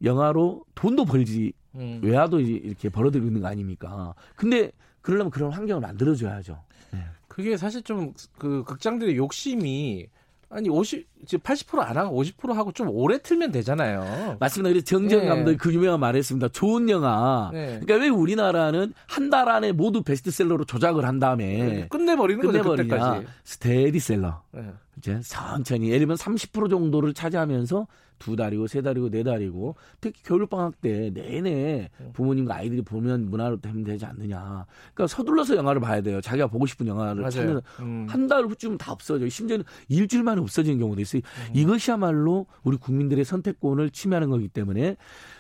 영화로 0.04 0.64
돈도 0.76 1.06
벌지 1.06 1.54
음. 1.76 2.00
외화도 2.04 2.40
이렇게 2.40 2.90
벌어들이고 2.90 3.28
있는 3.28 3.42
거 3.42 3.48
아닙니까? 3.48 4.14
근데 4.36 4.72
그러려면 5.02 5.32
그런 5.32 5.52
환경을 5.52 5.82
만들어줘야죠. 5.82 6.62
네. 6.94 7.00
그게 7.28 7.58
사실 7.58 7.82
좀 7.82 8.14
그 8.38 8.64
극장들의 8.66 9.16
욕심이 9.18 10.08
아니 10.52 10.68
50 10.68 11.08
지금 11.28 11.44
80%안 11.44 11.96
하고 11.98 12.24
50% 12.24 12.54
하고 12.54 12.72
좀 12.72 12.90
오래 12.90 13.20
틀면 13.22 13.52
되잖아요. 13.52 14.38
맞습니다. 14.40 14.70
그래서 14.70 14.84
정재영 14.86 15.22
네. 15.24 15.28
감독이 15.28 15.58
그 15.58 15.72
유명한 15.74 16.00
말을 16.00 16.18
했습니다. 16.18 16.48
좋은 16.48 16.90
영화. 16.90 17.50
네. 17.54 17.80
그러니까 17.82 17.96
왜 17.96 18.10
우리나라는 18.10 18.94
한 19.08 19.30
달 19.30 19.48
안에 19.48 19.74
모두 19.74 20.02
베스트셀러로 20.02 20.66
조작을 20.66 21.06
한 21.06 21.20
다음에 21.20 21.46
네. 21.46 21.88
끝내버리는 21.88 22.42
끝내버리냐. 22.42 22.98
거죠. 22.98 23.00
그때까지. 23.22 23.28
스테디셀러. 23.44 24.42
네. 24.54 24.62
이제 24.98 25.20
천천히 25.24 25.90
예를 25.90 26.00
들면 26.00 26.18
30% 26.18 26.70
정도를 26.70 27.14
차지하면서 27.14 27.86
두 28.20 28.36
달이고 28.36 28.68
세 28.68 28.82
달이고 28.82 29.10
네 29.10 29.24
달이고 29.24 29.76
특히 30.02 30.22
겨울 30.24 30.46
방학 30.46 30.80
때 30.82 31.10
내내 31.14 31.90
부모님과 32.14 32.56
아이들이 32.56 32.82
보면 32.82 33.30
문화로 33.30 33.62
되면 33.62 33.84
되지 33.84 34.06
않느냐. 34.06 34.66
그러니까 34.94 35.08
서둘러서 35.08 35.56
영화를 35.56 35.82
봐야 35.82 36.02
돼요. 36.02 36.22
자기가 36.22 36.48
보고 36.48 36.66
싶은 36.66 36.88
영화를 36.88 37.30
찾는 37.30 37.62
음. 37.80 38.06
한달 38.10 38.46
후쯤 38.46 38.78
다 38.78 38.92
없어져요. 38.92 39.30
심지어는 39.30 39.66
일주일 39.88 40.24
만에 40.24 40.42
없어지는 40.42 40.78
경우도 40.80 41.02
있어요. 41.02 41.22
음. 41.24 41.56
이것이야말로 41.56 42.46
우리 42.64 42.78
국민들의 42.78 43.24
선택권을 43.26 43.90
침해하는 43.90 44.30
거기 44.30 44.48
때문에 44.48 44.98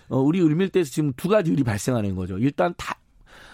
어, 0.09 0.17
우리 0.19 0.41
을밀대에서 0.41 0.89
지금 0.89 1.13
두 1.13 1.30
가지 1.30 1.51
일이 1.51 1.63
발생하는 1.63 2.15
거죠. 2.15 2.38
일단 2.38 2.73
다 2.77 2.99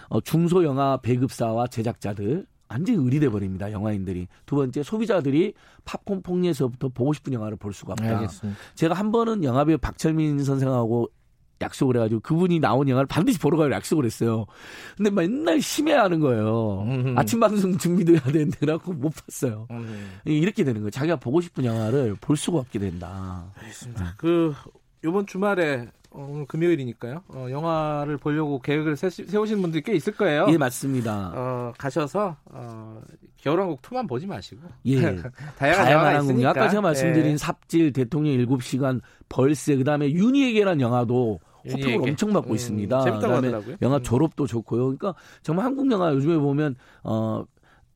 어, 0.08 0.20
중소 0.20 0.64
영화 0.64 0.98
배급사와 0.98 1.66
제작자들 1.66 2.46
완전히 2.68 2.98
의리돼 2.98 3.28
버립니다. 3.28 3.70
영화인들이. 3.70 4.28
두 4.44 4.56
번째 4.56 4.82
소비자들이 4.82 5.54
팝콘 5.84 6.22
폭리에서부터 6.22 6.88
보고 6.88 7.12
싶은 7.12 7.32
영화를 7.32 7.56
볼 7.56 7.72
수가 7.72 7.92
없다. 7.92 8.18
알겠습니다. 8.18 8.58
제가 8.74 8.94
한 8.94 9.12
번은 9.12 9.44
영화배우 9.44 9.78
박철민 9.78 10.42
선생하고 10.44 11.08
약속을 11.60 11.96
해가지고 11.96 12.20
그분이 12.20 12.60
나온 12.60 12.86
영화를 12.88 13.06
반드시 13.06 13.38
보러 13.38 13.56
가기로 13.56 13.74
약속을 13.76 14.04
했어요. 14.04 14.44
근데 14.96 15.10
맨날 15.10 15.62
심해하는 15.62 16.20
거예요. 16.20 16.82
음흠. 16.82 17.14
아침 17.16 17.40
방송 17.40 17.78
준비도 17.78 18.12
해야 18.12 18.20
되는데 18.20 18.58
그래갖고 18.58 18.92
못 18.92 19.10
봤어요. 19.14 19.66
음흠. 19.70 19.92
이렇게 20.26 20.64
되는 20.64 20.82
거예요. 20.82 20.90
자기가 20.90 21.16
보고 21.16 21.40
싶은 21.40 21.64
영화를 21.64 22.16
볼 22.20 22.36
수가 22.36 22.58
없게 22.58 22.78
된다. 22.78 23.52
알겠습니다. 23.56 24.14
그 24.18 24.54
요번 25.06 25.24
주말에 25.24 25.86
어, 26.10 26.26
오늘 26.28 26.46
금요일이니까요. 26.46 27.22
어, 27.28 27.46
영화를 27.50 28.16
보려고 28.16 28.58
계획을 28.58 28.96
세우신 28.96 29.62
분들이 29.62 29.82
꽤 29.82 29.94
있을 29.94 30.14
거예요. 30.14 30.46
예, 30.50 30.58
맞습니다. 30.58 31.32
어, 31.34 31.72
가셔서 31.78 32.36
어, 32.46 33.00
겨울왕국 33.36 33.82
2만 33.82 34.08
보지 34.08 34.26
마시고. 34.26 34.62
예. 34.86 34.96
다양한, 35.58 35.92
영화가 35.92 36.18
있으니까. 36.18 36.50
아까 36.50 36.68
제가 36.68 36.80
말씀드린 36.80 37.32
예. 37.32 37.36
삽질, 37.36 37.92
대통령 37.92 38.34
7시간, 38.46 39.00
벌새, 39.28 39.76
그다음에 39.76 40.10
윤희에게란 40.10 40.80
영화도 40.80 41.38
호평을 41.72 42.08
엄청 42.08 42.32
받고 42.32 42.50
음, 42.50 42.54
있습니다. 42.54 43.00
재밌다고 43.00 43.34
하더라고요. 43.34 43.76
영화 43.82 43.96
음. 43.98 44.02
졸업도 44.02 44.46
좋고요. 44.46 44.82
그러니까 44.84 45.14
정말 45.42 45.66
한국 45.66 45.90
영화 45.90 46.12
요즘에 46.12 46.38
보면 46.38 46.76
어 47.02 47.44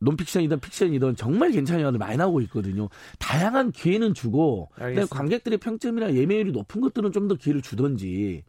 논픽션이든 0.00 0.60
픽션이든 0.60 1.16
정말 1.16 1.50
괜찮은 1.52 1.80
영화들 1.82 1.98
많이 1.98 2.16
나오고 2.16 2.40
있거든요. 2.42 2.88
다양한 3.18 3.70
기회는 3.72 4.14
주고 4.14 4.68
근데 4.74 5.04
관객들의 5.08 5.58
평점이나 5.58 6.14
예매율이 6.14 6.52
높은 6.52 6.80
것들은 6.80 7.12
좀 7.12 7.28
더 7.28 7.34
기회를 7.36 7.62
주던지. 7.62 8.42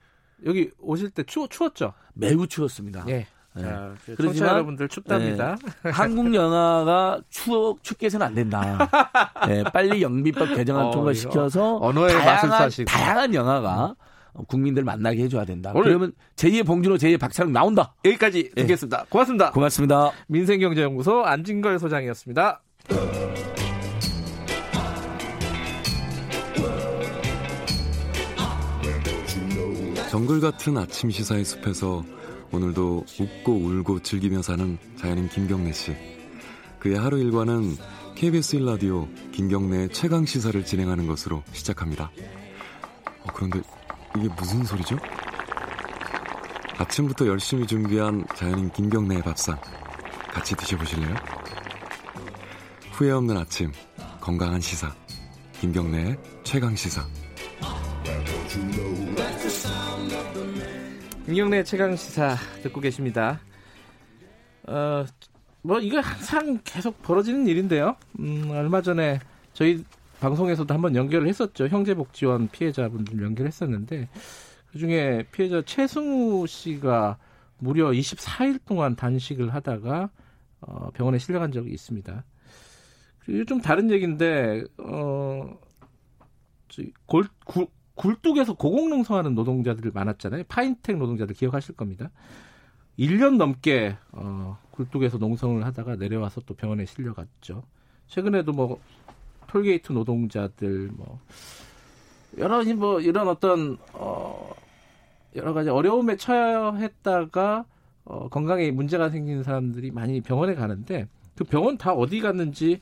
여기 0.45 0.72
오실 0.80 1.12
때 1.12 1.22
추워, 1.24 1.47
추웠죠? 1.47 1.93
매우 2.14 2.47
추웠습니다. 2.47 3.06
예. 3.10 3.28
네. 3.54 3.64
자, 3.64 3.93
그렇지만 4.16 4.49
여러분들 4.54 4.88
춥답니다. 4.88 5.58
네. 5.84 5.91
한국 5.91 6.34
영화가 6.34 7.22
추워 7.30 7.76
춥게 7.82 8.06
해서는 8.06 8.26
안 8.26 8.34
된다. 8.34 8.89
네, 9.45 9.62
빨리 9.74 10.02
영미법 10.02 10.56
개정안 10.56 10.86
어, 10.86 10.91
통과시켜서 10.91 11.78
언어의 11.82 12.14
다양한, 12.14 12.36
맛을 12.36 12.49
사시고. 12.49 12.86
다양한 12.89 13.34
영화가 13.36 13.95
국민들 14.47 14.84
만나게 14.84 15.23
해줘야 15.23 15.45
된다. 15.45 15.73
그러면 15.73 16.13
제2의 16.36 16.65
봉준호, 16.65 16.95
제2의 16.97 17.19
박찬욱 17.19 17.51
나온다. 17.51 17.93
여기까지 18.05 18.51
예. 18.55 18.61
듣겠습니다. 18.61 18.97
네. 18.99 19.05
고맙습니다. 19.09 19.51
고맙습니다. 19.51 20.11
민생경제연구소 20.27 21.23
안진걸 21.23 21.79
소장이었습니다. 21.79 22.61
정글 30.09 30.41
같은 30.41 30.77
아침 30.77 31.09
시사의 31.09 31.45
숲에서 31.45 32.03
오늘도 32.51 33.05
웃고 33.19 33.53
울고 33.53 34.01
즐기며 34.01 34.41
사는 34.41 34.77
자연인 34.97 35.29
김경래 35.29 35.71
씨. 35.71 35.95
그의 36.79 36.97
하루 36.97 37.17
일과는 37.17 37.77
KBS 38.15 38.57
1라디오 38.57 39.07
김경래의 39.32 39.89
최강 39.89 40.25
시사를 40.25 40.65
진행하는 40.65 41.07
것으로 41.07 41.43
시작합니다. 41.53 42.11
어, 43.21 43.27
그런데 43.34 43.61
이게 44.18 44.28
무슨 44.36 44.64
소리죠? 44.64 44.97
아침부터 46.78 47.28
열심히 47.28 47.66
준비한 47.66 48.26
자연인 48.36 48.70
김경래의 48.72 49.22
밥상 49.22 49.59
같이 50.32 50.55
드셔보실래요? 50.55 51.16
후회 52.91 53.12
없는 53.12 53.38
아침 53.38 53.72
건강한 54.20 54.59
시사 54.59 54.93
김경래의 55.59 56.18
최강 56.43 56.76
시사 56.76 57.05
김경래 61.26 61.64
최강 61.64 61.95
시사 61.95 62.36
듣고 62.64 62.82
계십니다. 62.82 63.39
어, 64.68 65.05
뭐 65.62 65.80
이거 65.80 65.99
항상 65.99 66.59
계속 66.64 67.01
벌어지는 67.01 67.47
일인데요. 67.47 67.95
음, 68.20 68.49
얼마 68.51 68.82
전에 68.82 69.20
저희 69.53 69.84
방송에서도 70.22 70.72
한번 70.74 70.95
연결을 70.95 71.28
했었죠. 71.28 71.67
형제복지원 71.67 72.47
피해자분들 72.49 73.22
연결했었는데 73.22 74.07
그중에 74.72 75.24
피해자 75.32 75.61
최승우 75.63 76.47
씨가 76.47 77.17
무려 77.57 77.89
24일 77.89 78.59
동안 78.65 78.95
단식을 78.95 79.53
하다가 79.53 80.09
어, 80.61 80.91
병원에 80.91 81.17
실려간 81.17 81.51
적이 81.51 81.72
있습니다. 81.72 82.24
그리고 83.19 83.45
좀 83.45 83.61
다른 83.61 83.89
얘기인데 83.91 84.63
어, 84.78 85.59
골, 87.05 87.26
굴, 87.43 87.67
굴뚝에서 87.95 88.53
고공농성하는 88.53 89.34
노동자들 89.35 89.91
많았잖아요. 89.91 90.43
파인텍 90.48 90.98
노동자들 90.98 91.35
기억하실 91.35 91.76
겁니다. 91.76 92.11
1년 92.99 93.38
넘게 93.38 93.98
어, 94.11 94.60
굴뚝에서 94.69 95.18
농성을 95.18 95.65
하다가 95.65 95.95
내려와서 95.95 96.41
또 96.41 96.53
병원에 96.53 96.85
실려갔죠. 96.85 97.64
최근에도 98.07 98.52
뭐 98.52 98.80
톨게이트 99.52 99.91
노동자들 99.91 100.90
뭐 100.94 101.19
여러 102.38 102.64
뭐 102.76 103.02
이런 103.02 103.28
어떤 103.28 103.78
어 103.94 104.53
여러 105.36 105.53
가지 105.53 105.69
어려움에 105.69 106.15
처했다가 106.15 107.65
어 108.06 108.30
건강에 108.30 108.72
문제가 108.72 109.10
생기는 109.10 109.44
사람들이 109.44 109.91
많이 109.91 110.22
병원에 110.22 110.56
가는데 110.56 111.07
그 111.36 111.44
병원 111.44 111.78
다 111.78 111.91
어디 111.91 112.22
갔는지 112.22 112.80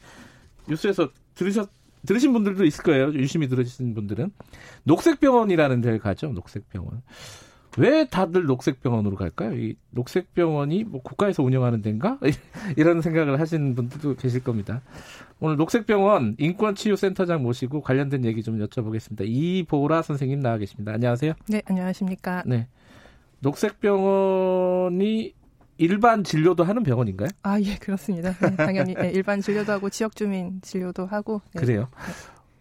뉴스에서 0.68 1.10
들으셨 1.34 1.70
들으신 2.06 2.32
분들도 2.34 2.64
있을 2.66 2.84
거예요. 2.84 3.14
유심히 3.14 3.48
들으신 3.48 3.94
분들은 3.94 4.32
녹색병원이라는 4.84 5.82
데를 5.82 6.00
가죠. 6.00 6.32
녹색병원. 6.32 7.02
왜 7.80 8.03
다들 8.06 8.45
녹색 8.45 8.81
병원으로 8.81 9.15
갈까요? 9.15 9.53
이 9.53 9.77
녹색 9.91 10.34
병원이 10.34 10.84
뭐 10.84 11.01
국가에서 11.01 11.43
운영하는 11.43 11.81
데인가? 11.81 12.19
이런 12.76 13.01
생각을 13.01 13.39
하시는 13.39 13.73
분들도 13.73 14.15
계실 14.15 14.43
겁니다. 14.43 14.81
오늘 15.39 15.56
녹색 15.56 15.85
병원 15.85 16.35
인권 16.39 16.76
치유 16.76 16.97
센터장 16.97 17.41
모시고 17.41 17.80
관련된 17.81 18.26
얘기 18.26 18.43
좀 18.43 18.60
여쭤보겠습니다. 18.60 19.22
이보라 19.26 20.01
선생님 20.01 20.41
나와 20.41 20.57
계십니다. 20.57 20.91
안녕하세요. 20.91 21.34
네, 21.47 21.61
안녕하십니까. 21.65 22.43
네. 22.45 22.68
녹색 23.39 23.80
병원이 23.80 25.34
일반 25.77 26.26
진료도 26.26 26.65
하는 26.65 26.84
병원인가요? 26.84 27.30
아, 27.43 27.61
예, 27.61 27.77
그렇습니다. 27.77 28.34
네, 28.34 28.56
당연히 28.57 28.93
네, 28.93 29.11
일반 29.11 29.39
진료도 29.39 29.72
하고 29.72 29.89
지역 29.89 30.18
주민 30.18 30.60
진료도 30.61 31.06
하고. 31.06 31.41
네. 31.53 31.61
그래요. 31.61 31.88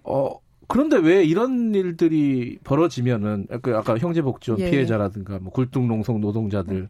어, 0.04 0.38
그런데 0.68 0.98
왜 0.98 1.24
이런 1.24 1.74
일들이 1.74 2.58
벌어지면은 2.62 3.46
그 3.62 3.76
아까 3.76 3.96
형제복지원 3.98 4.60
예. 4.60 4.70
피해자라든가 4.70 5.38
뭐 5.38 5.50
굴뚝농성 5.52 6.20
노동자들 6.20 6.88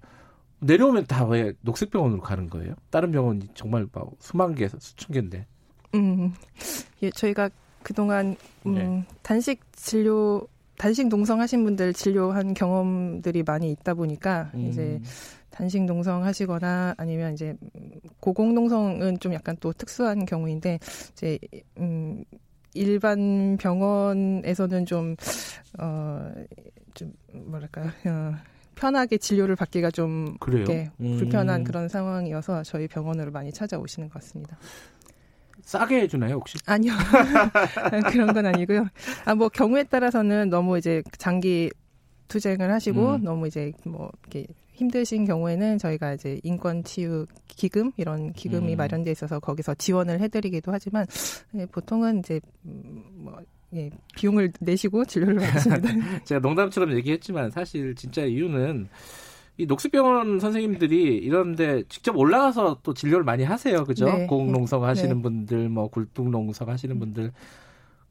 내려오면 0.61 1.07
다 1.07 1.25
왜 1.27 1.53
녹색병원으로 1.61 2.21
가는 2.21 2.51
거예요? 2.51 2.75
다른 2.91 3.13
병원이 3.13 3.49
정말 3.55 3.87
막 3.93 4.11
수만 4.19 4.55
개, 4.55 4.69
수천 4.69 5.13
개인데. 5.13 5.47
음, 5.95 6.35
예, 7.03 7.11
저희가 7.11 7.49
그동안 7.85 8.35
음, 8.67 8.75
네. 8.75 9.05
단식 9.23 9.61
진료, 9.73 10.47
단식 10.77 11.07
농성하신 11.09 11.63
분들 11.65 11.93
진료한 11.93 12.55
경험들이 12.55 13.45
많이 13.45 13.71
있다 13.71 13.95
보니까 13.95 14.51
음. 14.55 14.67
이제 14.69 15.01
단식 15.51 15.85
농성 15.85 16.25
하시거나 16.25 16.95
아니면 16.99 17.35
이제 17.35 17.57
고공 18.21 18.55
농성은 18.55 19.21
좀 19.21 19.33
약간 19.35 19.57
또 19.61 19.73
특수한 19.73 20.27
경우인데 20.27 20.79
이제 21.13 21.39
음 21.79 22.25
일반 22.79 23.57
병원에서는 23.61 24.87
좀 24.87 25.17
어, 25.79 26.31
좀 26.95 27.13
뭐랄까 27.33 27.83
어, 28.07 28.35
편하게 28.75 29.19
진료를 29.19 29.57
받기가 29.57 29.91
좀 29.91 30.37
그래요? 30.39 30.65
음. 31.01 31.17
불편한 31.19 31.65
그런 31.65 31.89
상황이어서 31.89 32.63
저희 32.63 32.87
병원으로 32.87 33.31
많이 33.33 33.53
찾아오시는 33.53 34.09
것 34.09 34.15
같습니다. 34.15 34.57
싸게 35.63 36.03
해주나요 36.03 36.37
혹시? 36.37 36.57
아니요 36.67 36.93
그런 38.13 38.33
건 38.33 38.47
아니고요. 38.47 38.87
아 39.25 39.35
뭐 39.35 39.49
경우에 39.49 39.83
따라서는 39.85 40.49
너무 40.51 40.79
이제 40.79 41.03
장기 41.19 41.71
투쟁을 42.29 42.71
하시고 42.73 43.17
음. 43.17 43.23
너무 43.25 43.47
이제 43.49 43.73
뭐 43.85 44.11
이렇게 44.23 44.47
힘드신 44.79 45.25
경우에는 45.25 45.79
저희가 45.79 46.15
이제 46.15 46.41
인권 46.45 46.85
치유 46.85 47.27
기금 47.49 47.91
이런 47.97 48.33
기금이 48.33 48.75
음. 48.75 48.77
마련돼 48.77 49.11
있어서 49.11 49.41
거기서 49.41 49.75
지원을 49.75 50.21
해드리기도 50.21 50.71
하지만 50.71 51.05
예, 51.57 51.67
보통은 51.67 52.21
이제 52.21 52.41
음, 52.65 53.03
뭐 53.17 53.37
예, 53.75 53.91
비용을 54.17 54.53
내시고 54.61 55.05
진료를 55.05 55.41
받습니다. 55.41 55.89
제가 56.25 56.41
농담처럼 56.41 56.93
얘기했지만 56.97 57.51
사실 57.51 57.95
진짜 57.97 58.25
이유는 58.25 58.89
이 59.57 59.67
녹색병원 59.67 60.39
선생님들이 60.39 61.17
이런데 61.17 61.83
직접 61.89 62.17
올라가서 62.17 62.79
또 62.85 62.95
진료를 62.95 63.25
많이 63.25 63.43
하세요. 63.43 63.85
그죠? 63.85 64.05
네. 64.07 64.27
공농성 64.27 64.85
하시는 64.85 65.17
네. 65.17 65.23
분들, 65.23 65.69
뭐 65.69 65.89
굴뚝농성 65.89 66.69
하시는 66.69 66.97
분들. 67.01 67.33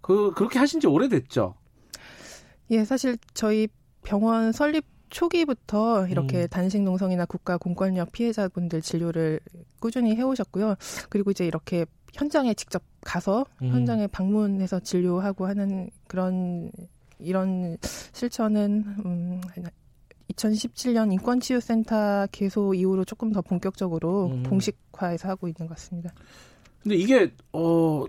그, 0.01 0.31
그렇게 0.33 0.59
하신 0.59 0.81
지 0.81 0.87
오래됐죠? 0.87 1.55
예, 2.71 2.83
사실 2.83 3.17
저희 3.33 3.69
병원 4.03 4.51
설립 4.51 4.83
초기부터 5.09 6.07
이렇게 6.07 6.43
음. 6.43 6.47
단식 6.49 6.81
농성이나 6.81 7.25
국가 7.25 7.57
공권력 7.57 8.11
피해자분들 8.11 8.81
진료를 8.81 9.39
꾸준히 9.79 10.15
해오셨고요. 10.15 10.75
그리고 11.09 11.31
이제 11.31 11.45
이렇게 11.45 11.85
현장에 12.13 12.53
직접 12.53 12.83
가서 13.01 13.45
음. 13.61 13.69
현장에 13.69 14.07
방문해서 14.07 14.79
진료하고 14.79 15.47
하는 15.47 15.89
그런 16.07 16.71
이런 17.19 17.77
실천은 18.13 18.83
음 19.05 19.41
2017년 20.33 21.11
인권치유센터 21.13 22.27
개소 22.31 22.73
이후로 22.73 23.05
조금 23.05 23.31
더 23.31 23.41
본격적으로 23.41 24.27
음. 24.27 24.43
공식화해서 24.43 25.29
하고 25.29 25.47
있는 25.47 25.67
것 25.67 25.69
같습니다. 25.69 26.11
근데 26.83 26.95
이게 26.95 27.31
어 27.51 28.05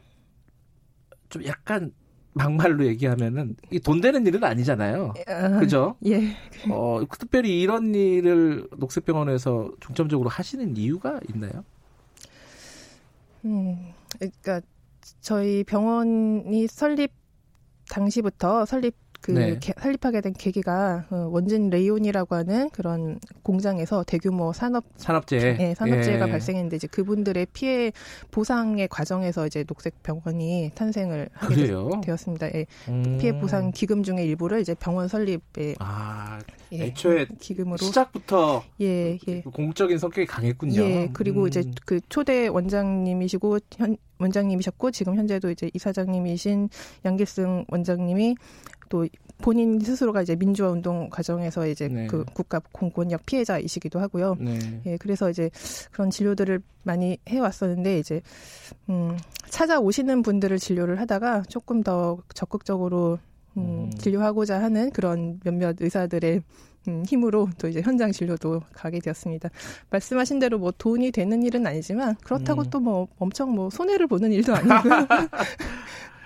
좀 1.28 1.44
약간 1.44 1.92
막말로 2.38 2.86
얘기하면은 2.86 3.56
이 3.70 3.78
돈 3.80 4.00
되는 4.00 4.26
일은 4.26 4.42
아니잖아요. 4.44 5.14
아, 5.26 5.58
그죠? 5.58 5.96
예. 6.06 6.36
어, 6.70 7.00
특별히 7.18 7.60
이런 7.60 7.94
일을 7.94 8.68
녹색병원에서 8.76 9.72
중점적으로 9.80 10.28
하시는 10.28 10.76
이유가 10.76 11.20
있나요? 11.28 11.64
음, 13.44 13.92
그러니까 14.18 14.60
저희 15.20 15.64
병원이 15.64 16.66
설립 16.68 17.12
당시부터 17.90 18.64
설립 18.66 18.94
그 19.20 19.32
네. 19.32 19.58
개, 19.60 19.72
설립하게 19.80 20.20
된 20.20 20.32
계기가 20.32 21.06
어, 21.10 21.28
원진 21.30 21.70
레이온이라고 21.70 22.34
하는 22.34 22.70
그런 22.70 23.18
공장에서 23.42 24.04
대규모 24.04 24.52
산업 24.52 24.84
산업재해 24.96 25.56
네, 25.56 25.74
산업재해가 25.74 26.28
예. 26.28 26.30
발생했는데 26.30 26.76
이제 26.76 26.86
그분들의 26.86 27.46
피해 27.52 27.92
보상의 28.30 28.88
과정에서 28.88 29.46
이제 29.46 29.64
녹색 29.64 30.02
병원이 30.02 30.70
탄생을 30.74 31.28
하게 31.32 31.54
그래요? 31.54 31.90
되었습니다. 32.04 32.54
예. 32.54 32.66
음. 32.88 33.18
피해 33.20 33.38
보상 33.38 33.72
기금 33.72 34.02
중에 34.02 34.24
일부를 34.24 34.60
이제 34.60 34.74
병원 34.74 35.08
설립에 35.08 35.74
아, 35.80 36.38
예, 36.72 36.84
애초에 36.86 37.26
기금으로 37.40 37.78
시작부터 37.78 38.62
예, 38.80 39.18
예. 39.26 39.40
공적인 39.42 39.98
성격이 39.98 40.26
강했군요. 40.26 40.80
예, 40.80 41.10
그리고 41.12 41.42
음. 41.42 41.48
이제 41.48 41.64
그 41.84 42.00
초대 42.08 42.46
원장님이시고 42.46 43.58
현 43.76 43.96
원장님이셨고 44.18 44.90
지금 44.90 45.16
현재도 45.16 45.50
이제 45.50 45.70
이사장님이신 45.74 46.68
양길승 47.04 47.66
원장님이 47.68 48.36
또 48.88 49.06
본인 49.38 49.78
스스로가 49.78 50.22
이제 50.22 50.34
민주화 50.36 50.70
운동 50.70 51.08
과정에서 51.08 51.66
이제 51.66 51.88
네. 51.88 52.06
그 52.06 52.24
국가 52.32 52.60
공권력 52.72 53.24
피해자이시기도 53.26 54.00
하고요. 54.00 54.36
네. 54.40 54.58
예, 54.86 54.96
그래서 54.96 55.30
이제 55.30 55.50
그런 55.92 56.10
진료들을 56.10 56.60
많이 56.82 57.18
해왔었는데 57.28 57.98
이제 57.98 58.20
음, 58.88 59.16
찾아오시는 59.48 60.22
분들을 60.22 60.58
진료를 60.58 61.00
하다가 61.00 61.42
조금 61.48 61.82
더 61.82 62.18
적극적으로 62.34 63.18
음, 63.56 63.62
음. 63.62 63.90
진료하고자 63.98 64.60
하는 64.60 64.90
그런 64.90 65.40
몇몇 65.44 65.76
의사들의 65.80 66.42
음, 66.88 67.04
힘으로 67.06 67.48
또 67.58 67.68
이제 67.68 67.80
현장 67.80 68.10
진료도 68.12 68.62
가게 68.72 68.98
되었습니다. 69.00 69.50
말씀하신 69.90 70.38
대로 70.38 70.58
뭐 70.58 70.72
돈이 70.76 71.10
되는 71.12 71.42
일은 71.42 71.66
아니지만 71.66 72.16
그렇다고 72.24 72.62
음. 72.62 72.70
또뭐 72.70 73.08
엄청 73.18 73.54
뭐 73.54 73.68
손해를 73.70 74.06
보는 74.06 74.32
일도 74.32 74.54
아니고요. 74.54 75.06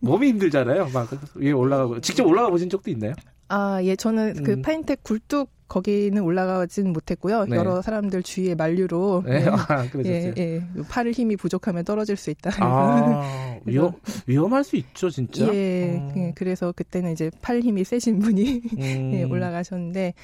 몸이 0.00 0.28
힘들잖아요. 0.28 0.88
막 0.92 1.08
위에 1.34 1.52
올라가고 1.52 2.00
직접 2.00 2.26
올라가 2.26 2.50
보신 2.50 2.68
적도 2.70 2.90
있나요? 2.90 3.14
아, 3.48 3.80
예, 3.82 3.96
저는 3.96 4.34
그 4.34 4.38
음. 4.38 4.44
그 4.44 4.62
파인텍 4.62 5.02
굴뚝 5.02 5.50
거기는 5.68 6.20
올라가진 6.22 6.92
못했고요. 6.92 7.44
네. 7.44 7.56
여러 7.56 7.82
사람들 7.82 8.22
주위에 8.22 8.54
만류로 8.54 9.22
네. 9.26 9.40
네. 9.40 9.46
아, 9.52 9.86
예, 10.04 10.32
예, 10.36 10.62
팔 10.88 11.10
힘이 11.10 11.36
부족하면 11.36 11.84
떨어질 11.84 12.16
수 12.16 12.30
있다. 12.30 12.50
아, 12.60 13.60
위험 13.66 13.92
위험할 14.26 14.64
수 14.64 14.76
있죠, 14.76 15.10
진짜. 15.10 15.46
예, 15.52 15.96
음. 15.98 16.12
예, 16.16 16.32
그래서 16.34 16.72
그때는 16.72 17.12
이제 17.12 17.30
팔 17.42 17.60
힘이 17.60 17.84
세신 17.84 18.18
분이 18.18 18.62
음. 18.78 18.78
예, 19.14 19.22
올라가셨는데 19.24 20.14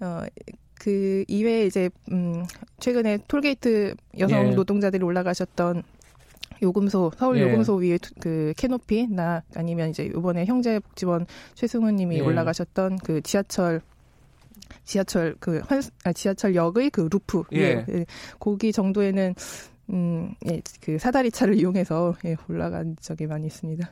어. 0.00 0.22
그 0.76 1.24
이외에 1.28 1.64
이제 1.66 1.88
음 2.10 2.44
최근에 2.80 3.18
톨게이트 3.28 3.94
여성 4.18 4.48
예. 4.48 4.54
노동자들이 4.54 5.02
올라가셨던 5.02 5.82
요금소 6.62 7.12
서울 7.16 7.38
예. 7.38 7.42
요금소 7.42 7.76
위에 7.76 7.98
그 8.20 8.52
캐노피나 8.56 9.42
아니면 9.54 9.90
이제 9.90 10.04
이번에 10.04 10.44
형제복지원 10.44 11.26
최승훈님이 11.54 12.16
예. 12.16 12.20
올라가셨던 12.20 12.98
그 12.98 13.20
지하철 13.22 13.80
지하철 14.84 15.34
그 15.40 15.60
환, 15.66 15.82
아, 16.04 16.12
지하철역의 16.12 16.90
그 16.90 17.08
루프 17.10 17.44
예. 17.54 17.84
예. 17.88 18.06
거기 18.38 18.72
정도에는 18.72 19.34
음, 19.90 20.34
예, 20.46 20.62
그 20.80 20.98
사다리 20.98 21.30
차를 21.30 21.56
이용해서 21.56 22.14
예, 22.24 22.36
올라간 22.48 22.96
적이 23.00 23.26
많이 23.26 23.46
있습니다. 23.46 23.86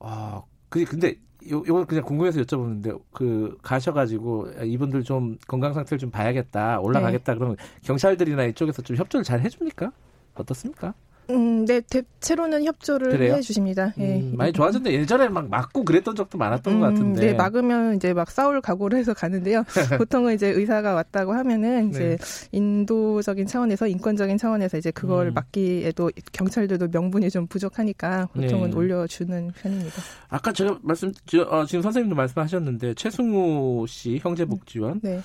아, 0.00 0.42
그 0.68 0.84
근데 0.84 1.16
요, 1.50 1.62
요거 1.66 1.84
그냥 1.84 2.04
궁금해서 2.04 2.40
여쭤보는데, 2.40 3.00
그, 3.12 3.56
가셔가지고, 3.62 4.48
이분들 4.64 5.04
좀 5.04 5.38
건강 5.46 5.74
상태를 5.74 5.98
좀 5.98 6.10
봐야겠다, 6.10 6.80
올라가겠다, 6.80 7.32
네. 7.32 7.38
그러면 7.38 7.56
경찰들이나 7.82 8.46
이쪽에서 8.46 8.82
좀 8.82 8.96
협조를 8.96 9.22
잘 9.22 9.40
해줍니까? 9.40 9.92
어떻습니까? 10.34 10.94
음, 11.30 11.64
네, 11.64 11.80
대체로는 11.80 12.64
협조를 12.64 13.10
그래요? 13.10 13.34
해주십니다. 13.34 13.92
예. 13.98 14.20
음, 14.20 14.34
많이 14.36 14.52
좋아졌는데 14.52 14.96
예전에 14.96 15.28
막 15.28 15.48
막고 15.48 15.84
그랬던 15.84 16.14
적도 16.14 16.38
많았던 16.38 16.74
음, 16.74 16.80
것 16.80 16.86
같은데. 16.86 17.26
네, 17.26 17.32
막으면 17.34 17.96
이제 17.96 18.12
막 18.12 18.30
싸울 18.30 18.60
각오를 18.60 18.98
해서 18.98 19.12
가는데요. 19.14 19.64
보통은 19.98 20.34
이제 20.34 20.48
의사가 20.48 20.94
왔다고 20.94 21.32
하면은 21.32 21.90
이제 21.90 22.16
네. 22.20 22.48
인도적인 22.52 23.46
차원에서 23.46 23.86
인권적인 23.88 24.38
차원에서 24.38 24.78
이제 24.78 24.90
그걸 24.90 25.28
음. 25.28 25.34
막기에도 25.34 26.10
경찰들도 26.32 26.88
명분이 26.92 27.30
좀 27.30 27.46
부족하니까 27.46 28.26
보통은 28.32 28.70
네. 28.70 28.76
올려주는 28.76 29.52
편입니다. 29.60 30.02
아까 30.28 30.52
제가 30.52 30.78
말씀, 30.82 31.12
저, 31.26 31.42
어, 31.42 31.64
지금 31.66 31.82
선생님도 31.82 32.14
말씀하셨는데 32.14 32.94
최승우 32.94 33.86
씨 33.88 34.18
형제복지원. 34.22 35.00
네. 35.02 35.20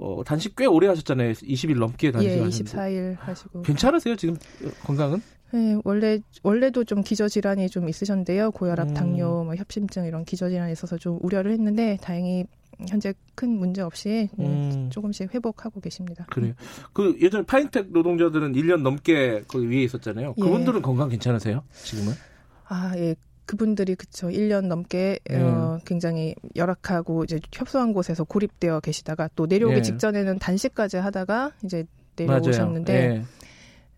어, 0.00 0.24
단식 0.24 0.56
꽤 0.56 0.66
오래 0.66 0.88
하셨잖아요. 0.88 1.32
20일 1.32 1.78
넘게 1.78 2.10
단식 2.10 2.30
예, 2.30 2.40
24일 2.40 3.16
하시고. 3.18 3.62
괜찮으세요, 3.62 4.16
지금 4.16 4.36
건강은? 4.84 5.20
네, 5.52 5.76
원래 5.84 6.20
원래도 6.42 6.84
좀 6.84 7.02
기저 7.02 7.28
질환이 7.28 7.68
좀 7.68 7.88
있으셨는데요. 7.88 8.52
고혈압, 8.52 8.88
음. 8.88 8.94
당뇨, 8.94 9.44
뭐 9.44 9.54
협심증 9.54 10.06
이런 10.06 10.24
기저 10.24 10.48
질환이 10.48 10.72
있어서 10.72 10.96
좀 10.96 11.18
우려를 11.20 11.52
했는데 11.52 11.98
다행히 12.00 12.44
현재 12.88 13.12
큰 13.34 13.58
문제 13.58 13.82
없이 13.82 14.28
네, 14.36 14.46
음. 14.46 14.88
조금씩 14.90 15.34
회복하고 15.34 15.80
계십니다. 15.80 16.26
그래요. 16.30 16.54
그 16.92 17.16
예전 17.20 17.44
파인텍 17.44 17.90
노동자들은 17.90 18.52
1년 18.54 18.80
넘게 18.82 19.42
거기 19.48 19.68
위에 19.68 19.82
있었잖아요. 19.82 20.34
예. 20.38 20.42
그분들은 20.42 20.78
예. 20.78 20.82
건강 20.82 21.08
괜찮으세요? 21.10 21.62
지금은? 21.72 22.14
아, 22.68 22.92
예. 22.96 23.14
그분들이 23.50 23.96
그쵸 23.96 24.28
1년 24.28 24.66
넘게 24.66 25.18
음. 25.32 25.42
어, 25.42 25.78
굉장히 25.84 26.36
열악하고 26.54 27.24
이제 27.24 27.40
협소한 27.52 27.92
곳에서 27.92 28.22
고립되어 28.22 28.78
계시다가 28.78 29.28
또 29.34 29.46
내려오기 29.46 29.78
예. 29.78 29.82
직전에는 29.82 30.38
단식까지 30.38 30.98
하다가 30.98 31.54
이제 31.64 31.84
내려오셨는데 32.14 33.24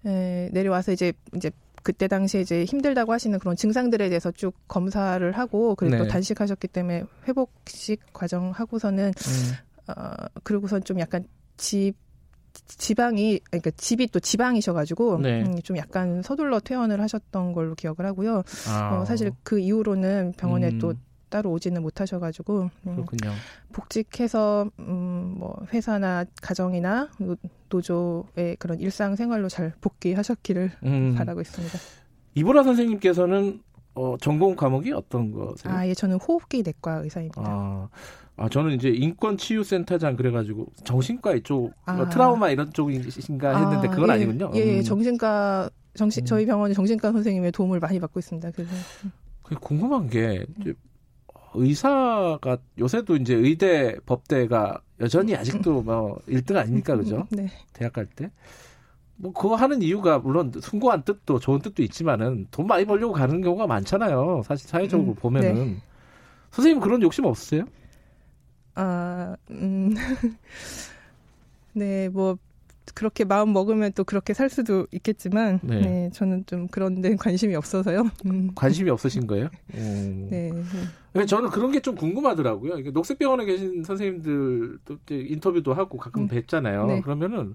예. 0.07 0.11
에, 0.11 0.49
내려와서 0.53 0.93
이제 0.93 1.13
이제 1.37 1.51
그때 1.83 2.09
당시에 2.09 2.41
이제 2.41 2.65
힘들다고 2.65 3.13
하시는 3.13 3.39
그런 3.39 3.55
증상들에 3.55 4.09
대해서 4.09 4.31
쭉 4.31 4.55
검사를 4.69 5.31
하고 5.33 5.75
그리고 5.75 5.97
네. 5.97 6.03
또 6.03 6.09
단식하셨기 6.09 6.69
때문에 6.69 7.05
회복식 7.29 8.01
과정 8.15 8.53
하고서는 8.53 9.09
음. 9.09 9.93
어, 9.95 10.15
그러고선 10.45 10.83
좀 10.83 10.99
약간 10.99 11.27
집 11.59 11.93
지방이 12.53 13.41
그러니까 13.51 13.71
집이 13.77 14.09
또 14.09 14.21
지방이셔가지고 14.21 15.19
네. 15.21 15.43
음, 15.43 15.61
좀 15.63 15.77
약간 15.77 16.23
서둘러 16.23 16.61
퇴원을 16.61 17.01
하셨던 17.01 17.53
걸로 17.53 17.75
기억을 17.75 18.07
하고요. 18.07 18.43
아. 18.69 18.97
어, 18.97 19.05
사실 19.05 19.33
그 19.43 19.59
이후로는 19.59 20.35
병원에 20.37 20.69
음. 20.69 20.79
또 20.79 20.95
따로 21.29 21.51
오지는 21.51 21.81
못하셔가지고 21.83 22.71
음, 22.87 22.95
그렇군요. 22.95 23.33
복직해서 23.73 24.71
음, 24.81 25.35
뭐 25.39 25.57
회사나 25.73 26.27
가정이나 26.43 27.09
노조의 27.71 28.57
그런 28.59 28.79
일상 28.81 29.17
생활로 29.17 29.49
잘 29.49 29.73
복귀하셨기를 29.81 30.73
음. 30.85 31.15
바라고 31.17 31.41
있습니다. 31.41 31.79
이보라 32.35 32.63
선생님께서는 32.65 33.63
어, 33.95 34.17
전공 34.21 34.57
과목이 34.57 34.93
어떤 34.93 35.33
거세요? 35.33 35.73
아, 35.73 35.87
예, 35.87 35.95
저는 35.95 36.17
호흡기 36.17 36.63
내과 36.63 36.99
의사입니다. 36.99 37.43
아, 37.45 37.89
아 38.37 38.49
저는 38.49 38.73
이제 38.73 38.89
인권 38.89 39.37
치유 39.37 39.63
센터장 39.63 40.17
그래가지고 40.17 40.67
정신과 40.85 41.35
이쪽 41.35 41.73
아. 41.85 41.93
뭐 41.95 42.09
트라우마 42.09 42.51
이런 42.51 42.73
쪽인가 42.73 43.59
했는데 43.59 43.89
아, 43.89 43.91
그건 43.91 44.09
예, 44.09 44.13
아니군요. 44.13 44.51
예, 44.55 44.61
예, 44.61 44.79
음. 44.79 44.83
정신과 44.83 45.71
정신 45.95 46.25
저희 46.25 46.47
병원이 46.47 46.75
정신과 46.75 47.13
선생님의 47.13 47.53
도움을 47.53 47.79
많이 47.79 48.01
받고 48.01 48.19
있습니다. 48.19 48.51
그래서 48.53 48.73
궁금한 49.61 50.09
게 50.09 50.47
의사가 51.55 52.57
요새도 52.79 53.17
이제 53.17 53.35
의대 53.35 53.97
법대가 54.07 54.81
여전히 55.01 55.37
아직도 55.37 55.83
뭐 55.83 56.19
1등 56.29 56.57
아닙니까 56.57 56.97
그죠? 56.97 57.27
네. 57.31 57.49
대학 57.75 57.93
갈 57.93 58.07
때. 58.07 58.31
뭐 59.17 59.33
그거 59.33 59.55
하는 59.55 59.83
이유가 59.83 60.19
물론 60.19 60.51
숭고한 60.59 61.05
뜻도 61.05 61.39
좋은 61.39 61.61
뜻도 61.61 61.83
있지만은 61.83 62.47
돈 62.51 62.67
많이 62.67 62.85
벌려고 62.85 63.13
가는 63.13 63.41
경우가 63.43 63.67
많잖아요. 63.67 64.43
사실 64.45 64.69
사회적으로 64.69 65.11
음, 65.11 65.15
보면은 65.15 65.55
네. 65.55 65.77
선생님 66.51 66.81
그런 66.81 67.03
욕심 67.03 67.27
없으세요? 67.27 67.65
아, 68.75 69.37
음. 69.51 69.95
네, 71.75 72.09
뭐 72.09 72.37
그렇게 72.95 73.25
마음 73.25 73.53
먹으면 73.53 73.93
또 73.95 74.05
그렇게 74.05 74.35
살 74.35 74.51
수도 74.51 74.87
있겠지만 74.93 75.61
네, 75.63 75.81
네 75.81 76.11
저는 76.13 76.45
좀 76.47 76.67
그런 76.69 77.01
데 77.01 77.15
관심이 77.17 77.55
없어서요. 77.55 78.11
음. 78.27 78.51
관심이 78.55 78.91
없으신 78.91 79.27
거예요? 79.27 79.49
음. 79.75 80.27
네. 80.31 80.53
네. 81.15 81.25
저는 81.27 81.51
그런 81.51 81.71
게 81.71 81.81
좀 81.81 81.95
궁금하더라고요. 81.95 82.91
녹색병원에 82.93 83.45
계신 83.45 83.83
선생님들도 83.85 84.99
인터뷰도 85.11 85.75
하고 85.75 85.97
가끔 85.99 86.23
음. 86.25 86.29
뵀잖아요. 86.29 86.87
네. 86.89 87.01
그러면은 87.01 87.55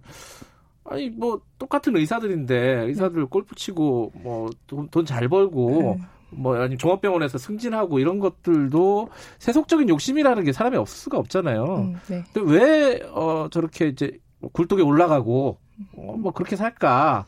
아니 0.85 1.09
뭐 1.09 1.41
똑같은 1.59 1.95
의사들인데 1.97 2.85
의사들 2.85 3.21
네. 3.21 3.27
골프 3.29 3.53
치고 3.55 4.13
뭐 4.15 4.49
돈 4.67 5.05
잘 5.05 5.27
벌고 5.29 5.97
네. 5.99 6.07
뭐 6.29 6.57
아니 6.57 6.77
종합병원에서 6.77 7.37
승진하고 7.37 7.99
이런 7.99 8.19
것들도 8.19 9.09
세속적인 9.39 9.89
욕심이라는 9.89 10.43
게 10.43 10.51
사람이 10.51 10.77
없을 10.77 10.97
수가 10.97 11.17
없잖아요. 11.17 11.63
음, 11.63 11.99
네. 12.07 12.23
근데 12.33 12.51
왜 12.51 13.01
어, 13.11 13.47
저렇게 13.51 13.87
이제 13.87 14.19
굴뚝에 14.51 14.81
올라가고 14.81 15.57
어, 15.95 16.15
뭐 16.17 16.31
그렇게 16.31 16.55
살까? 16.55 17.25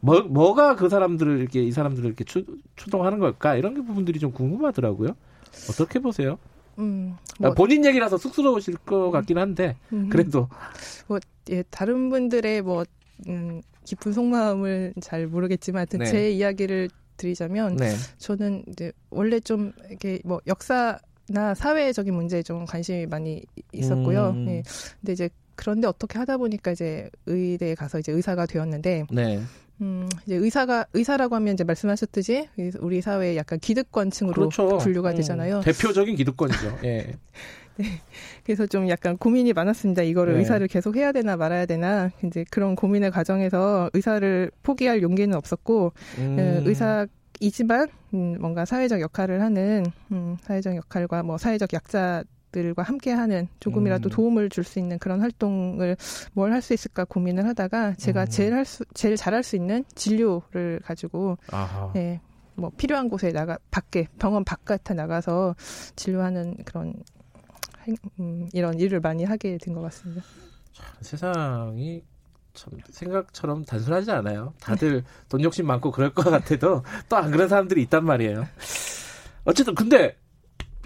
뭐 0.00 0.22
뭐가 0.22 0.76
그 0.76 0.88
사람들을 0.88 1.40
이렇게 1.40 1.62
이 1.62 1.72
사람들을 1.72 2.06
이렇게 2.06 2.24
추, 2.24 2.44
추동하는 2.76 3.18
걸까? 3.18 3.56
이런 3.56 3.74
게 3.74 3.82
부분들이 3.82 4.18
좀 4.18 4.32
궁금하더라고요. 4.32 5.10
어떻게 5.68 5.98
보세요? 5.98 6.38
음, 6.78 7.16
뭐, 7.40 7.54
본인 7.54 7.84
얘기라서 7.84 8.16
쑥스러우실 8.16 8.76
것 8.76 9.10
같긴 9.10 9.38
한데 9.38 9.76
음, 9.92 10.08
그래도 10.08 10.48
뭐 11.08 11.18
예, 11.50 11.64
다른 11.70 12.08
분들의 12.08 12.62
뭐 12.62 12.84
음, 13.26 13.60
깊은 13.84 14.12
속마음을 14.12 14.94
잘 15.00 15.26
모르겠지만 15.26 15.86
네. 15.86 16.04
제 16.04 16.30
이야기를 16.30 16.88
드리자면 17.18 17.76
네. 17.76 17.94
저는 18.16 18.64
이제 18.68 18.92
원래 19.10 19.38
좀 19.40 19.72
이렇게 19.90 20.20
뭐 20.24 20.40
역사나 20.46 21.54
사회적인 21.54 22.14
문제에 22.14 22.42
좀 22.42 22.64
관심이 22.64 23.04
많이 23.06 23.42
있었고요. 23.72 24.30
음. 24.30 24.44
네. 24.46 24.62
근데 25.00 25.12
이제 25.12 25.28
그런데 25.56 25.86
어떻게 25.86 26.18
하다 26.18 26.38
보니까 26.38 26.72
이제 26.72 27.10
의대에 27.26 27.74
가서 27.74 27.98
이제 27.98 28.12
의사가 28.12 28.46
되었는데 28.46 29.06
네. 29.10 29.40
음, 29.80 30.08
이제 30.24 30.36
의사가 30.36 30.86
의사라고 30.92 31.34
하면 31.36 31.54
이제 31.54 31.64
말씀하셨듯이 31.64 32.48
우리 32.80 33.00
사회의 33.00 33.36
약간 33.36 33.58
기득권층으로 33.58 34.34
그렇죠. 34.48 34.78
분류가 34.78 35.10
음, 35.10 35.16
되잖아요. 35.16 35.58
음, 35.58 35.62
대표적인 35.62 36.16
기득권이죠. 36.16 36.78
예. 36.84 37.12
네. 37.78 37.84
그래서 38.44 38.66
좀 38.66 38.88
약간 38.88 39.16
고민이 39.16 39.52
많았습니다. 39.52 40.02
이거를 40.02 40.34
네. 40.34 40.40
의사를 40.40 40.66
계속 40.68 40.96
해야 40.96 41.12
되나 41.12 41.36
말아야 41.36 41.64
되나. 41.66 42.10
이제 42.24 42.44
그런 42.50 42.74
고민의 42.74 43.10
과정에서 43.10 43.88
의사를 43.92 44.50
포기할 44.62 45.00
용기는 45.02 45.34
없었고, 45.36 45.92
음. 46.18 46.36
그 46.36 46.68
의사 46.68 47.06
이지만, 47.40 47.88
음, 48.14 48.36
뭔가 48.40 48.64
사회적 48.64 49.00
역할을 49.00 49.40
하는, 49.42 49.84
음, 50.12 50.36
사회적 50.42 50.74
역할과 50.76 51.22
뭐 51.22 51.38
사회적 51.38 51.72
약자, 51.72 52.24
들과 52.50 52.82
함께하는 52.82 53.46
조금이라도 53.60 54.08
음. 54.08 54.10
도움을 54.10 54.48
줄 54.48 54.64
수 54.64 54.78
있는 54.78 54.98
그런 54.98 55.20
활동을 55.20 55.96
뭘 56.32 56.50
할 56.52 56.62
수 56.62 56.72
있을까 56.72 57.04
고민을 57.04 57.46
하다가 57.46 57.94
제가 57.96 58.22
음. 58.22 58.26
제일 58.30 58.54
할 58.54 58.64
수 58.64 58.84
제일 58.94 59.16
잘할 59.16 59.42
수 59.42 59.54
있는 59.54 59.84
진료를 59.94 60.80
가지고 60.82 61.36
아하. 61.52 61.92
예, 61.96 62.20
뭐 62.54 62.70
필요한 62.74 63.10
곳에 63.10 63.32
나가 63.32 63.58
밖에 63.70 64.06
병원 64.18 64.44
바깥에 64.44 64.94
나가서 64.94 65.56
진료하는 65.94 66.56
그런 66.64 66.94
음, 68.20 68.48
이런 68.52 68.78
일을 68.78 69.00
많이 69.00 69.24
하게 69.24 69.58
된 69.58 69.74
것 69.74 69.80
같습니다. 69.82 70.22
참, 70.72 70.86
세상이 71.00 72.02
참 72.54 72.72
생각처럼 72.90 73.64
단순하지 73.64 74.10
않아요. 74.10 74.52
다들 74.60 75.04
돈 75.28 75.42
욕심 75.42 75.66
많고 75.66 75.90
그럴 75.90 76.12
것 76.12 76.28
같아도 76.28 76.82
또 77.08 77.16
안 77.16 77.30
그런 77.30 77.48
사람들이 77.48 77.82
있단 77.82 78.04
말이에요. 78.04 78.44
어쨌든 79.44 79.74
근데 79.74 80.16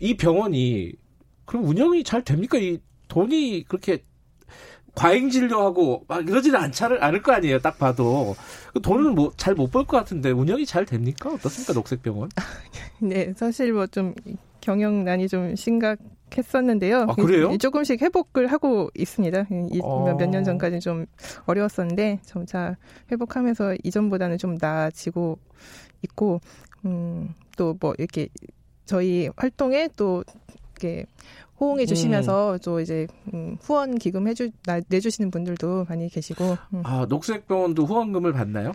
이 0.01 0.17
병원이 0.17 0.93
그럼 1.45 1.65
운영이 1.67 2.05
잘 2.05 2.23
됩니까? 2.23 2.59
이 2.59 2.79
돈이 3.09 3.65
그렇게 3.69 4.05
과잉 4.95 5.31
진료하고 5.31 6.05
막 6.07 6.29
이러지는 6.29 6.61
않지를 6.61 7.03
않을 7.03 7.23
거 7.23 7.33
아니에요. 7.33 7.59
딱 7.61 7.79
봐도 7.79 8.37
그 8.75 8.81
돈은 8.83 9.15
뭐 9.15 9.33
잘 9.37 9.55
못 9.55 9.71
벌 9.71 9.85
것 9.87 9.97
같은데 9.97 10.31
운영이 10.31 10.67
잘 10.67 10.85
됩니까? 10.85 11.31
어떻습니까, 11.33 11.73
녹색병원? 11.73 12.29
네, 13.01 13.33
사실 13.35 13.73
뭐 13.73 13.87
좀 13.87 14.15
경영난이 14.61 15.29
좀 15.29 15.57
심각 15.57 15.99
했었는데요. 16.39 17.03
아, 17.09 17.15
그래요? 17.15 17.57
조금씩 17.59 18.01
회복을 18.01 18.47
하고 18.47 18.91
있습니다. 18.95 19.47
어... 19.83 20.15
몇년 20.19 20.45
전까지 20.45 20.81
좀 20.81 21.07
어려웠었는데 21.47 22.21
점차 22.25 22.77
회복하면서 23.11 23.77
이전보다는 23.85 24.39
좀 24.39 24.57
나아지고 24.61 25.39
있고, 26.03 26.41
음, 26.85 27.35
또 27.57 27.75
뭐 27.81 27.95
이렇게 27.99 28.29
저희 28.85 29.29
활동에 29.37 29.89
또 29.97 30.25
이렇게 30.73 31.07
호응해 31.61 31.87
주시면서 31.87 32.55
음. 32.55 32.59
또 32.65 32.81
이제 32.81 33.07
음, 33.33 33.57
후원 33.61 33.97
기금 33.99 34.27
해주 34.27 34.51
내주시는 34.89 35.31
분들도 35.31 35.87
많이 35.89 36.09
계시고. 36.09 36.57
음. 36.75 36.83
아 36.85 37.07
녹색병원도 37.09 37.85
후원금을 37.87 38.33
받나요? 38.33 38.73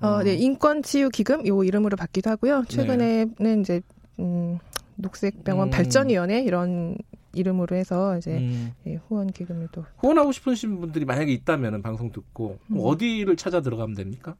어, 0.00 0.22
네 0.22 0.34
인권 0.34 0.82
치유 0.82 1.08
기금 1.10 1.46
요 1.46 1.62
이름으로 1.62 1.96
받기도 1.96 2.30
하고요. 2.30 2.64
최근에는 2.68 3.34
네. 3.38 3.60
이제 3.60 3.80
음, 4.18 4.58
녹색병원 4.96 5.68
음. 5.68 5.70
발전위원회 5.70 6.42
이런 6.42 6.96
이름으로 7.32 7.76
해서 7.76 8.16
이제 8.16 8.36
음. 8.38 8.72
예, 8.86 9.00
후원 9.08 9.32
기금을 9.32 9.68
또 9.72 9.84
후원하고 9.98 10.32
싶으신 10.32 10.80
분들이 10.80 11.04
만약에 11.04 11.32
있다면 11.32 11.82
방송 11.82 12.12
듣고 12.12 12.58
음. 12.70 12.76
어디를 12.80 13.36
찾아 13.36 13.60
들어가면 13.60 13.94
됩니까? 13.96 14.36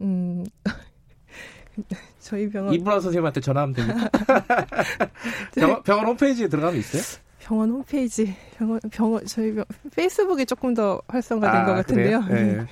음 0.00 0.44
저희 2.18 2.48
병원 2.48 2.74
이브라 2.74 3.00
선생님한테 3.00 3.40
전화하면 3.40 3.74
됩니까? 3.74 4.10
병원, 5.54 5.82
병원 5.82 6.06
홈페이지에 6.06 6.48
들어가면 6.48 6.78
있어요? 6.80 7.02
병원 7.38 7.70
홈페이지 7.70 8.34
병원 8.56 8.80
병원 8.90 9.24
저희 9.26 9.54
병, 9.54 9.64
페이스북이 9.94 10.46
조금 10.46 10.74
더 10.74 11.00
활성화된 11.08 11.60
아, 11.60 11.64
것 11.66 11.74
같은데요. 11.74 12.22
네. 12.24 12.66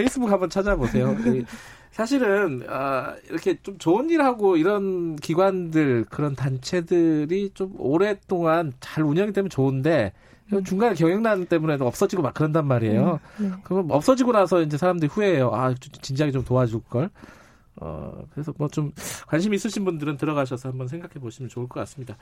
페이스북 0.00 0.30
한번 0.30 0.48
찾아보세요. 0.48 1.14
사실은 1.92 2.62
아, 2.68 3.14
이렇게 3.28 3.58
좀 3.62 3.76
좋은 3.78 4.08
일하고 4.08 4.56
이런 4.56 5.16
기관들 5.16 6.06
그런 6.08 6.34
단체들이 6.34 7.50
좀 7.52 7.74
오랫동안 7.78 8.72
잘 8.80 9.04
운영이 9.04 9.32
되면 9.32 9.50
좋은데 9.50 10.12
음. 10.52 10.64
중간에 10.64 10.94
경영난 10.94 11.46
때문에도 11.46 11.86
없어지고 11.86 12.22
막 12.22 12.32
그런단 12.32 12.66
말이에요. 12.66 13.20
음, 13.40 13.50
네. 13.50 13.56
그럼 13.64 13.90
없어지고 13.90 14.32
나서 14.32 14.62
이제 14.62 14.78
사람들이 14.78 15.08
후회해요. 15.08 15.50
아 15.52 15.74
진작에 15.74 16.30
좀 16.30 16.44
도와줄 16.44 16.80
걸. 16.88 17.10
어, 17.76 18.24
그래서 18.32 18.52
뭐 18.56 18.68
좀 18.68 18.92
관심 19.26 19.52
있으신 19.52 19.84
분들은 19.84 20.16
들어가셔서 20.16 20.68
한번 20.70 20.88
생각해 20.88 21.14
보시면 21.14 21.48
좋을 21.50 21.68
것 21.68 21.80
같습니다. 21.80 22.16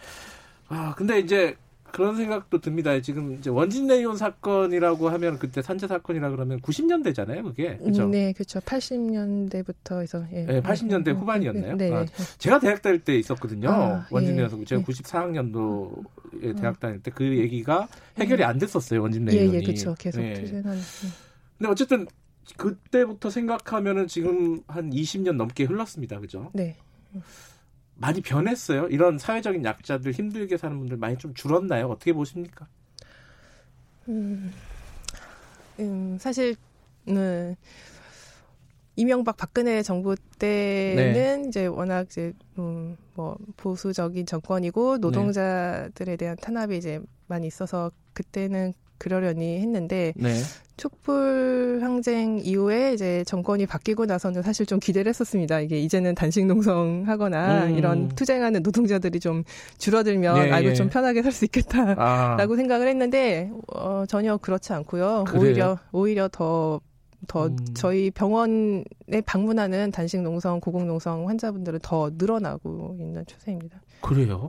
아, 0.68 0.94
근데 0.96 1.18
이제 1.20 1.56
그런 1.92 2.16
생각도 2.16 2.60
듭니다. 2.60 3.00
지금 3.00 3.34
이제 3.34 3.50
원진 3.50 3.86
레이온 3.86 4.16
사건이라고 4.16 5.08
하면 5.08 5.38
그때 5.38 5.62
산재 5.62 5.86
사건이라 5.86 6.30
그러면 6.30 6.60
90년대잖아요, 6.60 7.42
그게. 7.44 7.76
그렇죠? 7.78 8.06
네, 8.06 8.32
그렇죠. 8.32 8.60
80년대부터 8.60 10.00
해서 10.00 10.24
예. 10.32 10.44
네, 10.44 10.60
80년대 10.60 11.14
후반이었나요? 11.14 11.76
네, 11.76 11.90
네. 11.90 11.96
아, 11.96 12.06
제가 12.38 12.58
대학 12.60 12.82
다닐 12.82 13.00
때 13.02 13.16
있었거든요. 13.16 13.70
아, 13.70 14.06
원진 14.10 14.36
레이온 14.36 14.50
사건. 14.50 14.64
제가 14.64 14.80
예. 14.80 14.84
94학년도에 14.84 16.60
대학 16.60 16.78
다닐 16.80 17.02
때 17.02 17.10
그 17.10 17.24
얘기가 17.24 17.88
해결이 18.18 18.44
안 18.44 18.58
됐었어요, 18.58 19.02
원진 19.02 19.24
레이온이. 19.24 19.54
예, 19.54 19.58
예, 19.58 19.62
그렇죠. 19.62 19.94
계속 19.98 20.20
네. 20.20 20.34
투쟁하는. 20.34 20.80
근데 21.56 21.70
어쨌든 21.70 22.06
그때부터 22.56 23.30
생각하면은 23.30 24.06
지금 24.06 24.60
한 24.68 24.90
20년 24.90 25.32
넘게 25.36 25.64
흘렀습니다. 25.64 26.20
그죠? 26.20 26.50
네. 26.54 26.76
많이 27.98 28.20
변했어요. 28.20 28.86
이런 28.88 29.18
사회적인 29.18 29.64
약자들 29.64 30.12
힘들게 30.12 30.56
사는 30.56 30.78
분들 30.78 30.96
많이 30.96 31.18
좀 31.18 31.34
줄었나요? 31.34 31.88
어떻게 31.88 32.12
보십니까? 32.12 32.66
음, 34.08 34.52
음, 35.80 36.16
사실 36.18 36.56
음, 37.08 37.54
이명박 38.96 39.36
박근혜 39.36 39.82
정부 39.82 40.16
때는 40.38 41.42
네. 41.42 41.48
이제 41.48 41.66
워낙 41.66 42.06
이제 42.06 42.32
음, 42.58 42.96
뭐 43.14 43.36
보수적인 43.56 44.26
정권이고 44.26 44.98
노동자들에 44.98 46.16
대한 46.16 46.36
탄압이 46.36 46.76
이제 46.76 47.00
많이 47.26 47.46
있어서 47.46 47.90
그때는 48.12 48.74
그러려니 48.98 49.60
했는데 49.60 50.12
네. 50.16 50.34
촛불 50.76 51.80
항쟁 51.82 52.38
이후에 52.38 52.94
이제 52.94 53.24
정권이 53.26 53.66
바뀌고 53.66 54.06
나서는 54.06 54.42
사실 54.42 54.64
좀 54.64 54.78
기대를 54.78 55.08
했었습니다. 55.10 55.58
이게 55.60 55.80
이제는 55.80 56.14
단식 56.14 56.46
농성하거나 56.46 57.64
음. 57.66 57.76
이런 57.76 58.08
투쟁하는 58.10 58.62
노동자들이 58.62 59.18
좀 59.18 59.42
줄어들면 59.78 60.34
네, 60.34 60.52
아이고 60.52 60.70
예. 60.70 60.74
좀 60.74 60.88
편하게 60.88 61.22
살 61.22 61.32
수 61.32 61.44
있겠다라고 61.44 62.00
아. 62.00 62.56
생각을 62.56 62.88
했는데 62.88 63.50
어, 63.74 64.04
전혀 64.08 64.36
그렇지 64.36 64.72
않고요. 64.72 65.24
그래요? 65.26 65.42
오히려 65.42 65.78
오히려 65.92 66.28
더더 66.28 67.46
음. 67.46 67.56
저희 67.74 68.10
병원에 68.10 68.84
방문하는 69.26 69.90
단식 69.90 70.20
농성, 70.22 70.60
고공 70.60 70.86
농성 70.86 71.28
환자분들은 71.28 71.80
더 71.82 72.10
늘어나고 72.16 72.96
있는 73.00 73.24
추세입니다. 73.26 73.80
그래요? 74.00 74.48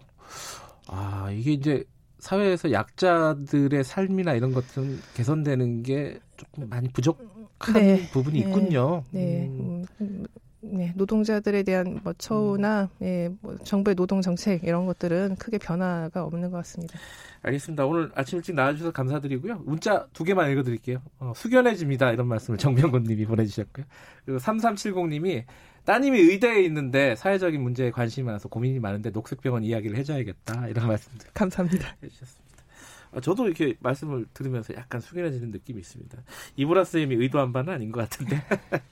아, 0.87 1.29
이게 1.31 1.51
이제 1.53 1.83
사회에서 2.19 2.71
약자들의 2.71 3.83
삶이나 3.83 4.33
이런 4.33 4.53
것들은 4.53 4.99
개선되는 5.15 5.83
게 5.83 6.19
조금 6.37 6.69
많이 6.69 6.89
부족한 6.89 7.73
네. 7.73 8.09
부분이 8.11 8.41
네. 8.41 8.47
있군요. 8.47 9.03
네. 9.11 9.47
음. 9.47 9.85
음. 10.01 10.25
네, 10.61 10.91
노동자들에 10.95 11.63
대한 11.63 12.01
뭐 12.03 12.13
처우나 12.17 12.89
음. 13.01 13.05
예, 13.05 13.29
뭐 13.41 13.57
정부의 13.63 13.95
노동 13.95 14.21
정책 14.21 14.63
이런 14.65 14.85
것들은 14.85 15.37
크게 15.37 15.57
변화가 15.57 16.23
없는 16.25 16.51
것 16.51 16.57
같습니다. 16.57 16.99
알겠습니다. 17.43 17.85
오늘 17.85 18.11
아침 18.13 18.37
일찍 18.37 18.55
나와주셔서 18.55 18.91
감사드리고요. 18.91 19.59
문자 19.65 20.05
두 20.11 20.25
개만 20.25 20.51
읽어드릴게요. 20.51 21.01
어, 21.19 21.31
숙연해집니다. 21.35 22.11
이런 22.11 22.27
말씀을 22.27 22.57
정병곤님이 22.59 23.25
보내주셨고요. 23.25 23.85
그리고 24.25 24.39
3370님이 24.39 25.45
따님이 25.85 26.19
의대에 26.19 26.61
있는데 26.63 27.15
사회적인 27.15 27.61
문제에 27.61 27.91
관심이 27.91 28.25
많아서 28.25 28.49
고민이 28.49 28.79
많은데 28.79 29.11
녹색병원 29.11 29.63
이야기를 29.63 29.95
해줘야겠다. 29.97 30.67
이런 30.67 30.87
말씀들. 30.87 31.27
감사합니다. 31.33 31.95
해주셨습니다. 32.03 32.49
어, 33.11 33.19
저도 33.19 33.47
이렇게 33.47 33.73
말씀을 33.79 34.27
들으면서 34.33 34.73
약간 34.75 35.01
숙연해지는 35.01 35.49
느낌이 35.51 35.79
있습니다. 35.79 36.15
이보라 36.57 36.83
쌤이 36.83 37.15
의도한 37.15 37.51
바는 37.51 37.73
아닌 37.73 37.91
것 37.91 38.01
같은데. 38.01 38.39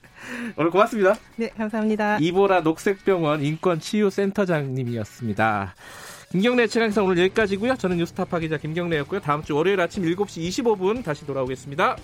오늘 0.58 0.72
고맙습니다. 0.72 1.14
네, 1.36 1.50
감사합니다. 1.50 2.18
이보라 2.20 2.62
녹색병원 2.62 3.44
인권치유센터장님이었습니다. 3.44 5.76
김경래 6.32 6.66
최강사 6.68 7.04
오늘 7.04 7.20
여기까지고요. 7.20 7.76
저는 7.76 7.98
뉴스타파 7.98 8.40
기자 8.40 8.58
김경래였고요. 8.58 9.20
다음 9.22 9.44
주 9.44 9.56
월요일 9.56 9.80
아침 9.80 10.04
7시 10.04 10.50
25분 10.50 11.04
다시 11.04 11.24
돌아오겠습니다. 11.26 11.96